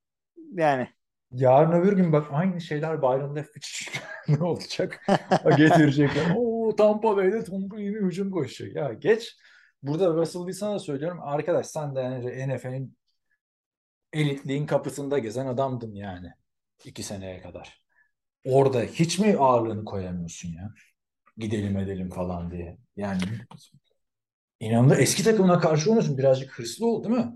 yani 0.54 0.88
Yarın 1.32 1.72
öbür 1.72 1.94
gün 1.94 2.14
bak 2.14 2.28
aynı 2.32 2.62
şeyler 2.62 3.02
Byron 3.02 3.36
Leftwich 3.36 3.98
ne 4.28 4.44
olacak? 4.44 5.06
Getirecekler. 5.58 6.24
Oo 6.38 6.76
Tampa 6.76 7.18
Bay'de 7.18 7.44
Tom 7.44 7.72
Brady 7.72 7.86
hücum 8.06 8.32
koşacak. 8.32 8.76
Ya 8.76 8.94
geç. 8.94 9.36
Burada 9.84 10.14
Russell 10.14 10.42
Wilson'a 10.42 10.80
söylüyorum. 10.80 11.20
Arkadaş 11.22 11.68
sen 11.68 11.96
de 11.96 12.00
yani 12.00 12.48
NFL'in 12.56 12.98
elitliğin 14.14 14.66
kapısında 14.66 15.20
gezen 15.20 15.46
adamdın 15.46 15.96
yani. 15.96 16.28
iki 16.86 17.04
seneye 17.04 17.42
kadar. 17.42 17.82
Orada 18.46 18.82
hiç 18.82 19.20
mi 19.20 19.36
ağırlığını 19.40 19.86
koyamıyorsun 19.86 20.50
ya? 20.50 20.74
Gidelim 21.38 21.78
edelim 21.78 22.10
falan 22.10 22.52
diye. 22.52 22.78
Yani 22.96 23.22
inanın 24.62 25.00
eski 25.00 25.24
takımına 25.24 25.60
karşı 25.60 25.90
oynuyorsun. 25.90 26.18
Birazcık 26.18 26.60
hırslı 26.60 26.88
ol 26.88 27.04
değil 27.04 27.16
mi? 27.16 27.34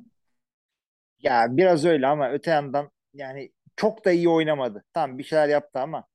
ya 1.20 1.48
biraz 1.58 1.86
öyle 1.86 2.08
ama 2.08 2.32
öte 2.32 2.52
yandan 2.52 2.92
yani 3.14 3.52
çok 3.76 4.06
da 4.06 4.12
iyi 4.12 4.30
oynamadı. 4.30 4.84
Tamam 4.94 5.18
bir 5.18 5.24
şeyler 5.24 5.48
yaptı 5.50 5.80
ama 5.80 6.08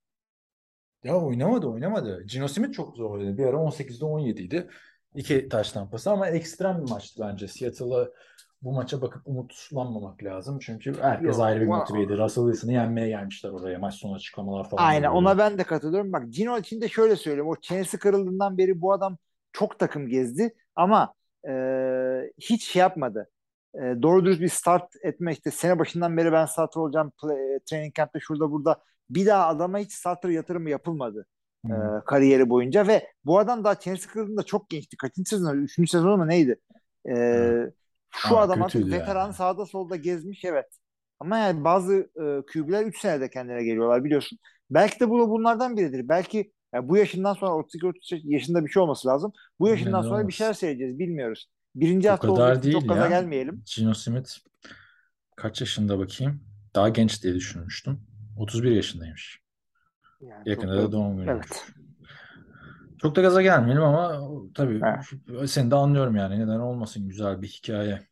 Ya 1.04 1.16
oynamadı 1.20 1.66
oynamadı. 1.66 2.24
Gino 2.26 2.48
Smith 2.48 2.72
çok 2.72 2.96
zor 2.96 3.10
oynadı. 3.10 3.38
Bir 3.38 3.46
ara 3.46 3.56
18'de 3.56 4.04
17 4.04 4.42
idi. 4.42 4.70
İki 5.14 5.48
taş 5.48 5.72
tampası 5.72 6.10
ama 6.10 6.28
ekstrem 6.28 6.78
bir 6.84 6.90
maçtı 6.90 7.22
bence. 7.28 7.48
Seattle'a 7.48 8.08
bu 8.62 8.72
maça 8.72 9.02
bakıp 9.02 9.28
umutlanmamak 9.28 10.24
lazım. 10.24 10.58
Çünkü 10.58 10.94
herkes 11.00 11.38
Yok, 11.38 11.40
ayrı 11.40 11.60
bir 11.60 11.66
motiveydi. 11.66 12.18
Russell 12.18 12.44
Wilson'ı 12.44 12.72
yenmeye 12.72 13.08
gelmişler 13.08 13.50
oraya. 13.50 13.78
Maç 13.78 13.94
sonu 13.94 14.14
açıklamalar 14.14 14.70
falan. 14.70 14.82
Aynen 14.82 15.08
ona 15.10 15.38
ben 15.38 15.58
de 15.58 15.64
katılıyorum. 15.64 16.12
Bak 16.12 16.32
Gino 16.32 16.58
için 16.58 16.80
de 16.80 16.88
şöyle 16.88 17.16
söyleyeyim. 17.16 17.48
O 17.48 17.56
çenesi 17.60 17.98
kırıldığından 17.98 18.58
beri 18.58 18.80
bu 18.80 18.92
adam 18.92 19.18
çok 19.52 19.78
takım 19.78 20.08
gezdi 20.08 20.54
ama 20.76 21.14
e, 21.48 21.52
hiç 22.38 22.64
şey 22.68 22.80
yapmadı. 22.80 23.30
E, 23.74 23.78
doğru 24.02 24.24
dürüst 24.24 24.40
bir 24.40 24.48
start 24.48 24.92
etme 25.02 25.32
işte 25.32 25.50
sene 25.50 25.78
başından 25.78 26.16
beri 26.16 26.32
ben 26.32 26.46
starter 26.46 26.80
olacağım 26.80 27.12
play- 27.22 27.56
e, 27.56 27.60
training 27.66 27.94
camp'te 27.94 28.20
şurada 28.20 28.50
burada 28.50 28.82
bir 29.10 29.26
daha 29.26 29.46
adama 29.48 29.78
hiç 29.78 29.92
starter 29.92 30.28
yatırımı 30.28 30.70
yapılmadı 30.70 31.26
e, 31.70 31.72
Hı. 31.72 31.92
kariyeri 32.06 32.50
boyunca 32.50 32.86
ve 32.86 33.08
bu 33.24 33.38
adam 33.38 33.64
daha 33.64 33.74
çenesi 33.80 34.08
kırıldığında 34.08 34.42
çok 34.42 34.70
gençti. 34.70 34.96
Kaçıncı 34.96 35.30
sezonu? 35.30 35.56
Üçüncü 35.56 35.90
sezonu 35.90 36.16
mu 36.16 36.28
neydi? 36.28 36.60
E, 37.08 37.14
Hı. 37.32 37.56
şu 38.10 38.38
Aa, 38.38 38.38
adam 38.38 38.62
artık 38.62 38.90
veteran 38.92 39.30
yani. 39.30 39.30
sağda 39.30 39.66
solda 39.66 39.96
gezmiş 39.96 40.44
evet. 40.44 40.66
Ama 41.20 41.38
yani 41.38 41.64
bazı 41.64 41.94
e, 41.96 42.42
QB'ler 42.52 42.86
3 42.86 43.00
senede 43.00 43.30
kendine 43.30 43.64
geliyorlar 43.64 44.04
biliyorsun. 44.04 44.38
Belki 44.70 45.00
de 45.00 45.10
bu 45.10 45.30
bunlardan 45.30 45.76
biridir. 45.76 46.08
Belki 46.08 46.52
ya 46.74 46.88
bu 46.88 46.96
yaşından 46.96 47.34
sonra 47.34 47.50
32-33 47.50 48.20
yaşında 48.24 48.64
bir 48.64 48.70
şey 48.70 48.82
olması 48.82 49.08
lazım. 49.08 49.32
Bu 49.60 49.68
yaşından 49.68 50.00
Neden 50.00 50.08
sonra 50.08 50.28
bir 50.28 50.32
şeyler 50.32 50.52
seyredeceğiz. 50.52 50.98
Bilmiyoruz. 50.98 51.50
Birinci 51.74 52.08
O 52.08 52.12
hafta 52.12 52.28
olduğu 52.28 52.36
kadar 52.40 52.62
değil 52.62 52.74
çok 52.74 52.88
gaza 52.88 53.08
gelmeyelim. 53.08 53.64
Gino 53.76 53.94
Smith 53.94 54.30
kaç 55.36 55.60
yaşında 55.60 55.98
bakayım? 55.98 56.44
Daha 56.74 56.88
genç 56.88 57.22
diye 57.22 57.34
düşünmüştüm. 57.34 58.00
31 58.36 58.70
yaşındaymış. 58.70 59.40
Yani 60.20 60.48
Yakında 60.48 60.76
da 60.76 60.92
doğum 60.92 61.16
günü. 61.16 61.30
Evet. 61.30 61.72
Çok 62.98 63.16
da 63.16 63.20
gaza 63.20 63.42
gelmeyelim 63.42 63.82
ama 63.82 64.28
tabii 64.54 64.80
Evet. 64.84 65.50
seni 65.50 65.70
de 65.70 65.74
anlıyorum 65.74 66.16
yani. 66.16 66.40
Neden 66.40 66.60
olmasın 66.60 67.08
güzel 67.08 67.42
bir 67.42 67.48
hikaye 67.48 68.08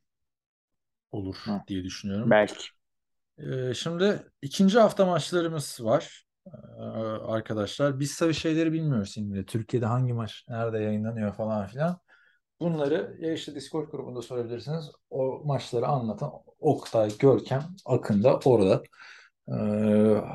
olur 1.10 1.36
Hı. 1.44 1.60
diye 1.68 1.84
düşünüyorum. 1.84 2.30
Belki. 2.30 2.68
Ee, 3.38 3.74
şimdi 3.74 4.22
ikinci 4.42 4.78
hafta 4.78 5.06
maçlarımız 5.06 5.78
var 5.80 6.24
arkadaşlar. 7.26 8.00
Biz 8.00 8.18
tabii 8.18 8.34
şeyleri 8.34 8.72
bilmiyoruz 8.72 9.10
şimdi. 9.14 9.46
Türkiye'de 9.46 9.86
hangi 9.86 10.12
maç 10.12 10.44
nerede 10.48 10.78
yayınlanıyor 10.78 11.32
falan 11.32 11.66
filan. 11.66 12.00
Bunları 12.60 13.16
ya 13.20 13.32
işte 13.32 13.54
Discord 13.54 13.90
grubunda 13.90 14.22
sorabilirsiniz. 14.22 14.90
O 15.10 15.42
maçları 15.44 15.86
anlatan 15.86 16.30
Oktay, 16.60 17.18
Görkem, 17.18 17.62
Akın 17.86 18.22
da 18.24 18.38
orada. 18.44 18.82
Ee, 19.48 19.52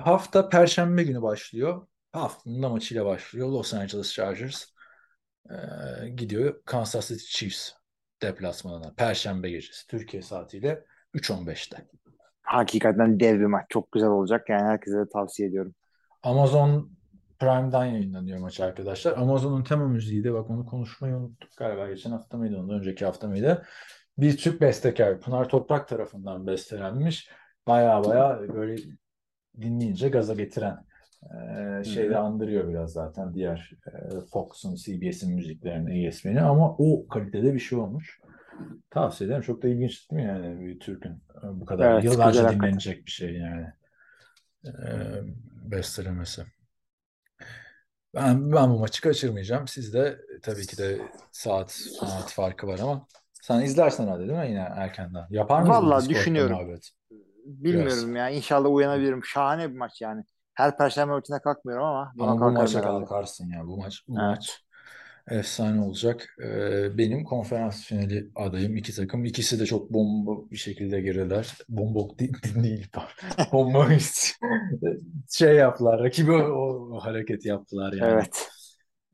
hafta 0.04 0.50
Perşembe 0.50 1.04
günü 1.04 1.22
başlıyor. 1.22 1.88
Haftanın 2.12 2.64
da 2.64 2.70
maçıyla 2.70 3.06
başlıyor. 3.06 3.50
Los 3.50 3.74
Angeles 3.74 4.14
Chargers 4.14 4.66
ee, 5.50 6.10
gidiyor 6.10 6.62
Kansas 6.66 7.08
City 7.08 7.24
Chiefs 7.26 7.72
deplasmanına. 8.22 8.94
Perşembe 8.98 9.50
gecesi 9.50 9.88
Türkiye 9.88 10.24
saatiyle 10.24 10.86
3.15'te. 11.14 11.88
Hakikaten 12.42 13.20
dev 13.20 13.40
bir 13.40 13.46
maç. 13.46 13.66
Çok 13.70 13.92
güzel 13.92 14.10
olacak. 14.10 14.50
Yani 14.50 14.64
herkese 14.64 14.98
de 14.98 15.10
tavsiye 15.14 15.50
ediyorum. 15.50 15.76
Amazon 16.24 16.94
Prime'dan 17.40 17.86
yayınlanıyor 17.86 18.40
maç 18.40 18.60
arkadaşlar. 18.60 19.18
Amazon'un 19.18 19.64
tema 19.64 19.88
müziği 19.88 20.24
de 20.24 20.34
bak 20.34 20.50
onu 20.50 20.66
konuşmayı 20.66 21.16
unuttuk 21.16 21.58
galiba. 21.58 21.88
Geçen 21.88 22.12
hafta 22.12 22.38
mıydı 22.38 22.58
ondan 22.58 22.80
önceki 22.80 23.06
hafta 23.06 23.28
mıydı? 23.28 23.66
Bir 24.18 24.38
Türk 24.38 24.62
bestekar 24.62 25.20
Pınar 25.20 25.50
Toprak 25.50 25.88
tarafından 25.88 26.48
bestelenmiş. 26.48 27.30
Baya 27.68 28.04
baya 28.04 28.40
böyle 28.54 28.76
dinleyince 29.62 30.10
gaza 30.10 30.34
getiren 30.34 30.86
e, 31.24 31.84
şeyde 31.84 32.18
andırıyor 32.18 32.70
biraz 32.70 32.92
zaten 32.92 33.34
diğer 33.34 33.72
e, 33.88 34.20
Fox'un, 34.32 34.76
CBS'in 34.76 35.36
müziklerini, 35.36 36.08
ESPN'i 36.08 36.42
ama 36.42 36.76
o 36.78 37.08
kalitede 37.08 37.54
bir 37.54 37.60
şey 37.60 37.78
olmuş. 37.78 38.20
Tavsiye 38.90 39.28
ederim. 39.28 39.42
Çok 39.42 39.64
da 39.64 39.68
ilginç 39.68 40.12
değil 40.12 40.22
mi 40.24 40.28
yani 40.28 40.66
bir 40.66 40.80
Türk'ün 40.80 41.24
bu 41.54 41.66
kadar 41.66 41.94
Evet, 41.94 42.04
yıllarca 42.04 42.50
dinlenecek 42.50 43.06
bir 43.06 43.12
şey 43.12 43.34
yani. 43.34 43.68
E, 44.66 44.72
bestelemesi. 45.72 46.46
Ben, 48.16 48.52
ben 48.54 48.70
bu 48.70 48.80
maçı 48.80 49.02
kaçırmayacağım. 49.02 49.68
Siz 49.68 49.94
de 49.94 50.22
tabii 50.42 50.68
ki 50.68 50.78
de 50.78 51.02
saat 51.32 51.72
saat 51.72 52.32
farkı 52.34 52.68
var 52.68 52.80
ama 52.80 53.08
sen 53.42 53.62
izlersen 53.62 54.08
hadi 54.08 54.28
değil 54.28 54.40
mi 54.40 54.48
yine 54.50 54.60
erkenden? 54.76 55.28
Yapar 55.30 55.66
Vallahi 55.68 55.96
Discord'da 55.96 56.10
düşünüyorum. 56.10 56.52
muhabbet? 56.54 56.92
Bilmiyorum 57.46 58.16
ya. 58.16 58.30
İnşallah 58.30 58.70
uyanabilirim. 58.74 59.26
Şahane 59.26 59.72
bir 59.72 59.78
maç 59.78 60.02
yani. 60.02 60.24
Her 60.54 60.78
perşembe 60.78 61.14
maçına 61.14 61.42
kalkmıyorum 61.42 61.86
ama 61.86 62.14
Ama 62.18 62.40
bu 62.42 62.52
maça 62.52 62.80
herhalde. 62.80 63.06
kalkarsın 63.06 63.50
ya. 63.50 63.68
Bu 63.68 63.78
maç 63.78 64.04
bu 64.08 64.20
Evet. 64.20 64.24
maç 64.24 64.63
efsane 65.28 65.82
olacak. 65.82 66.36
Ee, 66.44 66.98
benim 66.98 67.24
konferans 67.24 67.86
finali 67.86 68.32
adayım 68.36 68.78
iki 68.78 68.96
takım. 68.96 69.26
İkisi 69.26 69.60
de 69.60 69.66
çok 69.66 69.94
bomba 69.94 70.52
bir 70.52 70.58
şekilde 70.58 71.02
girdiler. 71.02 71.54
Bomba 71.70 72.00
değil, 72.20 72.34
değil 72.64 72.88
bomba 73.52 73.90
şey 75.32 75.56
yaptılar. 75.56 76.04
Rakibi 76.04 76.32
o, 76.32 76.38
o 76.96 77.00
hareket 77.00 77.46
yaptılar 77.46 77.94
yani. 77.94 78.14
Evet. 78.14 78.50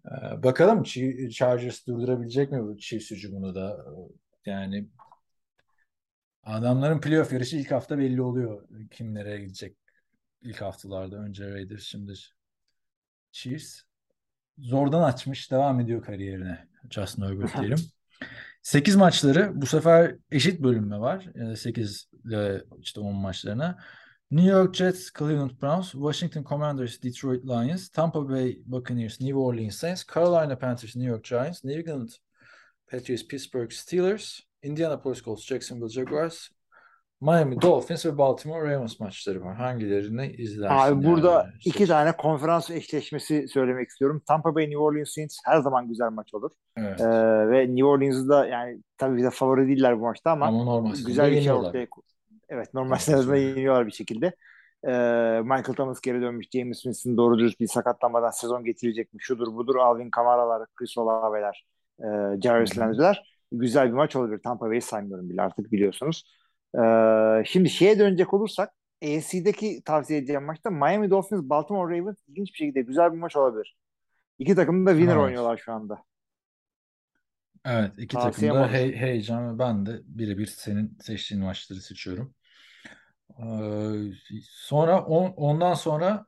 Ee, 0.05 0.43
bakalım 0.43 0.83
Chargers 1.31 1.87
durdurabilecek 1.87 2.51
mi 2.51 2.63
bu 2.63 2.77
Chiefs 2.77 3.11
hücumunu 3.11 3.55
da? 3.55 3.85
Yani 4.45 4.87
adamların 6.43 7.01
playoff 7.01 7.33
yarışı 7.33 7.57
ilk 7.57 7.71
hafta 7.71 7.97
belli 7.97 8.21
oluyor. 8.21 8.67
Kim 8.91 9.13
nereye 9.13 9.39
gidecek 9.39 9.77
ilk 10.41 10.61
haftalarda. 10.61 11.15
Önce 11.15 11.51
Raiders, 11.51 11.83
şimdi 11.83 12.13
Chiefs. 13.31 13.88
Zordan 14.61 15.03
açmış, 15.03 15.51
devam 15.51 15.79
ediyor 15.79 16.01
kariyerine. 16.01 16.67
Justin 16.89 17.21
Herbert 17.21 17.59
diyelim. 17.59 17.79
8 18.61 18.95
maçları 18.95 19.51
bu 19.55 19.65
sefer 19.65 20.15
eşit 20.31 20.59
bölünme 20.59 20.99
var. 20.99 21.25
8 21.55 22.09
ile 22.25 22.63
işte 22.81 22.99
10 22.99 23.15
maçlarına. 23.15 23.77
New 24.31 24.51
York 24.51 24.75
Jets, 24.75 25.11
Cleveland 25.19 25.51
Browns, 25.61 25.91
Washington 25.91 26.43
Commanders, 26.43 27.03
Detroit 27.03 27.45
Lions, 27.45 27.89
Tampa 27.89 28.29
Bay 28.29 28.59
Buccaneers, 28.65 29.21
New 29.21 29.39
Orleans 29.39 29.75
Saints, 29.75 30.03
Carolina 30.13 30.55
Panthers, 30.55 30.95
New 30.95 31.09
York 31.09 31.23
Giants, 31.23 31.63
New 31.63 31.79
England 31.79 32.09
Patriots, 32.91 33.27
Pittsburgh 33.27 33.71
Steelers, 33.71 34.41
Indianapolis 34.63 35.21
Colts, 35.21 35.45
Jacksonville 35.45 35.89
Jaguars, 35.89 36.49
Miami 37.21 37.61
Dolphins 37.61 38.05
ve 38.05 38.17
Baltimore 38.17 38.71
Ravens 38.71 38.99
maçları 38.99 39.43
var. 39.43 39.55
Hangilerini 39.55 40.27
izlersin? 40.27 40.75
Abi 40.75 41.05
burada 41.05 41.31
yani? 41.31 41.53
iki 41.65 41.87
tane 41.87 42.11
konferans 42.11 42.69
eşleşmesi 42.69 43.47
söylemek 43.47 43.89
istiyorum. 43.89 44.21
Tampa 44.27 44.55
Bay 44.55 44.63
New 44.63 44.77
Orleans 44.77 45.09
Saints 45.09 45.37
her 45.45 45.59
zaman 45.61 45.87
güzel 45.87 46.09
maç 46.09 46.33
olur. 46.33 46.51
Evet. 46.77 47.01
Ee, 47.01 47.49
ve 47.49 47.67
New 47.67 47.85
Orleans'ı 47.85 48.29
da 48.29 48.47
yani 48.47 48.81
tabii 48.97 49.17
bir 49.17 49.23
de 49.23 49.29
favori 49.29 49.67
değiller 49.67 49.99
bu 49.99 50.03
maçta 50.03 50.31
ama, 50.31 50.45
Ama 50.45 50.63
normal 50.63 50.95
güzel 51.05 51.31
bir 51.31 51.41
şey 51.41 51.51
ortaya 51.51 51.87
Evet 52.49 52.73
normal 52.73 52.97
sezonda 52.97 53.35
yeniyorlar 53.35 53.87
bir 53.87 53.91
şekilde. 53.91 54.25
Ee, 54.83 54.91
Michael 55.43 55.75
Thomas 55.75 56.01
geri 56.01 56.21
dönmüş. 56.21 56.47
James 56.53 56.77
Winston 56.77 57.17
doğru 57.17 57.39
dürüst 57.39 57.59
bir 57.59 57.67
sakatlanmadan 57.67 58.29
sezon 58.29 58.63
getirecek 58.63 59.13
mi? 59.13 59.21
Şudur 59.21 59.53
budur. 59.53 59.75
Alvin 59.75 60.09
Kamara'lar, 60.09 60.67
Chris 60.75 60.97
Olave'ler, 60.97 61.65
e, 61.99 62.05
Jarvis 62.41 62.75
Hı 62.75 62.75
hı. 62.75 62.79
Landry'ler. 62.85 63.39
Güzel 63.51 63.87
bir 63.87 63.93
maç 63.93 64.15
olabilir. 64.15 64.39
Tampa 64.43 64.69
Bay'i 64.69 64.81
saymıyorum 64.81 65.29
bile 65.29 65.41
artık 65.41 65.71
biliyorsunuz. 65.71 66.38
Ee, 66.75 67.43
şimdi 67.45 67.69
şeye 67.69 67.99
dönecek 67.99 68.33
olursak 68.33 68.73
AFC'deki 69.03 69.81
tavsiye 69.85 70.19
edeceğim 70.19 70.43
maçta 70.43 70.69
Miami 70.69 71.09
Dolphins, 71.09 71.41
Baltimore 71.43 71.99
Ravens 71.99 72.17
ilginç 72.27 72.53
bir 72.53 72.57
şekilde 72.57 72.81
güzel 72.81 73.13
bir 73.13 73.17
maç 73.17 73.35
olabilir. 73.35 73.77
İki 74.39 74.55
takım 74.55 74.85
da 74.85 74.91
winner 74.91 75.13
Evet. 75.13 75.23
oynuyorlar 75.23 75.57
şu 75.57 75.73
anda. 75.73 76.03
Evet, 77.65 77.91
iki 77.97 78.17
takım 78.17 78.49
da 78.49 78.71
hey, 78.71 78.95
heyecan 78.95 79.53
ve 79.53 79.59
ben 79.59 79.85
de 79.85 80.01
birebir 80.03 80.45
senin 80.45 80.97
seçtiğin 81.01 81.43
maçları 81.43 81.81
seçiyorum. 81.81 82.35
Ee, 83.39 83.43
sonra 84.43 85.05
on, 85.05 85.29
ondan 85.29 85.73
sonra 85.73 86.25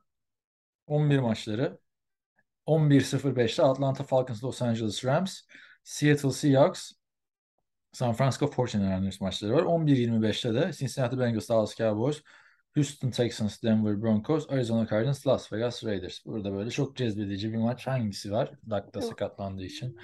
11 0.86 1.18
maçları 1.18 1.78
11.05'te 2.66 3.62
Atlanta 3.62 4.04
Falcons 4.04 4.44
Los 4.44 4.62
Angeles 4.62 5.04
Rams, 5.04 5.40
Seattle 5.84 6.30
Seahawks, 6.30 6.92
San 7.92 8.12
Francisco 8.12 8.46
49ers 8.46 9.22
maçları 9.22 9.54
var. 9.54 9.62
11.25'te 9.62 10.54
de 10.54 10.72
Cincinnati 10.72 11.18
Bengals 11.18 11.48
Dallas 11.48 11.76
Cowboys, 11.76 12.22
Houston 12.76 13.10
Texans 13.10 13.62
Denver 13.62 14.02
Broncos, 14.02 14.50
Arizona 14.50 14.86
Cardinals 14.86 15.26
Las 15.26 15.52
Vegas 15.52 15.84
Raiders. 15.84 16.26
Burada 16.26 16.52
böyle 16.52 16.70
çok 16.70 16.96
cezbedici 16.96 17.52
bir 17.52 17.58
maç 17.58 17.86
hangisi 17.86 18.32
var? 18.32 18.50
Dak'ta 18.70 19.02
sakatlandığı 19.02 19.64
için. 19.64 19.98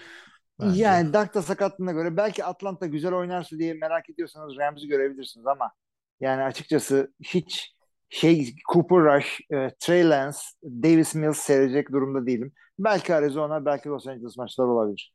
Bence. 0.60 0.82
Yani 0.82 1.12
Dak 1.12 1.34
da 1.34 1.42
sakatlığına 1.42 1.92
göre 1.92 2.16
belki 2.16 2.44
Atlanta 2.44 2.86
güzel 2.86 3.12
oynarsa 3.12 3.58
diye 3.58 3.74
merak 3.74 4.10
ediyorsanız 4.10 4.56
Rams'i 4.56 4.88
görebilirsiniz 4.88 5.46
ama 5.46 5.72
yani 6.20 6.42
açıkçası 6.42 7.12
hiç 7.24 7.74
şey 8.08 8.54
Cooper 8.72 8.98
Rush, 8.98 9.40
e, 9.50 9.70
Trey 9.80 10.08
Lance, 10.10 10.38
Davis 10.62 11.14
Mills 11.14 11.38
seyredecek 11.38 11.92
durumda 11.92 12.26
değilim. 12.26 12.52
Belki 12.78 13.14
Arizona, 13.14 13.64
belki 13.64 13.88
Los 13.88 14.06
Angeles 14.06 14.36
maçları 14.36 14.68
olabilir. 14.68 15.12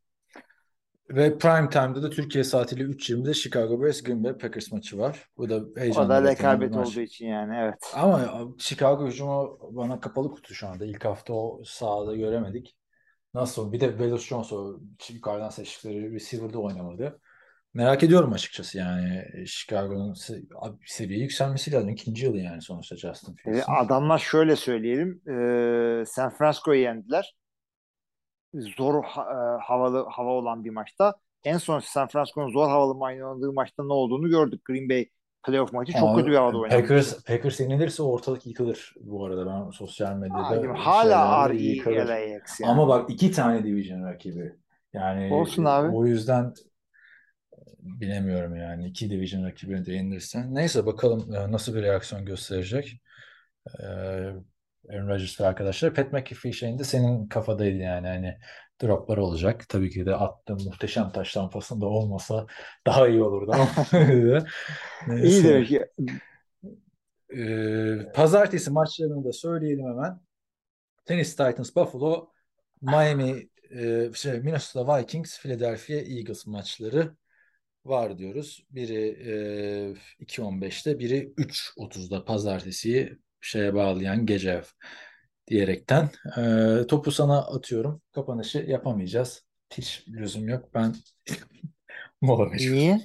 Ve 1.10 1.38
prime 1.38 1.70
time'da 1.70 2.04
da 2.04 2.10
Türkiye 2.10 2.44
saatiyle 2.44 2.84
3.20'de 2.84 3.34
Chicago 3.34 3.82
Bears 3.82 4.04
Green 4.04 4.24
Bay 4.24 4.38
Packers 4.38 4.72
maçı 4.72 4.98
var. 4.98 5.30
Bu 5.38 5.50
da 5.50 5.56
O 5.56 5.80
heyecanla 5.80 6.10
da 6.10 6.32
rekabet 6.32 6.76
olduğu 6.76 7.02
için 7.02 7.28
yani 7.28 7.56
evet. 7.56 7.94
Ama 7.96 8.30
Chicago 8.58 9.08
hücumu 9.08 9.60
bana 9.72 10.00
kapalı 10.00 10.32
kutu 10.32 10.54
şu 10.54 10.68
anda. 10.68 10.86
İlk 10.86 11.06
hafta 11.06 11.34
o 11.34 11.62
sahada 11.66 12.16
göremedik. 12.16 12.76
Nasıl? 13.34 13.72
Bir 13.72 13.80
de 13.80 14.00
Velus 14.00 14.28
Jones 14.28 14.54
o 14.54 14.80
yukarıdan 15.10 15.50
seçtikleri 15.50 16.14
receiver'da 16.14 16.60
oynamadı. 16.60 17.20
Merak 17.74 18.04
ediyorum 18.04 18.34
açıkçası 18.34 18.78
yani 18.78 19.26
Chicago'nun 19.48 20.16
seviye 20.86 21.20
yükselmesi 21.20 21.72
lazım. 21.72 21.90
İkinci 21.90 22.26
yılı 22.26 22.38
yani 22.38 22.62
sonuçta 22.62 22.96
Justin 22.96 23.36
Fields'in. 23.36 23.74
adamlar 23.74 24.18
şöyle 24.18 24.56
söyleyelim. 24.56 25.22
San 26.06 26.30
Francisco'yu 26.30 26.82
yendiler. 26.82 27.36
Zor 28.54 29.04
ha- 29.04 29.58
e, 29.60 29.64
havalı 29.64 30.06
hava 30.10 30.30
olan 30.30 30.66
bir 30.66 30.70
maçta. 30.70 31.16
En 31.44 31.58
son 31.58 31.80
San 31.80 32.08
Francisco'nun 32.08 32.52
zor 32.52 32.70
havalı 32.70 33.00
oynadığı 33.00 33.54
maçta 33.54 33.84
ne 33.84 33.94
olduğunu 33.94 34.30
gördük. 34.30 34.66
Green 34.66 34.90
Bay 34.90 35.10
playoff 35.46 35.74
maçı 35.74 35.92
çok 35.94 36.02
Ama 36.02 36.16
kötü 36.16 36.32
bir 36.32 36.36
havada 36.36 36.58
oynamıştı. 36.58 36.82
Packers, 36.82 37.24
Packers 37.24 37.60
yenilirse 37.60 38.04
ortalık 38.04 38.48
yıkılır 38.48 38.94
bu 39.02 39.26
arada. 39.26 39.46
Ben 39.46 39.70
sosyal 39.70 40.16
medyada 40.16 40.48
Ay, 40.48 40.68
hala 40.68 41.50
RE 41.50 41.56
yani. 41.64 42.32
Ama 42.66 42.88
bak 42.88 43.10
iki 43.10 43.32
tane 43.32 43.64
division 43.64 44.04
rakibi. 44.04 44.56
Yani 44.94 45.34
Olsun 45.34 45.66
abi. 45.66 45.96
o 45.96 46.06
yüzden 46.06 46.54
bilemiyorum 47.80 48.56
yani. 48.56 48.88
iki 48.88 49.10
division 49.10 49.46
rakibine 49.46 49.86
de 49.86 49.94
yenilirsen. 49.94 50.56
Neyse 50.56 50.86
bakalım 50.86 51.34
e, 51.34 51.52
nasıl 51.52 51.76
bir 51.76 51.82
reaksiyon 51.82 52.26
gösterecek. 52.26 53.02
Ee, 53.84 54.34
Aaron 54.90 55.08
Rodgers 55.08 55.42
ve 55.42 55.46
arkadaşlar. 55.46 55.94
Pat 55.94 56.14
McAfee 56.14 56.52
şeyinde 56.52 56.84
senin 56.84 57.28
kafadaydı 57.28 57.78
yani. 57.78 58.08
Hani 58.08 58.38
droplar 58.84 59.18
olacak. 59.18 59.70
Tabii 59.70 59.90
ki 59.90 60.06
de 60.06 60.16
attığım 60.16 60.58
muhteşem 60.66 61.12
taş 61.12 61.34
tampasında 61.34 61.86
olmasa 61.86 62.48
daha 62.88 63.08
iyi 63.08 63.24
olurdu 63.24 63.52
ama. 63.54 63.70
İyi 65.24 65.44
demek 65.44 65.68
ki. 65.68 65.86
Ee, 67.38 68.12
pazartesi 68.14 68.72
maçlarını 68.72 69.24
da 69.24 69.32
söyleyelim 69.34 69.86
hemen. 69.86 70.20
Tennessee 71.06 71.50
Titans, 71.50 71.76
Buffalo, 71.76 72.32
Miami, 72.82 73.50
e, 73.72 74.10
şey, 74.14 74.40
Minnesota 74.40 74.98
Vikings, 74.98 75.40
Philadelphia 75.40 75.94
Eagles 75.94 76.48
maçları 76.48 77.16
var 77.86 78.18
diyoruz. 78.18 78.66
Biri 78.70 79.08
e, 79.08 79.34
2.15'te, 80.20 81.00
biri 81.00 81.34
3.30'da 81.38 82.26
pazartesiyi 82.26 83.18
şeye 83.44 83.74
bağlayan 83.74 84.26
gece 84.26 84.62
diyerekten. 85.48 86.10
E, 86.84 86.88
topu 86.88 87.12
sana 87.12 87.40
atıyorum. 87.48 88.02
Kapanışı 88.12 88.58
yapamayacağız. 88.60 89.46
Hiç 89.74 90.06
lüzum 90.10 90.50
yok. 90.50 90.70
Ben 90.74 90.96
mola 92.22 92.52
veriyorum. 92.52 92.78
Niye? 92.80 93.02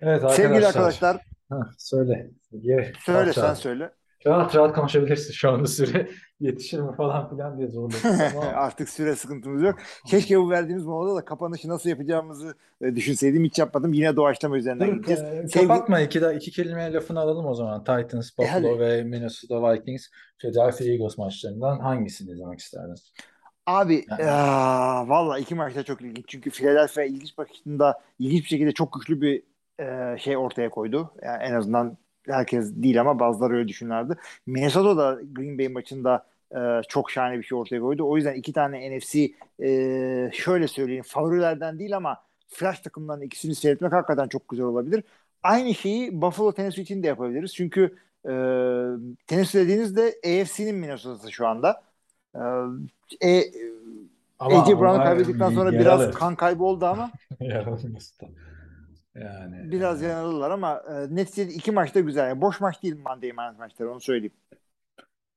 Evet 0.00 0.24
arkadaşlar. 0.24 0.34
Sevgili 0.36 0.66
arkadaşlar 0.66 1.22
Ha, 1.48 1.60
söyle. 1.78 2.30
Ye, 2.52 2.92
söyle 2.98 3.18
rahat 3.18 3.34
sen 3.34 3.42
rahat. 3.42 3.58
söyle. 3.58 3.92
Rahat 4.26 4.54
rahat 4.56 4.74
konuşabilirsin 4.76 5.32
şu 5.32 5.50
anda 5.50 5.66
süre 5.66 6.10
yetişir 6.40 6.80
mi 6.80 6.96
falan 6.96 7.30
filan 7.30 7.58
diye 7.58 7.68
zorladım. 7.68 8.00
Ama 8.36 8.42
Artık 8.46 8.88
süre 8.88 9.16
sıkıntımız 9.16 9.62
yok. 9.62 9.78
Keşke 10.06 10.38
bu 10.40 10.50
verdiğimiz 10.50 10.84
molada 10.84 11.16
da 11.16 11.24
kapanışı 11.24 11.68
nasıl 11.68 11.90
yapacağımızı 11.90 12.54
e, 12.80 12.96
düşünseydim. 12.96 13.44
Hiç 13.44 13.58
yapmadım. 13.58 13.92
Yine 13.92 14.16
doğaçlama 14.16 14.56
üzerinden 14.56 14.88
Dur, 14.88 14.94
gideceğiz. 14.96 15.22
e, 15.22 15.48
Sevgi- 15.48 15.66
kapatma 15.68 16.00
iki, 16.00 16.20
de, 16.20 16.34
iki 16.36 16.50
kelime 16.50 16.92
lafını 16.92 17.20
alalım 17.20 17.46
o 17.46 17.54
zaman. 17.54 17.80
Titans, 17.84 18.30
E, 18.30 18.42
Buffalo 18.42 18.70
hadi. 18.72 18.80
ve 18.80 19.02
Minnesota 19.02 19.72
Vikings, 19.72 20.06
Philadelphia 20.38 20.84
Eagles 20.84 21.18
maçlarından 21.18 21.78
hangisini 21.80 22.30
izlemek 22.30 22.58
isterdin? 22.58 22.94
Abi 23.66 24.04
Yani- 24.10 24.20
eee 24.22 25.08
valla 25.08 25.38
iki 25.38 25.54
maçta 25.54 25.82
çok 25.82 26.00
ilginç. 26.00 26.24
Çünkü 26.28 26.50
Philadelphia 26.50 27.02
ilginç 27.02 27.38
bakışında 27.38 28.00
ilginç 28.18 28.42
bir 28.42 28.48
şekilde 28.48 28.72
çok 28.72 28.92
güçlü 28.92 29.20
bir 29.20 29.42
eee, 29.80 30.16
şey 30.18 30.36
ortaya 30.36 30.70
koydu. 30.70 31.10
Yani 31.22 31.42
en 31.42 31.54
azından 31.54 31.98
herkes 32.26 32.72
değil 32.74 33.00
ama 33.00 33.18
bazıları 33.18 33.54
öyle 33.56 33.68
düşünürlerdi. 33.68 34.14
Minnesota 34.46 34.96
da 34.96 35.20
Green 35.32 35.58
Bay 35.58 35.68
maçında 35.68 36.26
eee, 36.54 36.80
çok 36.88 37.10
şahane 37.10 37.38
bir 37.38 37.42
şey 37.42 37.58
ortaya 37.58 37.80
koydu. 37.80 38.04
O 38.08 38.16
yüzden 38.16 38.34
iki 38.34 38.52
tane 38.52 38.98
NFC 38.98 39.30
eee, 39.58 40.30
şöyle 40.32 40.68
söyleyeyim 40.68 41.04
favorilerden 41.06 41.78
değil 41.78 41.96
ama 41.96 42.16
flash 42.48 42.80
takımların 42.80 43.20
ikisini 43.20 43.54
seyretmek 43.54 43.92
hakikaten 43.92 44.28
çok 44.28 44.48
güzel 44.48 44.66
olabilir. 44.66 45.04
Aynı 45.42 45.74
şeyi 45.74 46.22
Buffalo 46.22 46.52
Tennessee 46.52 46.82
için 46.82 47.02
de 47.02 47.06
yapabiliriz. 47.06 47.54
Çünkü 47.54 47.96
eee 48.28 48.32
Tennessee 49.26 49.62
dediğinizde 49.64 50.14
AFC'nin 50.24 50.74
Minnesota'sı 50.74 51.32
şu 51.32 51.46
anda. 51.46 51.82
E, 53.22 53.42
Ama 54.38 54.60
AJ 54.62 54.68
Brown'u 54.80 55.04
kaybettikten 55.04 55.50
sonra 55.50 55.70
biraz 55.80 56.00
kan 56.14 56.36
kaybı 56.36 56.64
oldu 56.64 56.86
ama. 56.86 57.10
Yani 59.20 59.72
biraz 59.72 60.02
e, 60.02 60.06
yanıldılar 60.06 60.50
ama 60.50 60.82
e, 60.88 61.14
neticede 61.14 61.52
iki 61.52 61.72
maçta 61.72 62.00
güzel. 62.00 62.28
Yani 62.28 62.40
boş 62.40 62.60
maç 62.60 62.82
değil 62.82 62.96
Monday 62.96 63.30
Night 63.30 63.58
maçları 63.58 63.92
onu 63.92 64.00
söyleyeyim. 64.00 64.34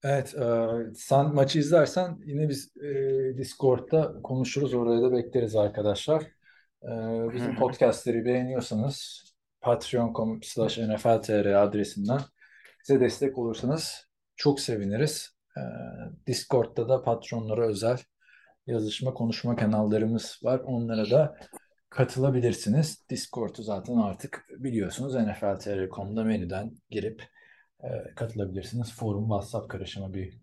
Evet, 0.03 0.35
e, 0.35 0.68
sen 0.95 1.34
maçı 1.34 1.60
izlersen 1.60 2.18
yine 2.26 2.49
biz 2.49 2.77
e, 2.77 2.91
Discord'da 3.38 4.22
konuşuruz. 4.23 4.73
Oraya 4.73 5.01
da 5.01 5.11
bekleriz 5.11 5.56
arkadaşlar. 5.56 6.22
E, 6.84 6.89
bizim 7.34 7.56
podcastleri 7.56 8.26
beğeniyorsanız 8.26 9.23
patreon.com 9.61 10.43
slash 10.43 10.77
nfltr 10.77 11.45
adresinden 11.45 12.19
bize 12.84 12.99
destek 12.99 13.38
olursanız 13.38 14.07
çok 14.35 14.60
seviniriz. 14.60 15.39
Ee, 15.57 15.61
Discord'da 16.27 16.89
da 16.89 17.03
patronlara 17.03 17.68
özel 17.68 17.97
yazışma 18.68 19.14
konuşma 19.14 19.56
kanallarımız 19.56 20.39
var. 20.43 20.60
Onlara 20.60 21.10
da 21.10 21.38
katılabilirsiniz. 21.90 23.06
Discord'u 23.10 23.64
zaten 23.64 23.98
artık 23.98 24.45
biliyorsunuz 24.49 25.16
NFL.tr.com'da 25.16 26.24
menüden 26.24 26.72
girip 26.90 27.24
e, 27.84 27.88
katılabilirsiniz. 28.16 28.94
Forum, 28.94 29.24
WhatsApp 29.24 29.70
karışımı 29.70 30.14
bir 30.14 30.38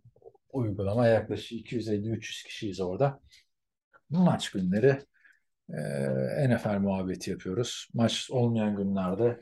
uygulama. 0.52 1.06
Yaklaşık 1.06 1.72
250-300 1.72 2.44
kişiyiz 2.46 2.80
orada. 2.80 3.20
Maç 4.10 4.50
günleri 4.50 4.98
e, 5.68 6.48
NFL 6.48 6.78
muhabbeti 6.78 7.30
yapıyoruz. 7.30 7.88
Maç 7.94 8.30
olmayan 8.30 8.76
günlerde 8.76 9.40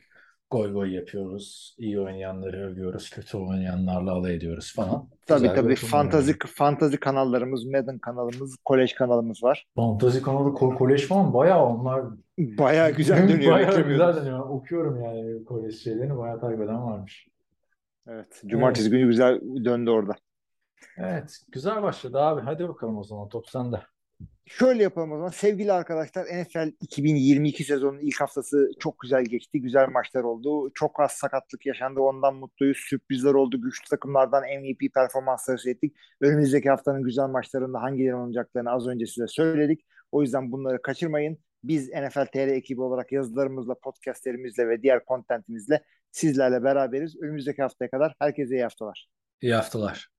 goy 0.57 0.73
goy 0.73 0.95
yapıyoruz. 0.95 1.75
İyi 1.79 2.01
oynayanları 2.01 2.57
övüyoruz. 2.71 3.11
Kötü 3.11 3.37
oynayanlarla 3.37 4.13
alay 4.13 4.35
ediyoruz 4.35 4.73
falan. 4.77 5.09
Tabii 5.27 5.41
Güzel 5.41 5.55
tabii 5.57 5.75
fantazi 5.75 6.31
yani. 6.31 6.39
fantazi 6.55 6.97
kanallarımız, 6.97 7.65
Madden 7.65 7.99
kanalımız, 7.99 8.57
kolej 8.65 8.95
kanalımız 8.95 9.43
var. 9.43 9.67
Fantasy 9.77 10.19
kanalı 10.19 10.49
ko- 10.49 10.75
kolej 10.79 11.07
falan 11.07 11.35
bayağı 11.35 11.65
onlar 11.67 12.05
Bayağı 12.39 12.91
güzel 12.97 13.29
dönüyor. 13.29 13.53
bayağı 13.55 13.89
güzel 13.89 14.17
dönüyor. 14.17 14.39
Okuyorum 14.49 15.03
yani 15.03 15.45
kolej 15.45 15.83
şeylerini 15.83 16.19
bayağı 16.19 16.41
takip 16.41 16.61
eden 16.63 16.83
varmış. 16.87 17.29
Evet. 18.09 18.43
Cumartesi 18.47 18.91
günü 18.91 19.07
güzel 19.07 19.41
döndü 19.65 19.91
orada. 19.91 20.13
Evet, 20.99 21.39
güzel 21.53 21.83
başladı 21.83 22.19
abi. 22.19 22.41
Hadi 22.41 22.69
bakalım 22.69 22.99
o 22.99 23.05
zaman 23.05 23.29
top 23.29 23.49
sende. 23.49 23.81
Şöyle 24.47 24.83
yapalım 24.83 25.13
o 25.13 25.17
zaman. 25.17 25.31
Sevgili 25.31 25.73
arkadaşlar 25.73 26.25
NFL 26.25 26.73
2022 26.81 27.65
sezonunun 27.65 28.01
ilk 28.01 28.21
haftası 28.21 28.71
çok 28.81 29.01
güzel 29.01 29.25
geçti. 29.25 29.61
Güzel 29.61 29.89
maçlar 29.89 30.23
oldu. 30.23 30.71
Çok 30.75 31.01
az 31.01 31.13
sakatlık 31.13 31.67
yaşandı. 31.67 32.01
Ondan 32.01 32.35
mutluyuz. 32.35 32.77
Sürprizler 32.77 33.35
oldu. 33.35 33.61
Güçlü 33.61 33.89
takımlardan 33.91 34.43
MVP 34.43 34.95
performansları 34.95 35.59
seyrettik. 35.59 35.97
Önümüzdeki 36.21 36.71
haftanın 36.71 37.03
güzel 37.03 37.29
maçlarında 37.29 37.83
hangileri 37.83 38.15
oynayacaklarını 38.15 38.71
az 38.71 38.87
önce 38.87 39.07
size 39.07 39.27
söyledik. 39.27 39.81
O 40.13 40.23
yüzden 40.23 40.53
bunları 40.53 40.83
kaçırmayın. 40.83 41.39
Biz 41.65 41.89
NFL 41.89 42.27
TR 42.27 42.49
ekibi 42.49 42.81
olarak 42.81 43.13
yazılarımızla, 43.13 43.75
podcastlerimizle 43.75 44.69
ve 44.69 44.83
diğer 44.83 45.05
kontentimizle 45.05 45.85
sizlerle 46.11 46.65
beraberiz. 46.65 47.17
Önümüzdeki 47.23 47.63
haftaya 47.63 47.91
kadar 47.91 48.15
herkese 48.19 48.55
iyi 48.55 48.63
haftalar. 48.63 49.09
İyi 49.43 49.55
haftalar. 49.55 50.14